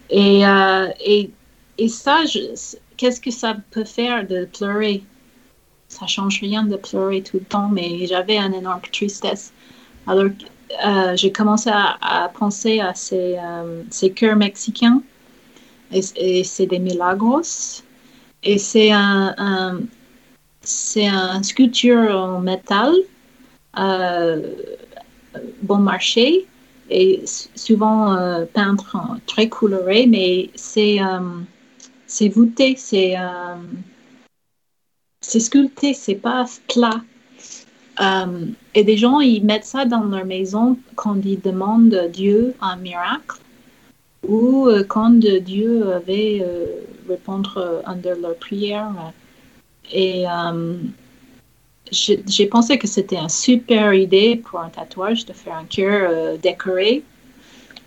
Et, 0.09 0.45
euh, 0.45 0.87
et, 1.05 1.29
et 1.77 1.87
ça, 1.87 2.23
qu'est-ce 2.97 3.21
que 3.21 3.31
ça 3.31 3.55
peut 3.71 3.85
faire 3.85 4.27
de 4.27 4.45
pleurer? 4.45 5.03
Ça 5.91 6.07
change 6.07 6.39
rien 6.39 6.63
de 6.63 6.77
pleurer 6.77 7.21
tout 7.21 7.37
le 7.37 7.43
temps, 7.43 7.67
mais 7.67 8.07
j'avais 8.07 8.37
une 8.37 8.53
énorme 8.53 8.81
tristesse. 8.91 9.51
Alors, 10.07 10.31
j'ai 11.15 11.31
commencé 11.31 11.69
à, 11.69 12.31
penser 12.33 12.79
à 12.79 12.93
ces, 12.95 13.37
ces 13.89 14.11
cœurs 14.11 14.37
mexicains 14.37 15.03
et, 15.91 16.43
c'est 16.43 16.65
des 16.65 16.79
milagros. 16.79 17.41
Et 18.41 18.57
c'est 18.57 18.91
un, 18.91 19.81
c'est 20.61 21.07
une 21.07 21.43
sculpture 21.43 22.15
en 22.15 22.39
métal 22.39 22.93
euh, 23.77 24.53
bon 25.61 25.77
marché 25.77 26.45
et 26.89 27.23
souvent 27.55 28.13
euh, 28.15 28.45
peintre 28.45 28.97
très 29.25 29.47
coloré, 29.47 30.07
mais 30.07 30.49
c'est 30.55 31.01
euh, 31.01 31.19
c'est 32.05 32.27
voûté, 32.27 32.75
c'est 32.77 33.15
c'est 35.21 35.39
sculpté, 35.39 35.93
c'est 35.93 36.15
pas 36.15 36.45
plat. 36.67 37.01
et 38.73 38.83
des 38.83 38.97
gens, 38.97 39.19
ils 39.19 39.43
mettent 39.43 39.65
ça 39.65 39.85
dans 39.85 40.03
leur 40.03 40.25
maison 40.25 40.77
quand 40.95 41.17
ils 41.23 41.39
demandent 41.39 41.93
à 41.93 42.07
Dieu 42.07 42.55
un 42.61 42.75
miracle 42.75 43.37
ou 44.27 44.69
quand 44.87 45.19
Dieu 45.19 45.93
avait 45.93 46.43
répondre 47.11 47.57
euh, 47.57 47.81
under 47.85 48.15
leur 48.15 48.35
prière. 48.35 49.13
Et 49.91 50.25
euh, 50.27 50.77
j'ai 51.91 52.45
pensé 52.45 52.77
que 52.77 52.87
c'était 52.87 53.17
une 53.17 53.29
super 53.29 53.93
idée 53.93 54.37
pour 54.37 54.59
un 54.61 54.69
tatouage 54.69 55.25
de 55.25 55.33
faire 55.33 55.55
un 55.55 55.65
cœur 55.65 56.09
euh, 56.09 56.37
décoré. 56.37 57.03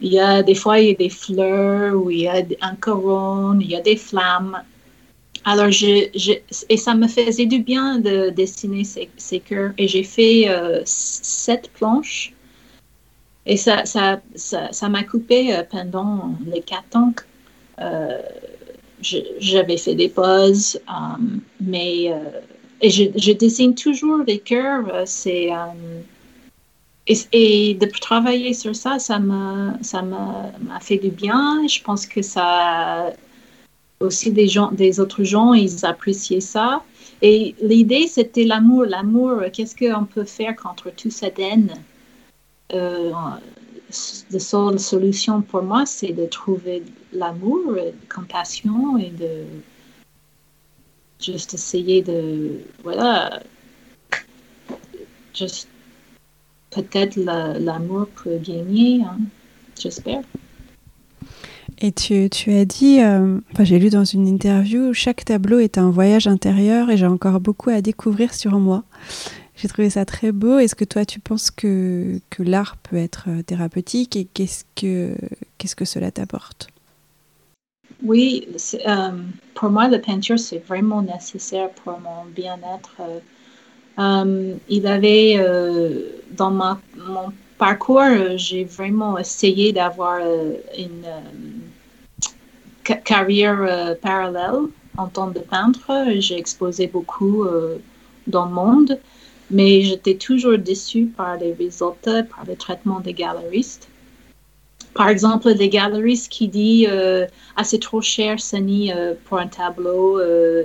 Il 0.00 0.12
y 0.12 0.20
a 0.20 0.42
des 0.42 0.54
fois 0.54 0.80
il 0.80 0.88
y 0.88 0.90
a 0.90 0.94
des 0.94 1.08
fleurs, 1.08 1.94
ou 1.94 2.10
il 2.10 2.22
y 2.22 2.28
a 2.28 2.42
un 2.60 2.76
couronne, 2.76 3.60
il 3.60 3.70
y 3.70 3.76
a 3.76 3.80
des 3.80 3.96
flammes. 3.96 4.58
Alors, 5.44 5.70
je, 5.70 6.08
et 6.68 6.76
ça 6.76 6.94
me 6.94 7.06
faisait 7.06 7.46
du 7.46 7.58
bien 7.58 7.98
de 7.98 8.30
dessiner 8.30 8.84
ces, 8.84 9.10
ces 9.16 9.40
cœurs. 9.40 9.72
Et 9.76 9.88
j'ai 9.88 10.04
fait 10.04 10.48
sept 10.84 11.70
planches. 11.74 12.32
Et 13.46 13.58
ça, 13.58 13.84
ça, 13.84 14.20
ça, 14.34 14.88
m'a 14.88 15.02
coupé 15.04 15.54
pendant 15.70 16.34
les 16.46 16.62
quatre 16.62 16.96
ans 16.96 17.12
j'avais 19.38 19.76
fait 19.76 19.94
des 19.94 20.08
pauses, 20.08 20.78
um, 20.88 21.40
mais 21.60 22.10
euh, 22.10 22.40
et 22.80 22.90
je, 22.90 23.32
dessine 23.32 23.74
toujours 23.74 24.24
des 24.24 24.38
cœurs. 24.38 24.88
Euh, 24.92 25.02
c'est 25.06 25.50
um, 25.50 26.02
et, 27.06 27.74
de 27.74 27.86
travailler 28.00 28.54
sur 28.54 28.74
ça, 28.74 28.98
ça 28.98 29.18
m'a 29.18 29.76
ça 29.82 30.02
m'a 30.02 30.80
fait 30.80 30.98
du 30.98 31.10
bien. 31.10 31.66
Je 31.68 31.82
pense 31.82 32.06
que 32.06 32.22
ça 32.22 33.12
aussi 34.00 34.32
des 34.32 34.48
gens, 34.48 34.70
des 34.72 35.00
autres 35.00 35.24
gens, 35.24 35.54
ils 35.54 35.84
appréciaient 35.84 36.40
ça. 36.40 36.82
Et 37.22 37.54
l'idée, 37.60 38.06
c'était 38.06 38.44
l'amour. 38.44 38.84
L'amour, 38.84 39.42
qu'est-ce 39.52 39.76
qu'on 39.76 40.04
peut 40.04 40.24
faire 40.24 40.56
contre 40.56 40.90
tout 40.90 41.10
cette 41.10 41.38
haine? 41.38 41.72
Euh, 42.72 43.12
la 44.30 44.38
seule 44.40 44.78
solution 44.78 45.42
pour 45.42 45.62
moi, 45.62 45.86
c'est 45.86 46.12
de 46.12 46.26
trouver 46.26 46.82
l'amour, 47.12 47.72
la 47.72 47.92
compassion 48.14 48.98
et 48.98 49.10
de 49.10 49.44
juste 51.20 51.54
essayer 51.54 52.02
de, 52.02 52.60
voilà, 52.82 53.42
juste 55.34 55.68
peut-être 56.70 57.16
l'amour 57.16 58.08
peut 58.22 58.38
gagner, 58.38 59.02
hein, 59.02 59.18
j'espère. 59.78 60.22
Et 61.84 61.92
tu, 61.92 62.50
as 62.50 62.64
dit, 62.64 63.02
euh, 63.02 63.38
j'ai 63.60 63.78
lu 63.78 63.90
dans 63.90 64.06
une 64.06 64.26
interview, 64.26 64.94
chaque 64.94 65.22
tableau 65.26 65.58
est 65.58 65.76
un 65.76 65.90
voyage 65.90 66.26
intérieur 66.26 66.88
et 66.88 66.96
j'ai 66.96 67.04
encore 67.04 67.40
beaucoup 67.40 67.68
à 67.68 67.82
découvrir 67.82 68.32
sur 68.32 68.58
moi. 68.58 68.84
J'ai 69.54 69.68
trouvé 69.68 69.90
ça 69.90 70.06
très 70.06 70.32
beau. 70.32 70.58
Est-ce 70.58 70.74
que 70.74 70.86
toi, 70.86 71.04
tu 71.04 71.20
penses 71.20 71.50
que, 71.50 72.20
l'art 72.38 72.78
peut 72.78 72.96
être 72.96 73.26
euh, 73.28 73.42
thérapeutique 73.42 74.16
et 74.16 74.24
qu'est-ce 74.32 74.64
que, 74.74 75.14
que 75.58 75.84
cela 75.84 76.10
t'apporte? 76.10 76.68
Oui, 78.02 78.48
euh, 78.86 79.10
pour 79.52 79.68
moi, 79.68 79.86
la 79.86 79.98
peinture, 79.98 80.38
c'est 80.38 80.64
vraiment 80.66 81.02
nécessaire 81.02 81.68
pour 81.68 82.00
mon 82.00 82.24
bien-être. 82.34 82.96
Il 84.70 84.86
avait, 84.86 85.38
dans 86.34 86.50
mon 86.50 87.32
parcours, 87.58 88.36
j'ai 88.36 88.64
vraiment 88.64 89.18
essayé 89.18 89.74
d'avoir 89.74 90.20
une 90.78 91.04
carrière 93.04 93.96
parallèle 94.00 94.68
en 94.96 95.08
tant 95.08 95.30
que 95.30 95.40
peintre. 95.40 95.90
J'ai 96.18 96.38
exposé 96.38 96.86
beaucoup 96.86 97.46
dans 98.26 98.46
le 98.46 98.52
monde 98.52 98.98
mais 99.50 99.82
j'étais 99.82 100.16
toujours 100.16 100.58
déçue 100.58 101.06
par 101.06 101.36
les 101.36 101.52
résultats, 101.52 102.22
par 102.22 102.44
le 102.46 102.56
traitement 102.56 103.00
des 103.00 103.12
galeristes. 103.12 103.88
Par 104.94 105.08
exemple, 105.08 105.48
les 105.50 105.68
galeristes 105.68 106.30
qui 106.30 106.48
disent 106.48 106.88
euh, 106.90 107.26
ah, 107.56 107.64
c'est 107.64 107.80
trop 107.80 108.00
cher, 108.00 108.40
Sunny, 108.40 108.92
euh, 108.92 109.14
pour 109.24 109.38
un 109.38 109.48
tableau. 109.48 110.18
Euh, 110.18 110.64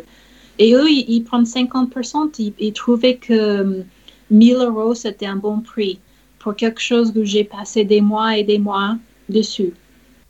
et 0.60 0.74
eux, 0.74 0.90
ils, 0.90 1.24
prennent 1.24 1.44
50%. 1.44 2.36
Ils, 2.38 2.54
ils, 2.60 2.74
trouvaient 2.74 3.16
que 3.16 3.84
1000 4.30 4.56
euros, 4.56 4.94
c'était 4.94 5.26
un 5.26 5.36
bon 5.36 5.62
prix. 5.62 6.00
pour 6.38 6.56
quelque 6.56 6.80
chose 6.80 7.12
que 7.12 7.24
j'ai 7.24 7.44
passé 7.44 7.84
des 7.84 8.02
mois 8.02 8.38
et 8.38 8.44
des 8.44 8.60
mois 8.60 8.98
dessus. 9.30 9.74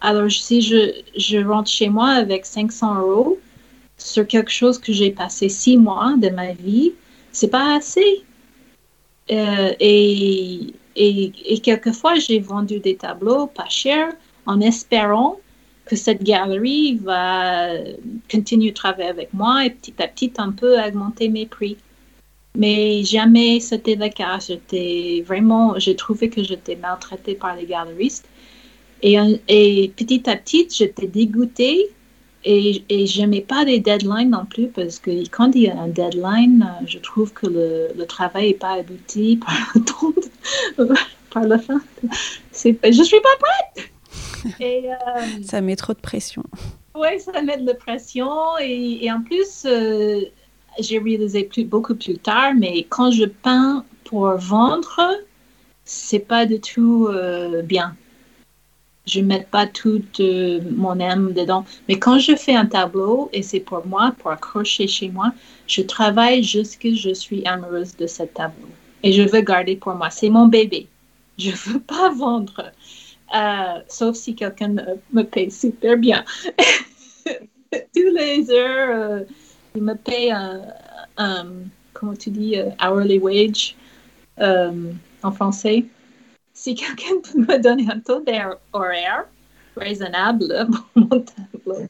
Alors, 0.01 0.31
si 0.31 0.61
je, 0.61 0.93
je 1.17 1.37
rentre 1.39 1.69
chez 1.69 1.89
moi 1.89 2.09
avec 2.09 2.45
500 2.45 3.01
euros 3.01 3.39
sur 3.97 4.25
quelque 4.25 4.51
chose 4.51 4.77
que 4.77 4.93
j'ai 4.93 5.11
passé 5.11 5.49
six 5.49 5.77
mois 5.77 6.15
de 6.17 6.29
ma 6.29 6.53
vie, 6.53 6.93
c'est 7.31 7.49
pas 7.49 7.75
assez. 7.75 8.23
Euh, 9.31 9.73
et, 9.79 10.73
et, 10.95 11.31
et, 11.45 11.59
quelquefois, 11.59 12.15
j'ai 12.15 12.39
vendu 12.39 12.79
des 12.79 12.95
tableaux 12.95 13.47
pas 13.47 13.69
chers 13.69 14.13
en 14.45 14.61
espérant 14.61 15.39
que 15.85 15.95
cette 15.95 16.23
galerie 16.23 16.95
va 16.97 17.69
continuer 18.31 18.69
de 18.69 18.75
travailler 18.75 19.09
avec 19.09 19.33
moi 19.33 19.65
et 19.65 19.71
petit 19.71 19.93
à 19.99 20.07
petit 20.07 20.31
un 20.37 20.51
peu 20.51 20.79
augmenter 20.81 21.29
mes 21.29 21.45
prix. 21.45 21.77
Mais 22.55 23.03
jamais 23.03 23.59
c'était 23.59 23.95
le 23.95 24.09
cas. 24.09 24.39
J'étais 24.39 25.23
vraiment, 25.25 25.77
j'ai 25.77 25.95
trouvé 25.95 26.29
que 26.29 26.43
j'étais 26.43 26.75
maltraitée 26.75 27.35
par 27.35 27.55
les 27.55 27.65
galeristes. 27.65 28.27
Et, 29.01 29.17
et 29.47 29.93
petit 29.95 30.29
à 30.29 30.35
petit, 30.35 30.67
j'étais 30.69 31.07
dégoûtée 31.07 31.89
et, 32.45 32.83
et 32.89 33.05
je 33.07 33.21
n'aimais 33.21 33.41
pas 33.41 33.63
les 33.63 33.79
deadlines 33.79 34.29
non 34.29 34.45
plus 34.45 34.67
parce 34.67 34.99
que 34.99 35.27
quand 35.29 35.51
il 35.55 35.63
y 35.63 35.69
a 35.69 35.77
un 35.77 35.87
deadline, 35.87 36.67
je 36.85 36.97
trouve 36.99 37.33
que 37.33 37.47
le, 37.47 37.87
le 37.95 38.05
travail 38.05 38.49
n'est 38.49 38.53
pas 38.53 38.73
abouti 38.73 39.37
par 39.45 39.57
le 39.75 39.81
temps, 39.83 40.93
par 41.31 41.43
la 41.43 41.59
fin. 41.59 41.81
je 42.53 42.69
ne 42.69 43.03
suis 43.03 43.19
pas 43.21 43.29
prête. 43.39 43.89
Et, 44.59 44.89
euh, 44.89 44.95
ça 45.43 45.59
met 45.59 45.75
trop 45.75 45.93
de 45.93 45.99
pression. 45.99 46.43
Oui, 46.95 47.19
ça 47.19 47.41
met 47.41 47.57
de 47.57 47.65
la 47.65 47.73
pression. 47.73 48.29
Et, 48.61 49.05
et 49.05 49.11
en 49.11 49.21
plus, 49.21 49.63
euh, 49.65 50.21
j'ai 50.79 50.99
réalisé 50.99 51.43
plus, 51.43 51.65
beaucoup 51.65 51.95
plus 51.95 52.17
tard, 52.17 52.53
mais 52.55 52.85
quand 52.87 53.11
je 53.11 53.25
peins 53.25 53.83
pour 54.05 54.29
vendre, 54.37 55.01
c'est 55.83 56.19
pas 56.19 56.45
du 56.45 56.59
tout 56.59 57.07
euh, 57.09 57.61
bien. 57.61 57.95
Je 59.09 59.21
ne 59.21 59.25
mets 59.25 59.47
pas 59.49 59.65
tout 59.67 60.03
euh, 60.19 60.61
mon 60.75 60.99
âme 60.99 61.33
dedans. 61.33 61.65
Mais 61.87 61.97
quand 61.97 62.19
je 62.19 62.35
fais 62.35 62.55
un 62.55 62.65
tableau, 62.65 63.29
et 63.33 63.41
c'est 63.41 63.59
pour 63.59 63.85
moi, 63.85 64.13
pour 64.19 64.31
accrocher 64.31 64.87
chez 64.87 65.09
moi, 65.09 65.33
je 65.67 65.81
travaille 65.81 66.43
jusqu'à 66.43 66.69
ce 66.71 66.77
que 66.77 66.95
je 66.95 67.13
suis 67.13 67.45
amoureuse 67.45 67.95
de 67.95 68.07
ce 68.07 68.23
tableau. 68.23 68.69
Et 69.03 69.11
je 69.11 69.23
veux 69.23 69.41
garder 69.41 69.75
pour 69.75 69.95
moi. 69.95 70.09
C'est 70.09 70.29
mon 70.29 70.47
bébé. 70.47 70.87
Je 71.37 71.51
ne 71.51 71.55
veux 71.55 71.79
pas 71.79 72.09
vendre. 72.17 72.71
Euh, 73.35 73.81
sauf 73.87 74.15
si 74.15 74.35
quelqu'un 74.35 74.75
me 75.13 75.23
paye 75.23 75.51
super 75.51 75.97
bien. 75.97 76.23
Tous 77.93 78.11
les 78.15 78.49
heures 78.51 79.23
il 79.75 79.83
me 79.83 79.93
paye 79.93 80.31
un, 80.31 81.45
comment 81.93 82.15
tu 82.15 82.29
dis, 82.29 82.57
euh, 82.57 82.69
hourly 82.81 83.19
wage 83.19 83.75
euh, 84.39 84.91
en 85.23 85.31
français? 85.31 85.85
Si 86.59 86.75
quelqu'un 86.75 87.21
peut 87.23 87.39
me 87.39 87.57
donner 87.57 87.87
un 87.89 87.99
taux 87.99 88.19
d'horaire 88.19 89.25
raisonnable 89.77 90.67
pour 90.93 91.03
mon 91.03 91.21
tableau. 91.21 91.87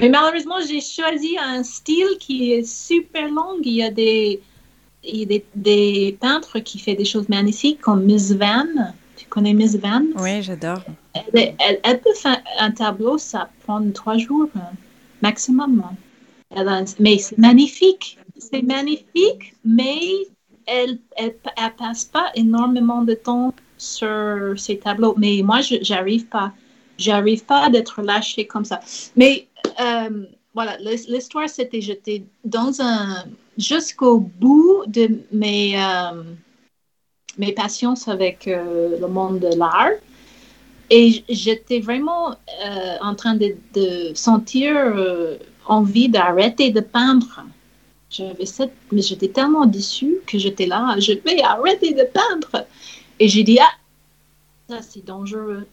Mais 0.00 0.08
malheureusement, 0.08 0.60
j'ai 0.66 0.80
choisi 0.80 1.36
un 1.38 1.62
style 1.62 2.16
qui 2.18 2.52
est 2.52 2.64
super 2.64 3.28
long. 3.28 3.58
Il 3.62 3.72
y 3.72 3.82
a 3.82 3.90
des, 3.90 4.40
des, 5.02 5.44
des, 5.54 6.16
peintres 6.18 6.58
qui 6.60 6.78
font 6.78 6.94
des 6.94 7.04
choses 7.04 7.28
magnifiques 7.28 7.82
comme 7.82 8.04
Miss 8.04 8.32
Van. 8.32 8.64
Tu 9.16 9.26
connais 9.26 9.52
Miss 9.52 9.76
Van? 9.76 10.04
Oui, 10.16 10.42
j'adore. 10.42 10.82
Elle, 11.34 11.54
elle, 11.82 12.00
peut 12.00 12.14
faire 12.14 12.40
un 12.58 12.70
tableau, 12.70 13.18
ça 13.18 13.50
prend 13.64 13.82
trois 13.90 14.16
jours 14.16 14.48
euh, 14.56 14.60
maximum 15.20 15.84
mais 16.98 17.18
c'est 17.18 17.36
magnifique. 17.36 18.18
C'est 18.38 18.62
magnifique, 18.62 19.54
mais 19.66 20.00
elle, 20.66 20.98
elle, 21.16 21.34
passe 21.76 22.04
pas 22.06 22.30
énormément 22.34 23.02
de 23.02 23.12
temps 23.14 23.52
sur 23.78 24.58
ses 24.58 24.78
tableaux. 24.78 25.14
Mais 25.16 25.40
moi, 25.42 25.60
j'arrive 25.62 26.26
pas. 26.26 26.52
J'arrive 26.98 27.44
pas 27.44 27.70
d'être 27.70 28.02
lâchée 28.02 28.46
comme 28.46 28.64
ça. 28.64 28.80
Mais 29.16 29.46
euh, 29.80 30.24
voilà, 30.54 30.76
l'histoire, 30.78 31.48
c'était 31.48 31.80
j'étais 31.80 32.24
dans 32.44 32.80
un. 32.80 33.24
jusqu'au 33.56 34.18
bout 34.18 34.82
de 34.86 35.20
mes, 35.32 35.80
euh, 35.80 36.22
mes 37.38 37.52
passions 37.52 37.94
avec 38.08 38.48
euh, 38.48 38.98
le 39.00 39.06
monde 39.06 39.38
de 39.40 39.56
l'art. 39.56 39.92
Et 40.90 41.22
j'étais 41.28 41.80
vraiment 41.80 42.34
en 43.02 43.14
train 43.14 43.34
de, 43.34 43.54
de 43.74 44.14
sentir 44.14 44.74
envie 45.66 46.08
d'arrêter 46.08 46.70
de 46.70 46.80
peindre. 46.80 47.44
J'avais 48.10 48.46
cette, 48.46 48.72
mais 48.90 49.02
j'étais 49.02 49.28
tellement 49.28 49.66
déçue 49.66 50.20
que 50.26 50.38
j'étais 50.38 50.64
là, 50.64 50.96
je 50.98 51.12
vais 51.12 51.42
arrêter 51.42 51.92
de 51.92 52.04
peindre. 52.04 52.66
Et 53.20 53.28
j'ai 53.28 53.42
dit, 53.42 53.58
ah, 53.60 53.72
ça 54.68 54.82
c'est 54.82 55.04
dangereux, 55.04 55.66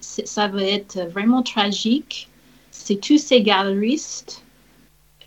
ça 0.00 0.48
va 0.48 0.62
être 0.62 1.00
vraiment 1.10 1.42
tragique. 1.42 2.28
C'est 2.70 3.00
tous 3.00 3.18
ces 3.18 3.42
galeristes 3.42 4.42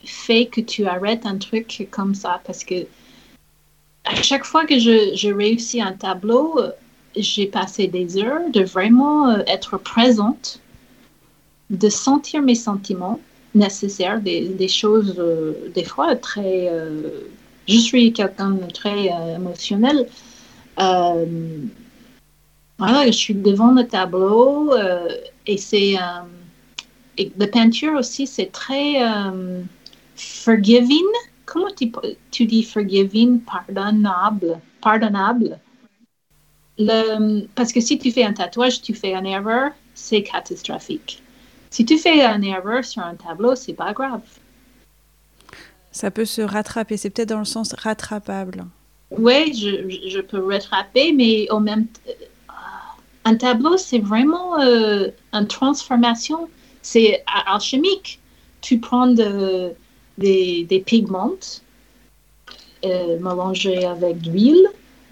fait 0.05 0.45
que 0.45 0.61
tu 0.61 0.85
arrêtes 0.85 1.25
un 1.25 1.37
truc 1.37 1.87
comme 1.91 2.15
ça 2.15 2.41
parce 2.45 2.63
que 2.63 2.85
à 4.05 4.15
chaque 4.23 4.45
fois 4.45 4.65
que 4.65 4.79
je, 4.79 5.13
je 5.15 5.29
réussis 5.29 5.81
un 5.81 5.91
tableau, 5.91 6.57
j'ai 7.15 7.47
passé 7.47 7.87
des 7.87 8.17
heures 8.17 8.49
de 8.51 8.63
vraiment 8.63 9.29
euh, 9.29 9.39
être 9.47 9.77
présente, 9.77 10.59
de 11.69 11.89
sentir 11.89 12.41
mes 12.41 12.55
sentiments 12.55 13.19
nécessaire, 13.55 14.21
des, 14.21 14.67
choses 14.67 15.15
euh, 15.17 15.53
des 15.73 15.83
fois 15.83 16.15
très... 16.15 16.69
Euh, 16.69 17.27
je 17.67 17.77
suis 17.77 18.13
quelqu'un 18.13 18.51
de 18.51 18.71
très 18.71 19.09
émotionnel. 19.35 20.07
Voilà, 22.77 23.05
je 23.07 23.11
suis 23.11 23.33
devant 23.33 23.71
le 23.71 23.85
tableau 23.87 24.73
et 25.45 25.57
c'est... 25.57 25.95
et 27.17 27.31
la 27.37 27.47
peinture 27.47 27.93
aussi, 27.93 28.25
c'est 28.25 28.51
très 28.51 29.01
forgiving. 30.15 31.05
Comment 31.45 31.69
tu, 32.31 32.45
dis 32.45 32.63
forgiving? 32.63 33.41
Pardonnable. 33.41 34.59
Pardonnable? 34.81 35.59
Le, 36.77 37.45
parce 37.55 37.73
que 37.73 37.81
si 37.81 37.97
tu 37.97 38.11
fais 38.11 38.23
un 38.23 38.33
tatouage, 38.33 38.81
tu 38.81 38.93
fais 38.93 39.13
une 39.13 39.25
erreur, 39.25 39.71
c'est 39.93 40.23
catastrophique. 40.23 41.21
Si 41.71 41.83
tu 41.85 41.97
fais 41.97 42.23
un 42.23 42.41
erreur 42.41 42.85
sur 42.85 43.01
un 43.03 43.15
tableau, 43.15 43.55
c'est 43.55 43.73
pas 43.73 43.91
grave. 43.93 44.21
Ça 45.91 46.09
peut 46.11 46.25
se 46.25 46.41
rattraper, 46.41 46.95
c'est 46.97 47.09
peut-être 47.09 47.29
dans 47.29 47.39
le 47.39 47.45
sens 47.45 47.73
rattrapable. 47.73 48.65
Oui, 49.11 49.53
je, 49.53 50.09
je, 50.09 50.19
peux 50.19 50.45
rattraper, 50.45 51.11
mais 51.13 51.49
au 51.49 51.59
même 51.59 51.87
euh, 52.07 52.11
un 53.25 53.35
tableau, 53.35 53.77
c'est 53.77 53.99
vraiment 53.99 54.59
euh, 54.61 55.07
une 55.33 55.47
transformation. 55.47 56.49
C'est 56.81 57.23
alchimique. 57.47 58.19
Tu 58.61 58.79
prends 58.79 59.07
de, 59.07 59.73
des, 60.17 60.63
des 60.65 60.79
pigments 60.79 61.31
euh, 62.85 63.17
mélangés 63.19 63.85
avec 63.85 64.21
de 64.21 64.31
l'huile, 64.31 64.67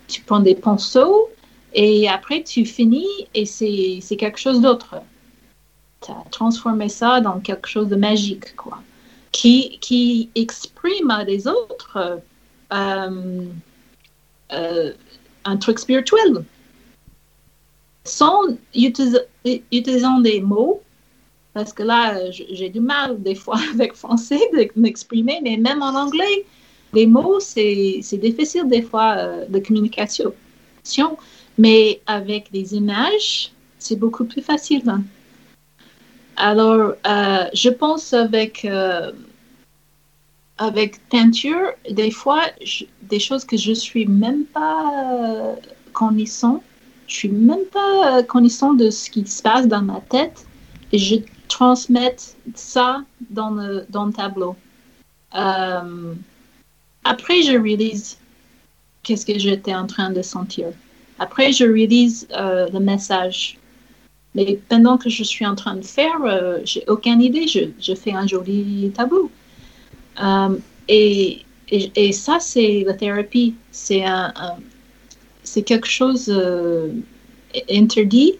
tu 0.07 0.21
prends 0.21 0.39
des 0.39 0.55
pinceaux 0.55 1.29
et 1.73 2.07
après 2.07 2.43
tu 2.43 2.65
finis 2.65 3.27
et 3.33 3.45
c'est 3.45 4.15
quelque 4.17 4.39
chose 4.39 4.61
d'autre 4.61 4.95
transformer 6.31 6.89
ça 6.89 7.21
dans 7.21 7.39
quelque 7.39 7.67
chose 7.67 7.87
de 7.87 7.95
magique, 7.95 8.55
quoi, 8.55 8.79
qui, 9.31 9.77
qui 9.79 10.29
exprime 10.35 11.11
à 11.11 11.25
des 11.25 11.47
autres 11.47 12.19
euh, 12.73 13.45
euh, 14.51 14.91
un 15.45 15.57
truc 15.57 15.79
spirituel. 15.79 16.43
Sans 18.03 18.43
utilisant 18.73 20.19
des 20.21 20.39
mots, 20.39 20.81
parce 21.53 21.73
que 21.73 21.83
là, 21.83 22.31
j'ai 22.31 22.69
du 22.69 22.79
mal 22.79 23.21
des 23.21 23.35
fois 23.35 23.59
avec 23.73 23.93
français 23.95 24.39
de 24.53 24.67
m'exprimer, 24.75 25.39
mais 25.43 25.57
même 25.57 25.81
en 25.81 25.95
anglais, 25.95 26.45
les 26.93 27.05
mots, 27.05 27.39
c'est 27.39 28.01
difficile 28.13 28.67
des 28.67 28.81
fois 28.81 29.15
euh, 29.17 29.45
de 29.47 29.59
communication. 29.59 30.33
Mais 31.57 32.01
avec 32.05 32.51
des 32.51 32.75
images, 32.75 33.51
c'est 33.77 33.97
beaucoup 33.97 34.25
plus 34.25 34.41
facile. 34.41 34.83
Hein. 34.87 35.03
Alors, 36.37 36.93
euh, 37.05 37.45
je 37.53 37.69
pense 37.69 38.13
avec, 38.13 38.65
avec 40.57 41.07
peinture, 41.09 41.73
des 41.89 42.11
fois, 42.11 42.41
des 43.03 43.19
choses 43.19 43.45
que 43.45 43.57
je 43.57 43.73
suis 43.73 44.05
même 44.05 44.45
pas 44.45 44.91
euh, 45.13 45.55
connaissant, 45.93 46.63
je 47.07 47.15
suis 47.15 47.29
même 47.29 47.65
pas 47.71 48.23
connaissant 48.23 48.73
de 48.73 48.89
ce 48.89 49.09
qui 49.09 49.25
se 49.25 49.41
passe 49.41 49.67
dans 49.67 49.81
ma 49.81 50.01
tête 50.01 50.45
et 50.91 50.97
je 50.97 51.15
transmets 51.47 52.17
ça 52.55 53.03
dans 53.29 53.51
le, 53.51 53.85
dans 53.89 54.05
le 54.05 54.13
tableau. 54.13 54.55
après, 55.31 57.41
je 57.43 57.57
réalise 57.57 58.17
qu'est-ce 59.03 59.25
que 59.25 59.39
j'étais 59.39 59.73
en 59.73 59.87
train 59.87 60.09
de 60.09 60.21
sentir. 60.21 60.67
Après, 61.19 61.53
je 61.53 61.63
réalise 61.63 62.27
le 62.31 62.79
message 62.79 63.57
mais 64.37 64.59
pendant 64.69 64.99
que 64.99 65.09
je 65.09 65.23
suis 65.23 65.47
en 65.47 65.55
train 65.55 65.75
de 65.75 65.83
faire, 65.83 66.23
euh, 66.23 66.59
j'ai 66.63 66.83
aucune 66.87 67.23
idée. 67.23 67.47
Je, 67.47 67.71
je, 67.79 67.95
fais 67.95 68.11
un 68.11 68.27
joli 68.27 68.91
tableau. 68.95 69.31
Euh, 70.21 70.57
et, 70.87 71.43
et, 71.69 72.11
ça, 72.11 72.39
c'est 72.39 72.83
la 72.85 72.93
thérapie. 72.93 73.55
C'est 73.71 74.05
un, 74.05 74.33
quelque 75.65 75.87
chose 75.87 76.29
euh, 76.29 76.91
interdit, 77.69 78.39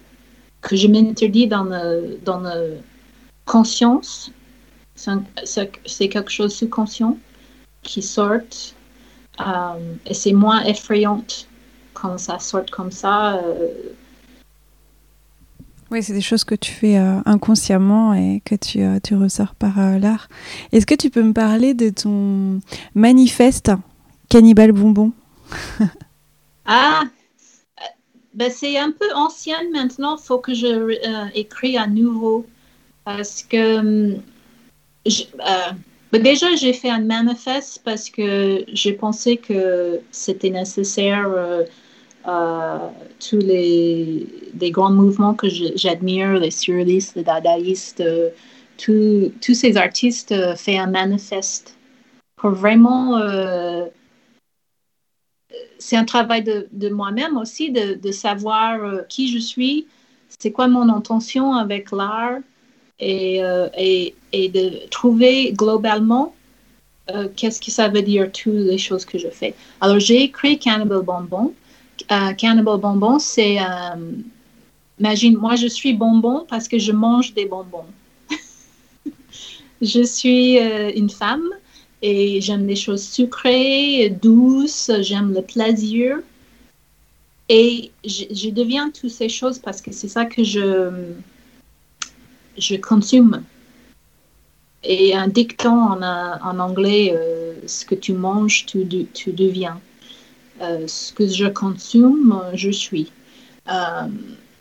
que 0.60 0.76
je 0.76 0.88
m'interdis 0.88 1.46
dans 1.46 1.64
la 1.64 2.00
dans 2.24 2.40
le 2.40 2.78
conscience. 3.44 4.30
C'est 4.94 6.08
quelque 6.08 6.30
chose 6.30 6.54
sous-conscient 6.54 7.16
qui 7.82 8.02
sort 8.02 8.40
euh, 9.40 9.94
et 10.06 10.14
c'est 10.14 10.32
moins 10.32 10.64
effrayant 10.64 11.24
quand 11.94 12.18
ça 12.18 12.38
sort 12.38 12.66
comme 12.70 12.90
ça. 12.90 13.36
Euh. 13.36 13.68
Oui, 15.90 16.02
c'est 16.02 16.12
des 16.12 16.20
choses 16.20 16.44
que 16.44 16.54
tu 16.54 16.70
fais 16.70 16.96
inconsciemment 16.96 18.12
et 18.12 18.42
que 18.44 18.54
tu, 18.54 18.80
tu 19.02 19.14
ressors 19.14 19.54
par 19.54 19.98
l'art. 19.98 20.28
Est-ce 20.72 20.86
que 20.86 20.94
tu 20.94 21.08
peux 21.08 21.22
me 21.22 21.32
parler 21.32 21.72
de 21.72 21.88
ton 21.88 22.60
manifeste 22.94 23.72
Cannibal 24.28 24.72
Bonbon? 24.72 25.12
Ah, 26.70 27.04
ben 28.34 28.50
c'est 28.50 28.76
un 28.76 28.92
peu 28.92 29.06
ancienne 29.14 29.70
maintenant. 29.72 30.16
Il 30.16 30.22
faut 30.22 30.38
que 30.38 30.54
je 30.54 30.66
euh, 30.66 31.26
écris 31.34 31.78
à 31.78 31.86
nouveau 31.86 32.46
parce 33.04 33.42
que 33.42 33.78
hum, 33.78 34.22
euh, 35.06 35.72
ben 36.12 36.22
déjà 36.22 36.54
j'ai 36.56 36.74
fait 36.74 36.90
un 36.90 37.00
manifeste 37.00 37.80
parce 37.84 38.10
que 38.10 38.64
j'ai 38.68 38.92
pensé 38.92 39.38
que 39.38 40.00
c'était 40.10 40.50
nécessaire. 40.50 41.26
Euh, 42.28 42.78
tous 43.20 43.38
les, 43.38 44.26
grands 44.70 44.92
mouvements 44.92 45.34
que 45.34 45.48
j'admire, 45.48 46.34
les 46.34 46.50
surréalistes, 46.50 47.16
les 47.16 47.24
dadaïstes, 47.24 48.04
tous 48.76 49.54
ces 49.54 49.76
artistes 49.76 50.34
font 50.56 50.78
un 50.78 50.86
manifeste 50.86 51.76
pour 52.36 52.50
vraiment 52.50 53.18
c'est 55.78 55.96
un 55.96 56.04
travail 56.04 56.42
de, 56.42 56.88
moi-même 56.88 57.36
aussi, 57.36 57.70
de, 57.70 58.12
savoir 58.12 58.82
euh, 58.82 59.02
qui 59.08 59.32
je 59.32 59.38
suis, 59.38 59.86
c'est 60.38 60.50
quoi 60.50 60.68
mon 60.68 60.88
intention 60.88 61.54
avec 61.54 61.90
l'art 61.92 62.38
et, 63.00 63.42
euh, 63.42 63.68
de 64.32 64.86
trouver 64.88 65.52
globalement 65.52 66.34
euh, 67.10 67.28
qu'est-ce 67.34 67.60
que 67.60 67.70
ça 67.70 67.88
veut 67.88 68.02
dire 68.02 68.30
toutes 68.32 68.52
les 68.52 68.76
choses 68.76 69.04
que 69.04 69.18
je 69.18 69.28
fais. 69.28 69.54
Alors 69.80 69.98
j'ai 69.98 70.24
écrit 70.24 70.58
Cannibal 70.58 71.02
Bonbon. 71.02 71.54
Cannibal 72.36 72.78
Bonbon, 72.78 73.18
c'est... 73.18 73.58
imagine, 74.98 75.36
moi 75.36 75.56
je 75.56 75.66
suis 75.66 75.94
bonbon 75.94 76.46
parce 76.48 76.68
que 76.68 76.78
je 76.78 76.92
mange 76.92 77.34
des 77.34 77.46
bonbons. 77.46 77.86
je 79.82 80.02
suis 80.02 80.58
une 80.58 81.10
femme 81.10 81.48
et 82.02 82.40
j'aime 82.40 82.66
les 82.66 82.76
choses 82.76 83.02
sucrées, 83.02 84.10
douces, 84.22 84.90
j'aime 85.00 85.34
le 85.34 85.42
plaisir. 85.42 86.18
Et 87.48 87.90
je, 88.04 88.50
deviens 88.50 88.90
toutes 88.90 89.10
ces 89.10 89.28
choses 89.28 89.58
parce 89.58 89.80
que 89.80 89.90
c'est 89.90 90.08
ça 90.08 90.26
que 90.26 90.44
je, 90.44 90.90
je 92.58 92.76
consomme. 92.76 93.42
Et 94.84 95.14
un 95.14 95.28
dicton 95.28 95.70
en, 95.70 96.02
en 96.02 96.58
anglais, 96.58 97.12
euh, 97.14 97.54
ce 97.66 97.84
que 97.84 97.94
tu 97.94 98.12
manges, 98.12 98.66
tu 98.66 98.84
deviens. 98.84 99.80
Euh, 100.60 100.86
ce 100.86 101.12
que 101.12 101.26
je 101.26 101.46
consomme, 101.46 102.42
je 102.54 102.70
suis. 102.70 103.12
Euh, 103.68 104.08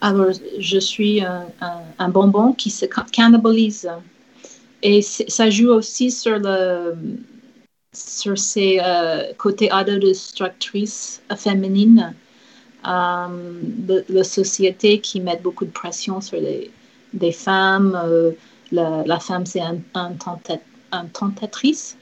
alors, 0.02 0.32
je 0.60 0.80
suis 0.80 1.22
un, 1.22 2.10
bonbon 2.10 2.54
qui 2.54 2.70
se 2.70 2.86
cannibalise. 2.86 3.90
Et 4.84 5.02
ça 5.02 5.50
joue 5.50 5.70
aussi 5.70 6.12
sur 6.12 6.38
le 6.38 6.96
sur 7.94 8.38
ces 8.38 8.80
euh, 8.80 9.34
côtés 9.40 9.70
autodestructrices 9.74 11.20
féminines 11.36 12.14
euh, 12.86 13.28
de 13.64 14.06
la 14.10 14.24
société 14.24 15.00
qui 15.00 15.20
met 15.20 15.38
beaucoup 15.38 15.66
de 15.66 15.72
pression 15.72 16.22
sur 16.22 16.40
les, 16.40 16.70
des 17.14 17.32
femmes. 17.32 18.00
La, 18.72 19.20
femme, 19.20 19.48
c'est 19.48 19.62
un, 19.62 19.80
un, 19.96 21.06
tentatrice. 21.06 21.98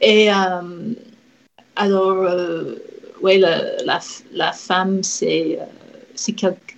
Et 0.00 0.28
alors, 1.76 2.28
oui, 3.22 3.38
la, 3.38 4.52
femme, 4.52 5.02
c'est 5.02 5.58
c'est 6.16 6.32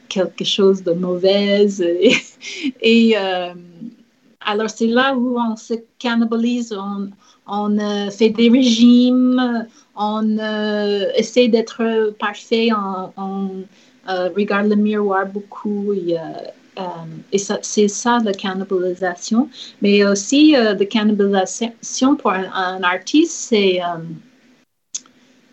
quelque 0.08 0.44
chose 0.44 0.82
de 0.82 0.92
mauvais 0.92 1.66
et, 2.82 3.14
euh, 3.16 3.54
alors 4.40 4.70
c'est 4.70 4.86
là 4.86 5.14
où 5.14 5.38
on 5.38 5.56
se 5.56 5.74
cannibalise, 5.98 6.72
on, 6.72 7.10
on 7.46 7.78
euh, 7.78 8.10
fait 8.10 8.30
des 8.30 8.48
régimes, 8.48 9.66
on 9.96 10.38
euh, 10.38 11.04
essaie 11.16 11.48
d'être 11.48 12.14
parfait, 12.18 12.70
on, 12.72 13.64
regarde 14.06 14.68
le 14.68 14.76
miroir 14.76 15.26
beaucoup. 15.26 15.92
Et, 15.92 16.16
et 17.32 17.38
c'est 17.38 17.88
ça 17.88 18.18
la 18.24 18.32
cannibalisation. 18.32 19.50
Mais 19.82 20.04
aussi, 20.06 20.52
la 20.52 20.76
cannibalisation 20.86 22.16
pour 22.16 22.30
un 22.30 22.82
artiste, 22.82 23.32
c'est 23.32 23.80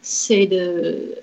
c'est 0.06 0.45
de 0.45 1.16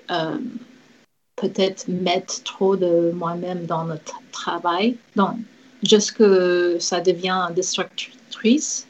peut-être 1.37 1.87
mettre 1.87 2.43
trop 2.43 2.75
de 2.75 3.11
moi-même 3.11 3.65
dans 3.65 3.85
le 3.85 3.95
travail, 4.31 4.97
donc 5.15 5.37
juste 5.81 6.13
que 6.13 6.77
ça 6.79 6.99
devient 6.99 7.49
destructrice. 7.55 8.87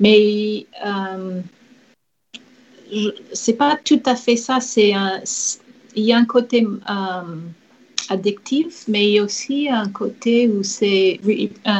Mais 0.00 0.66
euh, 0.84 1.40
c'est 3.32 3.52
pas 3.54 3.78
tout 3.84 4.02
à 4.06 4.16
fait 4.16 4.36
ça. 4.36 4.60
C'est 4.60 4.94
il 5.96 6.04
y 6.04 6.12
a 6.12 6.18
un 6.18 6.24
côté 6.24 6.66
euh, 6.66 7.36
addictif, 8.08 8.84
mais 8.88 9.06
il 9.08 9.12
y 9.12 9.18
a 9.18 9.24
aussi 9.24 9.68
un 9.68 9.88
côté 9.88 10.48
où 10.48 10.62
c'est 10.62 11.20
euh, 11.26 11.70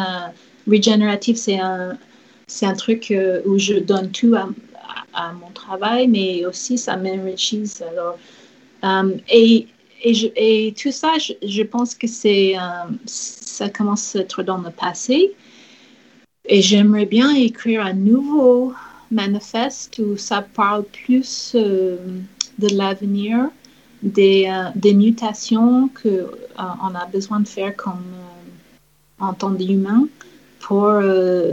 régénératif. 0.69 1.37
C'est 1.37 1.59
un, 1.59 1.99
c'est 2.47 2.67
un 2.67 2.75
truc 2.75 3.11
euh, 3.11 3.41
où 3.47 3.59
je 3.59 3.75
donne 3.75 4.11
tout 4.11 4.35
à, 4.37 4.49
à, 5.15 5.33
mon 5.33 5.51
travail, 5.51 6.09
mais 6.09 6.45
aussi 6.47 6.79
ça 6.79 6.97
m'enrichit. 6.97 7.71
Alors, 7.83 8.19
et 9.29 9.67
et, 10.05 10.75
tout 10.77 10.93
ça, 10.93 11.15
je, 11.19 11.63
pense 11.63 11.95
que 11.95 12.07
c'est, 12.07 12.57
euh, 12.57 12.61
ça 13.07 13.71
commence 13.71 14.15
à 14.17 14.21
être 14.21 14.43
dans 14.43 14.59
le 14.59 14.71
passé. 14.71 15.33
Et 16.47 16.61
j'aimerais 16.61 17.07
bien 17.07 17.35
écrire 17.35 17.87
un 17.87 17.95
nouveau 17.95 18.75
manifeste 19.11 19.99
où 20.05 20.19
ça 20.19 20.43
parle 20.43 20.85
plus 20.85 21.53
euh, 21.55 21.97
de 22.59 22.69
l'avenir, 22.77 23.49
des, 24.03 24.47
euh, 24.47 24.69
des, 24.75 24.93
mutations 24.93 25.89
qu'on 26.03 26.29
on 26.59 26.95
a 26.95 27.07
besoin 27.07 27.41
de 27.41 27.49
faire 27.49 27.75
comme 27.75 28.05
en 29.19 29.33
tant 29.33 29.51
d'humain 29.51 30.07
pour 30.61 30.93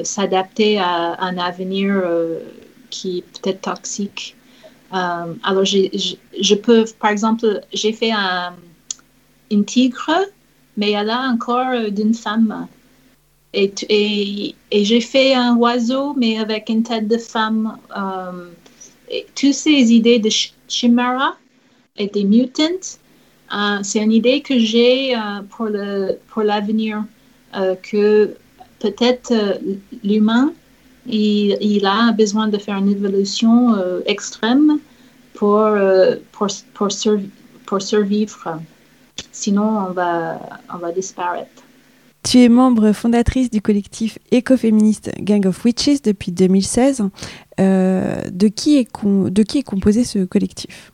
s'adapter 0.04 0.80
à 0.80 1.22
un 1.22 1.38
avenir 1.38 2.02
qui 2.92 3.20
est 3.20 3.42
peut-être 3.42 3.62
toxique 3.62 4.36
euh, 4.94 5.34
alors, 5.44 5.64
je 5.66 6.56
peux, 6.56 6.86
par 7.00 7.12
exemple, 7.12 7.62
j'ai 7.74 7.94
fait 7.94 8.12
un, 8.12 8.54
une 9.50 9.64
tigre, 9.64 10.12
mais 10.78 10.92
elle 10.92 11.10
a 11.10 11.22
encore 11.30 11.70
euh, 11.70 11.90
d'une 11.90 12.14
femme. 12.14 12.68
Et, 13.54 13.74
et, 13.90 14.56
et 14.72 14.86
j'ai 14.86 15.02
fait 15.02 15.34
un 15.34 15.56
oiseau, 15.56 16.14
mais 16.16 16.40
avec 16.40 16.70
une 16.70 16.84
tête 16.84 17.08
de 17.08 17.18
femme. 17.18 17.78
Euh, 17.98 18.50
toutes 19.36 19.54
ces 19.54 19.92
idées 19.92 20.20
de 20.20 20.30
chimera 20.70 21.36
et 21.98 22.08
des 22.08 22.24
mutants, 22.24 22.98
c'est 23.84 24.00
une 24.00 24.14
idée 24.14 24.42
que 24.42 24.58
j'ai 24.58 25.14
pour 25.50 25.66
le 25.66 26.18
pour 26.30 26.44
l'avenir, 26.44 27.04
que 27.84 28.34
peut-être 28.80 29.34
l'humain 30.02 30.54
il, 31.08 31.86
a 31.86 32.12
besoin 32.12 32.48
de 32.48 32.58
faire 32.58 32.78
une 32.78 32.90
évolution 32.90 33.76
euh, 33.76 34.02
extrême 34.06 34.80
pour, 35.34 35.58
euh, 35.58 36.16
pour, 36.32 36.48
pour, 36.74 36.90
pour, 37.66 37.82
survivre. 37.82 38.60
Sinon, 39.32 39.88
on 39.90 39.92
va, 39.92 40.40
on 40.74 40.78
va 40.78 40.92
disparaître. 40.92 41.64
Tu 42.24 42.40
es 42.44 42.50
membre 42.50 42.92
fondatrice 42.92 43.50
du 43.50 43.62
collectif 43.62 44.20
écoféministe 44.30 45.12
Gang 45.20 45.46
of 45.48 45.66
Witches 45.66 46.04
depuis 46.04 46.32
2016. 46.32 47.04
Euh, 47.60 48.22
de, 48.32 48.48
qui 48.48 48.78
est 48.78 48.88
de 49.04 49.44
qui 49.44 49.60
est 49.60 49.64
composé 49.64 50.04
ce 50.04 50.20
collectif? 50.26 50.92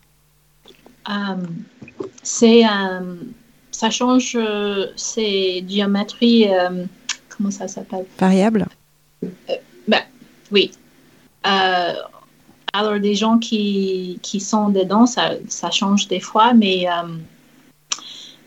C'est 2.23 2.63
ça 3.71 3.89
change, 3.89 4.37
c'est 4.95 5.63
géométrie, 5.67 6.47
comment 7.29 7.51
ça 7.51 7.67
s'appelle? 7.67 8.05
Variable 8.19 8.67
oui. 10.51 10.71
Euh, 11.45 11.93
alors, 12.73 12.99
des 12.99 13.15
gens 13.15 13.37
qui, 13.37 14.19
qui, 14.21 14.39
sont 14.39 14.69
dedans, 14.69 15.05
ça, 15.05 15.31
ça 15.47 15.71
change 15.71 16.07
des 16.07 16.19
fois, 16.19 16.53
mais 16.53 16.87
euh, 16.87 17.07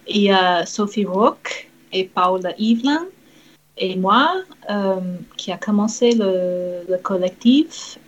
il 0.06 0.22
y 0.22 0.30
a 0.30 0.66
Sophie 0.66 1.04
Rook 1.04 1.70
et 1.92 2.04
Paula 2.04 2.50
Evelyn 2.58 3.06
et 3.78 3.96
moi 3.96 4.34
euh, 4.68 5.00
qui 5.36 5.50
a 5.50 5.56
commencé 5.56 6.12
le, 6.12 6.84
le 6.88 6.98
collectif 6.98 7.98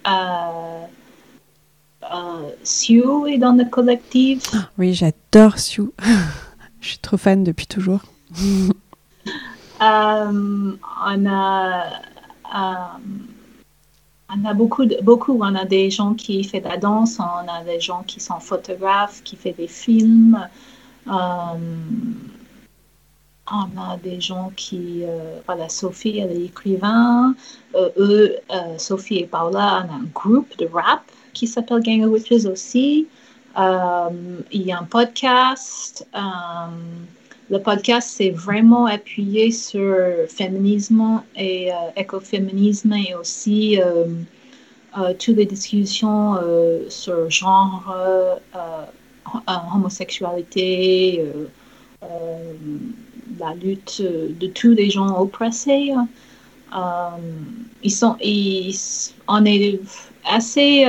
Sue 2.64 3.02
est 3.28 3.38
dans 3.38 3.52
le 3.52 3.64
collectif. 3.64 4.42
Oui, 4.76 4.92
j'adore 4.92 5.58
Sue. 5.58 5.90
Je 6.80 6.88
suis 6.88 6.98
trop 6.98 7.16
fan 7.16 7.44
depuis 7.44 7.66
toujours. 7.66 8.02
On 9.80 10.76
a, 11.26 11.84
on 14.34 14.44
a 14.44 14.54
beaucoup, 14.54 14.84
beaucoup. 15.02 15.38
On 15.40 15.54
a 15.54 15.64
des 15.64 15.90
gens 15.90 16.14
qui 16.14 16.44
font 16.44 16.58
de 16.58 16.64
la 16.64 16.76
danse, 16.76 17.18
on 17.18 17.48
a 17.48 17.64
des 17.64 17.80
gens 17.80 18.02
qui 18.02 18.20
sont 18.20 18.40
photographes, 18.40 19.22
qui 19.22 19.36
font 19.36 19.54
des 19.56 19.66
films. 19.66 20.48
Euh, 21.08 21.10
on 23.50 23.80
a 23.80 23.96
des 24.02 24.20
gens 24.20 24.52
qui, 24.56 25.02
voilà, 25.46 25.68
Sophie, 25.68 26.18
elle 26.18 26.32
est 26.32 26.44
écrivain. 26.46 27.34
eux, 27.74 28.36
Sophie 28.78 29.18
et 29.18 29.26
Paula, 29.26 29.84
on 29.84 29.92
a 29.92 29.96
un 29.96 30.04
groupe 30.14 30.56
de 30.58 30.66
rap 30.66 31.02
qui 31.34 31.46
s'appelle 31.46 31.82
Gang 31.82 32.02
of 32.02 32.12
Witches 32.12 32.46
aussi. 32.46 33.08
il 33.58 34.62
y 34.62 34.72
a 34.72 34.78
un 34.78 34.84
podcast. 34.84 36.06
Le 37.52 37.60
podcast, 37.60 38.14
c'est 38.16 38.30
vraiment 38.30 38.86
appuyé 38.86 39.50
sur 39.50 39.94
féminisme 40.26 41.22
et 41.36 41.70
euh, 41.70 41.74
écoféminisme 41.98 42.94
et 42.94 43.14
aussi 43.14 43.78
euh, 43.78 44.06
euh, 44.96 45.12
toutes 45.18 45.36
les 45.36 45.44
discussions 45.44 46.38
sur 46.88 47.28
genre, 47.28 47.94
homosexualité, 49.74 51.26
la 53.38 53.54
lutte 53.62 54.00
de 54.00 54.46
tous 54.46 54.70
les 54.70 54.88
gens 54.88 55.20
oppressés. 55.20 55.92
ils 57.82 57.90
sont, 57.90 58.16
on 59.28 59.44
est 59.44 59.78
assez 60.24 60.86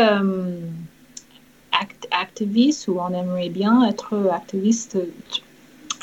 activiste 2.12 2.88
ou 2.88 3.02
on 3.02 3.10
aimerait 3.10 3.50
bien 3.50 3.86
être 3.86 4.30
activiste 4.32 4.98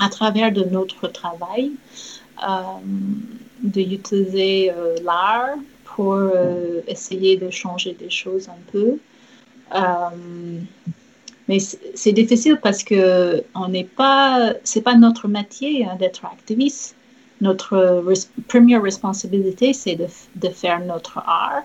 à 0.01 0.09
travers 0.09 0.51
de 0.51 0.65
notre 0.65 1.07
travail, 1.09 1.73
euh, 2.43 2.47
d'utiliser 3.63 4.73
euh, 4.73 4.97
l'art 5.05 5.57
pour 5.85 6.15
euh, 6.15 6.81
essayer 6.89 7.37
de 7.37 7.51
changer 7.51 7.93
des 7.93 8.09
choses 8.09 8.49
un 8.49 8.63
peu. 8.73 8.99
mais 11.49 11.59
c'est 11.59 12.13
difficile 12.13 12.57
parce 12.63 12.83
que 12.83 13.45
on 13.55 13.69
n'est 13.69 13.91
pas, 14.03 14.55
c'est 14.65 14.81
pas 14.81 14.95
notre 14.95 15.29
métier 15.29 15.85
hein, 15.85 15.97
d'être 16.01 16.25
activiste. 16.25 16.97
Notre 17.43 18.03
première 18.49 18.83
responsabilité, 18.83 19.73
c'est 19.73 19.97
de, 19.97 20.07
de, 20.37 20.49
faire 20.49 20.81
notre 20.93 21.19
art. 21.19 21.65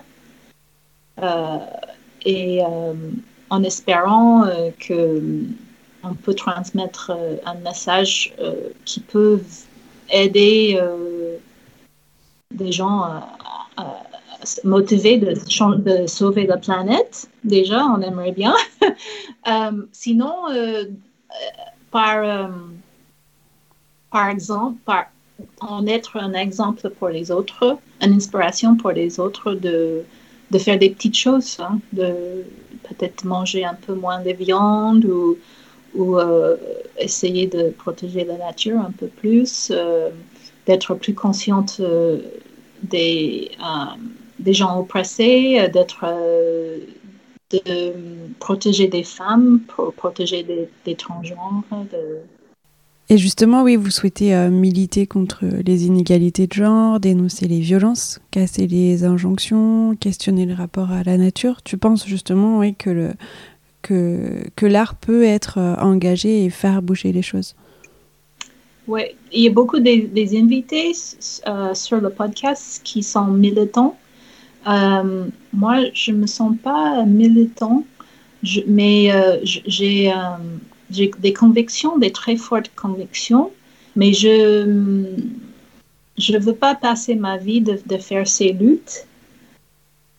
et 2.24 2.60
en 3.50 3.62
espérant 3.62 4.44
que 4.84 5.22
on 6.02 6.14
peut 6.14 6.34
transmettre 6.34 7.12
euh, 7.14 7.36
un 7.44 7.54
message 7.54 8.34
euh, 8.38 8.70
qui 8.84 9.00
peut 9.00 9.40
aider 10.10 10.78
euh, 10.80 11.36
des 12.52 12.72
gens 12.72 13.02
à, 13.02 13.28
motiver 14.64 15.18
de, 15.18 15.32
de, 15.32 16.06
sauver 16.06 16.46
la 16.46 16.56
planète. 16.56 17.28
Déjà, 17.42 17.84
on 17.84 18.00
aimerait 18.00 18.32
bien. 18.32 18.54
sinon, 19.92 20.34
par, 21.90 22.50
par 24.10 24.28
exemple, 24.28 24.78
en 25.60 25.86
être 25.86 26.16
un 26.18 26.32
exemple 26.34 26.88
pour 26.90 27.08
les 27.08 27.30
autres, 27.30 27.78
une 28.00 28.12
inspiration 28.12 28.76
pour 28.76 28.92
les 28.92 29.18
autres 29.18 29.54
de, 29.54 30.04
de 30.50 30.58
faire 30.58 30.78
des 30.78 30.90
petites 30.90 31.16
choses, 31.16 31.58
hein, 31.58 31.80
de 31.92 32.44
peut-être 32.84 33.24
manger 33.24 33.64
un 33.64 33.74
peu 33.74 33.94
moins 33.94 34.22
de 34.22 34.32
viande 34.32 35.04
ou 35.04 35.36
ou 35.96 36.18
euh, 36.18 36.56
essayer 36.98 37.46
de 37.46 37.70
protéger 37.70 38.24
la 38.24 38.36
nature 38.36 38.78
un 38.78 38.92
peu 38.92 39.06
plus, 39.06 39.72
euh, 39.74 40.10
d'être 40.66 40.94
plus 40.94 41.14
consciente 41.14 41.78
euh, 41.80 42.20
des, 42.82 43.50
des 44.38 44.52
gens 44.52 44.78
oppressés, 44.78 45.68
d'être 45.72 46.04
de 47.50 47.92
protéger 48.38 48.88
des 48.88 49.02
femmes, 49.02 49.60
pour 49.68 49.92
protéger 49.94 50.42
des, 50.42 50.68
des 50.84 50.94
transgenres. 50.94 51.62
Et 53.08 53.18
justement, 53.18 53.62
oui, 53.62 53.76
vous 53.76 53.90
souhaitez 53.90 54.34
militer 54.50 55.06
contre 55.06 55.44
les 55.64 55.86
inégalités 55.86 56.48
de 56.48 56.52
genre, 56.52 57.00
dénoncer 57.00 57.46
les 57.46 57.60
violences, 57.60 58.20
casser 58.30 58.66
les 58.66 59.04
injonctions, 59.04 59.96
questionner 59.98 60.44
le 60.44 60.54
rapport 60.54 60.90
à 60.90 61.02
la 61.02 61.16
nature. 61.16 61.62
Tu 61.62 61.78
penses 61.78 62.06
justement, 62.06 62.58
oui, 62.58 62.74
que 62.74 62.90
le, 62.90 63.12
que, 63.86 64.66
l'art 64.66 64.94
peut 64.96 65.24
être 65.24 65.58
euh, 65.58 65.74
engagé 65.76 66.44
et 66.44 66.50
faire 66.50 66.82
bouger 66.82 67.12
les 67.12 67.22
choses. 67.22 67.54
Oui, 68.88 69.02
il 69.32 69.42
y 69.42 69.48
a 69.48 69.50
beaucoup 69.50 69.80
des, 69.80 70.38
invités 70.38 70.92
euh, 71.46 71.74
sur 71.74 72.00
le 72.00 72.10
podcast 72.10 72.80
qui 72.84 73.02
sont 73.02 73.26
militants. 73.26 73.96
Euh, 74.68 75.24
moi, 75.52 75.76
je 75.92 76.12
ne 76.12 76.18
me 76.18 76.26
sens 76.26 76.54
pas 76.62 77.04
militant, 77.04 77.84
mais 78.66 79.10
j'ai 79.44 80.12
des 81.18 81.32
convictions, 81.32 81.98
des 81.98 82.12
très 82.12 82.36
fortes 82.36 82.70
convictions, 82.76 83.50
mais 83.96 84.12
je 84.12 84.64
ne 84.64 86.38
veux 86.38 86.54
pas 86.54 86.74
passer 86.76 87.16
ma 87.16 87.38
vie 87.38 87.60
de, 87.60 87.78
de 87.86 87.96
faire 87.96 88.26
ces 88.26 88.52
luttes 88.52 89.06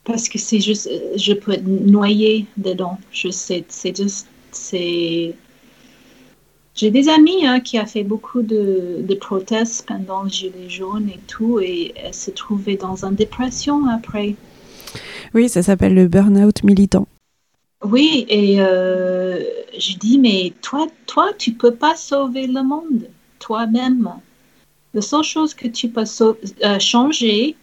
parce 0.07 0.29
que 0.29 0.39
c'est 0.39 0.61
juste, 0.61 0.89
je 1.17 1.33
peux 1.33 1.51
être 1.51 1.67
noyée 1.67 2.45
dedans. 2.55 2.97
Je 3.11 3.29
sais, 3.29 3.65
c'est 3.67 3.95
juste, 3.95 4.27
c'est. 4.51 5.35
J'ai 6.75 6.91
des 6.91 7.09
amis 7.09 7.45
hein, 7.45 7.59
qui 7.59 7.77
ont 7.79 7.85
fait 7.85 8.03
beaucoup 8.03 8.41
de, 8.41 9.01
de, 9.01 9.15
protestes 9.15 9.85
pendant 9.85 10.23
le 10.23 10.29
Gilet 10.29 10.69
jaune 10.69 11.09
et 11.09 11.19
tout, 11.27 11.59
et 11.59 11.91
elles 11.97 12.13
se 12.13 12.31
trouvaient 12.31 12.77
dans 12.77 13.03
une 13.03 13.15
dépression 13.15 13.87
après. 13.89 14.35
Oui, 15.33 15.49
ça 15.49 15.61
s'appelle 15.61 15.93
le 15.93 16.07
burn-out 16.07 16.63
militant. 16.63 17.07
Oui, 17.83 18.25
et 18.29 18.61
euh, 18.61 19.43
je 19.77 19.97
dis, 19.97 20.19
mais 20.19 20.53
toi, 20.61 20.87
toi, 21.05 21.31
tu 21.37 21.51
peux 21.51 21.73
pas 21.73 21.95
sauver 21.95 22.47
le 22.47 22.63
monde 22.63 23.09
toi-même. 23.39 24.09
La 24.93 25.01
seule 25.01 25.23
chose 25.23 25.53
que 25.53 25.67
tu 25.67 25.89
peux 25.89 26.03
euh, 26.03 26.79
changer, 26.79 27.55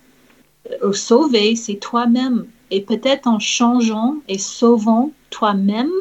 sauver, 0.93 1.57
c'est 1.57 1.77
toi-même. 1.77 2.47
Et 2.71 2.81
peut-être 2.81 3.27
en 3.27 3.39
changeant 3.39 4.17
et 4.29 4.39
sauvant 4.39 5.13
toi-même, 5.31 5.93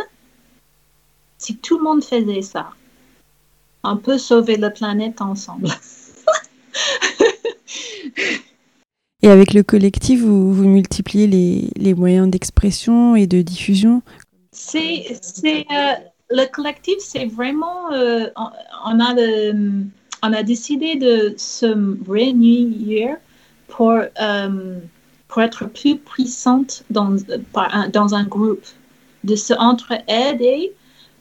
si 1.38 1.58
tout 1.58 1.78
le 1.78 1.84
monde 1.84 2.04
faisait 2.04 2.42
ça, 2.42 2.70
on 3.84 3.98
peut 3.98 4.18
sauver 4.18 4.58
la 4.58 4.70
planète 4.70 5.22
ensemble. 5.22 5.68
et 9.22 9.28
avec 9.28 9.54
le 9.54 9.64
collectif, 9.64 10.22
vous, 10.22 10.54
vous 10.54 10.68
multipliez 10.68 11.28
les, 11.28 11.70
les 11.76 11.94
moyens 11.94 12.30
d'expression 12.30 13.16
et 13.16 13.28
de 13.28 13.42
diffusion 13.42 14.02
C'est, 14.52 15.06
euh, 15.10 15.94
le 16.30 16.52
collectif, 16.52 16.96
c'est 17.00 17.26
vraiment, 17.26 17.92
euh, 17.92 18.28
on, 18.86 19.00
a 19.00 19.16
on 20.24 20.34
a 20.34 20.44
décidé 20.44 20.96
de 20.96 21.34
se 21.38 22.00
réunir 22.10 23.18
pour, 23.76 23.92
euh, 23.92 24.80
pour 25.28 25.42
être 25.42 25.66
plus 25.66 25.98
puissante 25.98 26.84
dans, 26.92 27.16
dans 27.92 28.14
un 28.14 28.24
groupe, 28.24 28.66
de 29.24 29.36
se 29.36 29.54
entre-aider, 29.54 30.74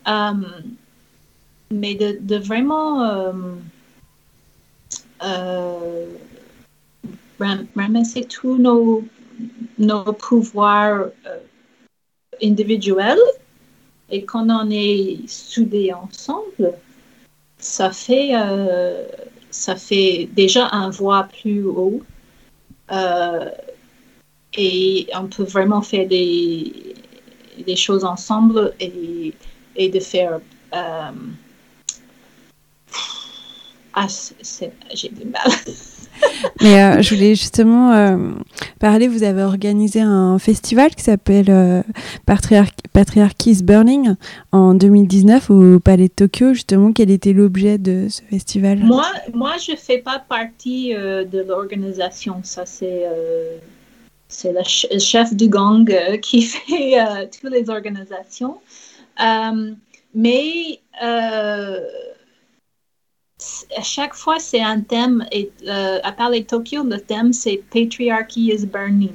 euh, 0.07 0.33
mais 1.71 1.95
de, 1.95 2.19
de 2.21 2.37
vraiment 2.37 3.03
euh, 5.23 6.07
ramasser 7.75 8.25
tous 8.25 8.59
nos, 8.59 9.03
nos 9.79 10.13
pouvoirs 10.13 11.07
individuels 12.43 13.19
et 14.11 14.27
qu'on 14.27 14.51
en 14.51 14.69
est 14.71 15.27
soudés 15.27 15.93
ensemble, 15.95 16.75
ça 17.57 17.91
fait, 17.93 18.33
ça 19.51 19.77
fait 19.77 20.29
déjà 20.33 20.69
un 20.73 20.91
voix 20.91 21.29
plus 21.33 21.65
haut. 21.65 22.03
euh, 22.03 22.12
et 24.55 25.07
on 25.15 25.27
peut 25.27 25.45
vraiment 25.45 25.83
faire 25.83 26.07
des, 26.07 26.95
choses 27.77 28.05
ensemble 28.05 28.75
et, 28.81 29.33
et 29.77 29.89
de 29.89 30.01
faire. 30.01 30.41
Euh, 30.75 31.11
ah, 33.95 34.07
j'ai 34.95 35.09
du 35.09 35.25
mal. 35.25 35.43
Mais 36.61 36.83
euh, 36.83 37.03
je 37.03 37.15
voulais 37.15 37.35
justement 37.35 37.93
euh, 37.93 38.17
parler, 38.79 39.09
vous 39.09 39.23
avez 39.23 39.43
organisé 39.43 40.01
un 40.01 40.39
festival 40.39 40.95
qui 40.95 41.03
s'appelle 41.03 41.51
euh, 41.51 41.83
Patriarchy's 42.93 43.63
Burning 43.63 44.15
en 44.53 44.75
2019 44.75 45.51
au 45.51 45.81
Palais 45.81 46.09
de 46.09 46.13
Tokyo. 46.13 46.55
Justement, 46.55 46.93
quel 46.93 47.11
était 47.11 47.33
l'objet 47.33 47.79
de 47.79 48.07
ce 48.09 48.23
festival? 48.23 48.79
Moi, 48.79 49.07
moi 49.33 49.55
je 49.65 49.73
ne 49.73 49.77
fais 49.77 49.99
pas 49.99 50.19
partie 50.21 50.95
de 50.95 51.45
l'organisation. 51.47 52.41
Ça, 52.43 52.67
c'est 52.67 53.07
c'est 54.29 54.53
le, 54.53 54.99
chef 54.99 55.35
du 55.35 55.49
gang 55.49 55.91
qui 56.23 56.43
fait 56.43 57.29
toutes 57.31 57.51
les 57.51 57.69
organisations. 57.69 58.59
mais 60.15 60.81
à 63.77 63.83
chaque 63.83 64.15
fois, 64.15 64.39
c'est 64.39 64.61
un 64.61 64.81
thème. 64.81 65.27
Et, 65.33 65.51
à 65.69 66.13
part 66.13 66.31
les 66.31 66.45
Tokyo, 66.45 66.83
le 66.85 66.99
thème, 66.99 67.33
c'est 67.33 67.63
Patriarchy 67.73 68.53
is 68.53 68.67
Burning. 68.67 69.13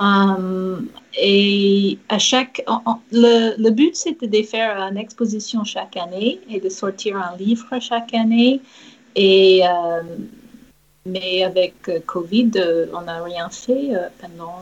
Um, 0.00 0.88
et 1.16 1.98
à 2.08 2.18
chaque, 2.18 2.64
le, 3.12 3.70
but 3.70 3.94
c'était 3.94 4.26
de 4.26 4.42
faire 4.42 4.76
une 4.78 4.96
exposition 4.96 5.62
chaque 5.62 5.96
année 5.96 6.40
et 6.50 6.58
de 6.58 6.68
sortir 6.68 7.16
un 7.16 7.36
livre 7.36 7.78
chaque 7.80 8.12
année. 8.14 8.60
Et 9.14 9.62
euh, 9.64 10.02
mais 11.06 11.44
avec 11.44 11.88
euh, 11.88 12.00
Covid, 12.04 12.50
euh, 12.56 12.86
on 12.94 13.02
n'a 13.02 13.22
rien 13.22 13.48
fait 13.50 13.92
pendant 14.20 14.58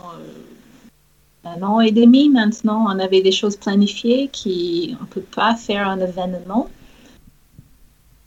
un 1.44 1.62
an 1.62 1.80
et 1.80 1.92
demi 1.92 2.28
maintenant. 2.28 2.84
On 2.86 2.98
avait 2.98 3.22
des 3.22 3.32
choses 3.32 3.56
planifiées 3.56 4.28
qui 4.28 4.94
on 5.00 5.06
peut 5.06 5.22
pas 5.22 5.54
faire 5.54 5.88
un 5.88 6.00
événement. 6.00 6.68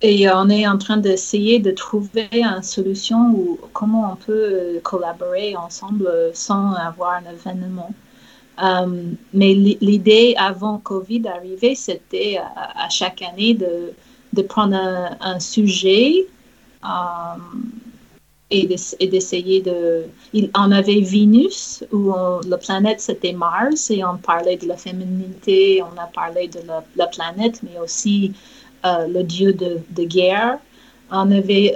Et 0.02 0.30
on 0.30 0.50
est 0.50 0.68
en 0.68 0.78
train 0.78 0.98
d'essayer 0.98 1.60
de 1.60 1.72
trouver 1.72 2.28
une 2.32 2.62
solution 2.62 3.32
où 3.32 3.60
comment 3.74 4.14
on 4.14 4.16
peut 4.18 4.80
collaborer 4.84 5.56
ensemble 5.56 6.10
sans 6.34 6.74
avoir 6.74 7.14
un 7.14 7.32
événement. 7.32 7.92
Euh, 8.64 9.12
mais 9.34 9.54
l'idée 9.54 10.34
avant 10.38 10.78
Covid 10.78 11.22
d'arriver, 11.22 11.76
c'était 11.76 12.38
à, 12.38 12.90
chaque 12.90 13.22
année 13.22 13.54
de, 13.54 13.94
de 14.34 14.42
prendre 14.42 14.76
un, 15.20 15.40
sujet 15.40 16.26
euh, 16.84 16.88
et 18.52 18.66
d'essayer 19.08 19.62
de, 19.62 20.06
Il 20.34 20.52
en 20.54 20.72
avait 20.72 21.02
Vénus, 21.02 21.84
où 21.92 22.14
la 22.48 22.58
planète 22.58 23.02
c'était 23.02 23.34
Mars, 23.34 23.90
et 23.92 24.04
on 24.06 24.18
parlait 24.18 24.58
de 24.58 24.68
la 24.68 24.78
féminité, 24.78 25.82
on 25.82 26.00
a 26.00 26.06
parlé 26.06 26.48
de 26.48 26.60
la, 26.96 27.08
planète, 27.08 27.62
mais 27.64 27.78
aussi 27.80 28.34
euh, 28.34 28.55
le 28.86 29.24
dieu 29.24 29.54
de, 29.54 29.80
de, 29.90 30.04
guerre. 30.04 30.60
On 31.12 31.32
avait 31.32 31.76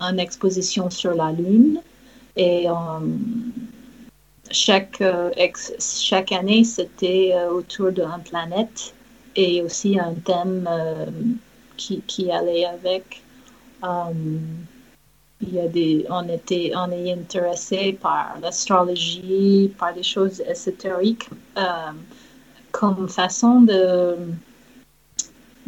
une 0.00 0.18
exposition 0.18 0.90
sur 0.90 1.14
la 1.14 1.32
Lune. 1.32 1.80
Et 2.36 2.66
chaque, 4.50 5.00
euh, 5.00 5.30
chaque 5.78 6.32
année, 6.32 6.64
c'était 6.64 7.32
euh, 7.34 7.50
autour 7.50 7.92
d'une 7.92 8.22
planète 8.24 8.94
et 9.36 9.62
aussi 9.62 9.98
un 9.98 10.14
thème 10.14 10.68
euh, 10.70 11.06
qui, 11.76 12.02
qui, 12.06 12.30
allait 12.30 12.66
avec. 12.66 13.22
il 15.40 15.54
y 15.54 15.60
a 15.60 15.68
des, 15.68 16.04
on, 16.10 16.28
était, 16.28 16.72
on 16.74 16.90
est 16.90 17.12
intéressé 17.12 17.96
par 18.00 18.36
l'astrologie, 18.42 19.72
par 19.78 19.94
des 19.94 20.02
choses 20.02 20.42
ésotériques, 20.42 21.30
comme 22.72 23.08
façon 23.08 23.62
de, 23.62 24.16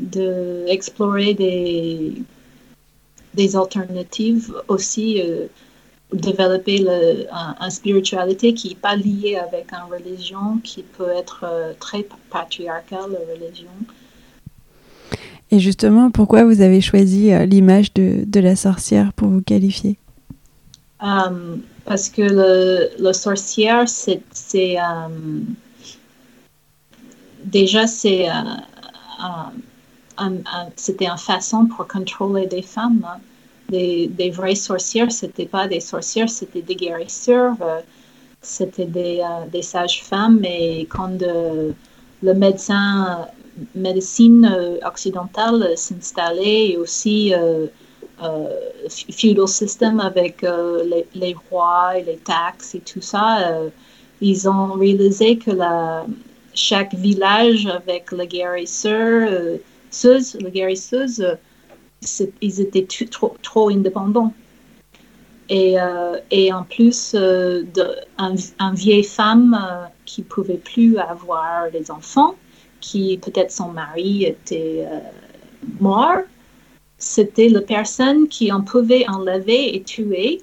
de 0.02 0.64
explorer 0.68 1.34
des, 1.34 2.12
des 3.34 3.56
alternatives 3.56 4.52
aussi 4.68 5.20
développer 6.12 6.78
le, 6.78 7.26
un, 7.32 7.70
spiritualité 7.70 8.54
qui 8.54 8.70
n'est 8.70 8.74
pas 8.74 8.96
liée 8.96 9.36
avec 9.36 9.72
une 9.72 9.92
religion 9.92 10.58
qui 10.62 10.82
peut 10.82 11.10
être 11.16 11.44
euh, 11.44 11.72
très 11.78 12.06
patriarcale, 12.30 13.12
la 13.12 13.34
religion. 13.34 13.70
Et 15.50 15.58
justement, 15.58 16.10
pourquoi 16.10 16.44
vous 16.44 16.60
avez 16.60 16.80
choisi 16.80 17.32
euh, 17.32 17.44
l'image 17.44 17.92
de, 17.94 18.24
de, 18.26 18.40
la 18.40 18.56
sorcière 18.56 19.12
pour 19.12 19.28
vous 19.28 19.42
qualifier? 19.42 19.96
Um, 21.00 21.62
Parce 21.84 22.08
que 22.08 22.22
le, 22.22 22.90
le 23.02 23.12
sorcière, 23.12 23.88
c'est 23.88 24.78
um, 24.78 25.44
déjà 27.44 27.86
c'est 27.86 28.28
c'était 30.76 31.06
une 31.06 31.18
façon 31.18 31.66
pour 31.66 31.86
contrôler 31.88 32.46
des 32.46 32.62
femmes. 32.62 33.06
Hein 33.06 33.20
des, 33.72 34.30
vraies 34.30 34.54
sorcières, 34.54 35.12
c'était 35.12 35.46
pas 35.46 35.66
des 35.66 35.80
sorcières, 35.80 36.28
c'était 36.28 36.62
des 36.62 36.74
guérisseurs, 36.74 37.56
euh, 37.60 37.80
c'était 38.40 38.86
des, 38.86 39.20
euh, 39.20 39.62
sages-femmes. 39.62 40.44
Et 40.44 40.86
quand 40.90 41.22
euh, 41.22 41.72
le 42.22 42.34
médecin, 42.34 43.26
médecine 43.74 44.78
occidentale 44.84 45.76
s'installait, 45.76 46.70
et 46.70 46.76
aussi 46.76 47.34
feudal 49.10 49.48
system 49.48 50.00
avec 50.00 50.42
les, 51.14 51.36
rois 51.50 51.98
et 51.98 52.02
les 52.02 52.16
taxes 52.16 52.74
et 52.74 52.80
tout 52.80 53.02
ça, 53.02 53.58
ils 54.20 54.48
ont 54.48 54.72
réalisé 54.72 55.36
que 55.36 55.50
chaque 56.54 56.94
village 56.94 57.66
avec 57.66 58.12
le 58.12 58.24
guérisseur, 58.24 59.28
le 59.92 60.48
guérisseuse, 60.48 61.24
ils 62.40 62.60
étaient 62.60 62.86
trop, 63.10 63.36
trop 63.42 63.70
indépendants. 63.70 64.32
Et, 65.48 65.78
euh, 65.78 66.18
et, 66.30 66.52
en 66.52 66.62
plus, 66.62 67.14
euh, 67.14 67.64
un, 68.16 68.74
vieille 68.74 69.04
femme 69.04 69.54
euh, 69.54 69.84
qui 70.06 70.22
pouvait 70.22 70.56
plus 70.56 70.98
avoir 70.98 71.70
des 71.70 71.90
enfants, 71.90 72.36
qui 72.80 73.18
peut-être 73.18 73.50
son 73.50 73.68
mari 73.68 74.24
était 74.24 74.86
mort, 75.78 76.22
c'était 76.96 77.48
la 77.48 77.60
personne 77.60 78.28
qui 78.28 78.50
en 78.50 78.62
pouvait 78.62 79.06
enlever 79.08 79.74
et 79.76 79.82
tuer 79.82 80.40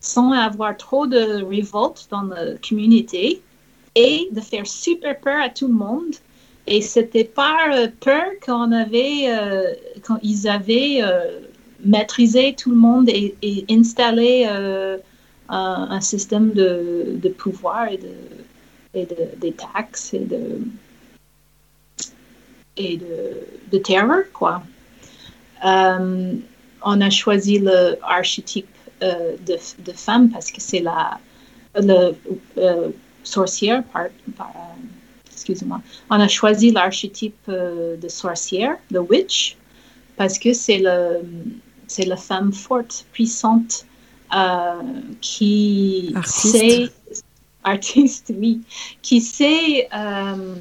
sans 0.00 0.32
avoir 0.32 0.76
trop 0.76 1.06
de 1.06 1.42
révolte 1.44 2.08
dans 2.10 2.22
la 2.22 2.54
communauté 2.66 3.42
et 3.94 4.28
de 4.30 4.40
faire 4.40 4.66
super 4.66 5.18
peur 5.20 5.40
à 5.42 5.48
tout 5.48 5.66
le 5.66 5.74
monde 5.74 6.14
et 6.68 6.82
c'était 6.82 7.24
par 7.24 7.72
euh, 7.72 7.88
peur 8.00 8.26
qu'on 8.44 8.72
avait, 8.72 9.30
euh, 9.30 9.72
quand 10.02 10.18
ils 10.22 10.46
avaient 10.46 11.00
euh, 11.02 11.40
maîtrisé 11.84 12.54
tout 12.54 12.70
le 12.70 12.76
monde 12.76 13.08
et, 13.08 13.64
installé 13.70 14.46
un, 15.48 16.00
système 16.00 16.52
de, 16.52 17.16
de, 17.22 17.28
pouvoir 17.30 17.88
et, 17.88 17.98
et 18.94 19.06
de, 19.06 19.16
des 19.38 19.52
taxes 19.52 20.12
et 20.12 20.26
de, 20.34 20.60
et 22.76 22.96
de, 22.98 23.46
de 23.72 23.78
terreur, 23.78 24.24
quoi. 24.34 24.62
on 25.62 27.00
a 27.00 27.10
choisi 27.10 27.60
l'archétype 27.60 28.68
de, 29.00 29.56
de 29.84 29.92
femme 29.92 30.28
parce 30.30 30.50
que 30.50 30.60
c'est 30.60 30.80
la 30.80 31.18
le, 31.76 32.12
sorcière 33.22 33.84
par, 33.84 34.06
par 34.36 34.52
on 36.10 36.20
a 36.20 36.28
choisi 36.28 36.70
l'archétype 36.70 37.36
euh, 37.48 37.96
de 37.96 38.08
sorcière, 38.08 38.76
de 38.90 38.98
witch, 38.98 39.56
parce 40.16 40.38
que 40.38 40.52
c'est 40.52 40.78
le, 40.78 41.20
c'est 41.86 42.06
la 42.06 42.16
femme 42.16 42.52
forte, 42.52 43.06
puissante, 43.12 43.86
euh, 44.36 44.82
qui 45.20 46.14
sait, 46.24 46.88
artiste, 47.64 48.32
oui, 48.36 48.60
qui 49.02 49.20
sait, 49.20 49.88
euh, 49.94 50.54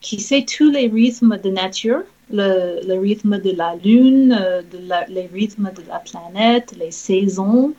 qui 0.00 0.18
sait 0.20 0.44
tous 0.44 0.70
les 0.70 0.88
rythmes 0.88 1.38
de 1.38 1.50
nature, 1.50 2.02
le, 2.32 2.80
le 2.86 2.98
rythme 2.98 3.38
de 3.38 3.50
la 3.50 3.76
lune, 3.76 4.30
de 4.72 4.78
les 5.12 5.26
rythmes 5.26 5.70
de 5.76 5.82
la 5.88 5.98
planète, 5.98 6.74
les 6.78 6.92
saisons. 6.92 7.74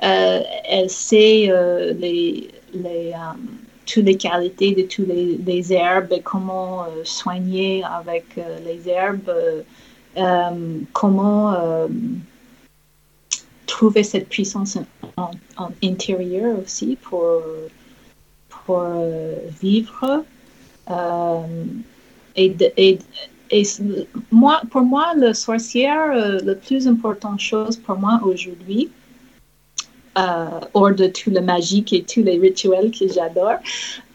elle 0.00 0.90
sait 0.90 1.50
les, 1.98 2.48
les 2.72 3.12
toutes 3.86 4.04
les 4.04 4.16
qualités 4.16 4.74
de 4.74 4.82
toutes 4.82 5.08
les, 5.08 5.72
herbes 5.72 6.12
et 6.12 6.20
comment 6.20 6.82
euh, 6.82 7.04
soigner 7.04 7.82
avec 7.84 8.26
euh, 8.36 8.58
les 8.66 8.88
herbes, 8.88 9.32
euh, 10.16 10.78
comment 10.92 11.54
trouver 13.66 14.02
cette 14.02 14.28
puissance 14.28 14.78
en, 15.16 15.30
intérieure 15.82 16.58
aussi 16.58 16.96
pour, 17.02 17.42
pour 18.48 18.84
vivre. 19.60 20.24
et, 22.36 22.56
et, 22.76 22.98
et, 23.50 23.62
moi, 24.30 24.62
pour 24.70 24.82
moi, 24.82 25.12
le 25.14 25.34
sorcière, 25.34 26.14
la 26.42 26.54
plus 26.54 26.88
importante 26.88 27.40
chose 27.40 27.76
pour 27.76 27.96
moi 27.98 28.20
aujourd'hui, 28.24 28.88
euh, 28.88 29.05
hors 30.16 30.94
de 30.94 31.06
tout 31.06 31.30
le 31.30 31.40
magique 31.40 31.92
et 31.92 32.02
tous 32.02 32.22
les 32.22 32.38
rituels 32.38 32.90
que 32.90 33.06
j'adore, 33.12 33.58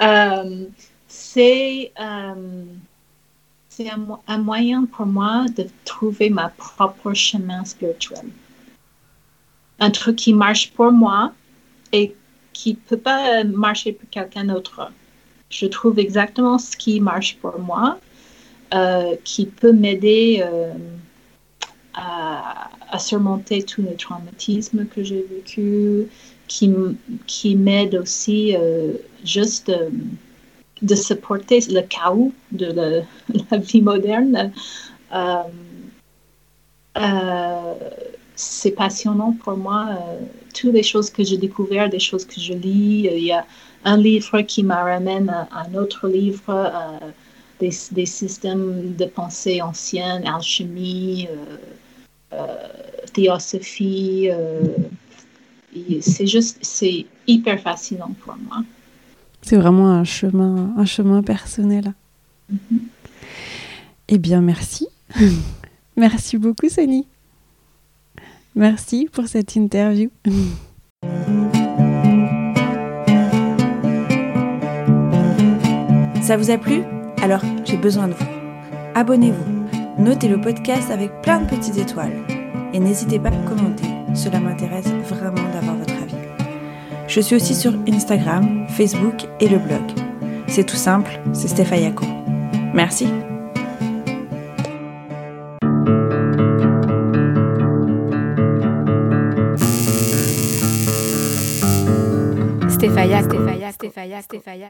euh, 0.01 0.65
c'est 1.07 1.91
euh, 1.99 2.63
c'est 3.69 3.87
un, 4.27 4.37
moyen 4.37 4.85
pour 4.85 5.05
moi 5.05 5.45
de 5.55 5.65
trouver 5.85 6.29
ma 6.29 6.49
propre 6.49 7.13
chemin 7.13 7.63
spirituel. 7.63 8.25
Un 9.79 9.91
truc 9.91 10.17
qui 10.17 10.33
marche 10.33 10.71
pour 10.71 10.91
moi 10.91 11.31
et 11.93 12.13
qui 12.51 12.71
ne 12.71 12.75
peut 12.75 12.97
pas 12.97 13.43
marcher 13.45 13.93
pour 13.93 14.09
quelqu'un 14.09 14.43
d'autre. 14.43 14.91
Je 15.49 15.65
trouve 15.67 15.99
exactement 15.99 16.59
ce 16.59 16.75
qui 16.75 16.99
marche 16.99 17.37
pour 17.37 17.57
moi, 17.59 17.97
qui 19.23 19.45
peut 19.45 19.71
m'aider 19.71 20.43
à, 21.93 22.69
surmonter 22.99 23.63
tous 23.63 23.81
les 23.81 23.95
traumatismes 23.95 24.85
que 24.85 25.03
j'ai 25.03 25.25
vécus, 25.29 26.07
qui, 26.47 26.73
qui 27.25 27.55
m'aide 27.55 27.95
aussi 27.95 28.55
juste 29.23 29.71
de 30.81 30.95
supporter 30.95 31.61
le 31.69 31.81
chaos 31.81 32.31
de 32.51 33.05
la, 33.51 33.57
vie 33.57 33.81
moderne. 33.81 34.51
c'est 38.35 38.71
passionnant 38.71 39.33
pour 39.43 39.57
moi. 39.57 39.87
toutes 40.53 40.73
les 40.73 40.83
choses 40.83 41.09
que 41.09 41.23
j'ai 41.23 41.37
découvertes, 41.37 41.91
des 41.91 41.99
choses 41.99 42.25
que 42.25 42.39
je 42.39 42.53
lis. 42.53 43.09
Il 43.11 43.23
y 43.23 43.31
a 43.31 43.45
un 43.85 43.97
livre 43.97 44.41
qui 44.41 44.63
me 44.63 44.73
ramène 44.73 45.29
à 45.29 45.47
un 45.65 45.73
autre 45.75 46.07
livre 46.07 46.71
des, 47.61 48.05
systèmes 48.05 48.95
de 48.95 49.05
pensée 49.05 49.61
anciens, 49.61 50.23
alchimie, 50.25 51.27
euh, 51.29 51.35
euh, 51.35 51.57
théosophie. 53.13 54.29
Euh, 54.29 54.63
c'est 56.01 56.27
juste, 56.27 56.57
c'est 56.61 57.05
hyper 57.27 57.59
fascinant 57.59 58.13
pour 58.23 58.35
moi. 58.37 58.63
C'est 59.41 59.55
vraiment 59.55 59.89
un 59.89 60.03
chemin, 60.03 60.73
un 60.77 60.85
chemin 60.85 61.23
personnel. 61.23 61.93
Mm-hmm. 62.51 62.79
Eh 64.09 64.17
bien, 64.17 64.41
merci. 64.41 64.87
merci 65.97 66.37
beaucoup, 66.37 66.69
Sonny. 66.69 67.07
Merci 68.55 69.07
pour 69.11 69.27
cette 69.27 69.55
interview. 69.55 70.09
Ça 76.21 76.37
vous 76.37 76.51
a 76.51 76.57
plu? 76.57 76.83
Alors, 77.21 77.41
j'ai 77.65 77.77
besoin 77.77 78.09
de 78.09 78.13
vous. 78.13 78.25
Abonnez-vous, 78.95 79.60
notez 79.97 80.27
le 80.27 80.39
podcast 80.39 80.91
avec 80.91 81.21
plein 81.21 81.41
de 81.41 81.49
petites 81.49 81.77
étoiles 81.77 82.13
et 82.73 82.79
n'hésitez 82.79 83.19
pas 83.19 83.29
à 83.29 83.49
commenter, 83.49 83.87
cela 84.13 84.39
m'intéresse 84.39 84.87
vraiment 85.09 85.49
d'avoir 85.53 85.75
votre 85.75 85.93
avis. 85.93 86.15
Je 87.07 87.19
suis 87.19 87.35
aussi 87.35 87.55
sur 87.55 87.73
Instagram, 87.87 88.65
Facebook 88.69 89.25
et 89.39 89.49
le 89.49 89.57
blog. 89.57 89.81
C'est 90.47 90.65
tout 90.65 90.77
simple, 90.77 91.19
c'est 91.33 91.47
Stéphayako. 91.47 92.05
Merci. 92.73 93.07
Stéphaya, 102.69 103.21
Stéphaya, 103.23 103.71
Stéphaya, 103.71 104.21
Stéphaya. 104.21 104.59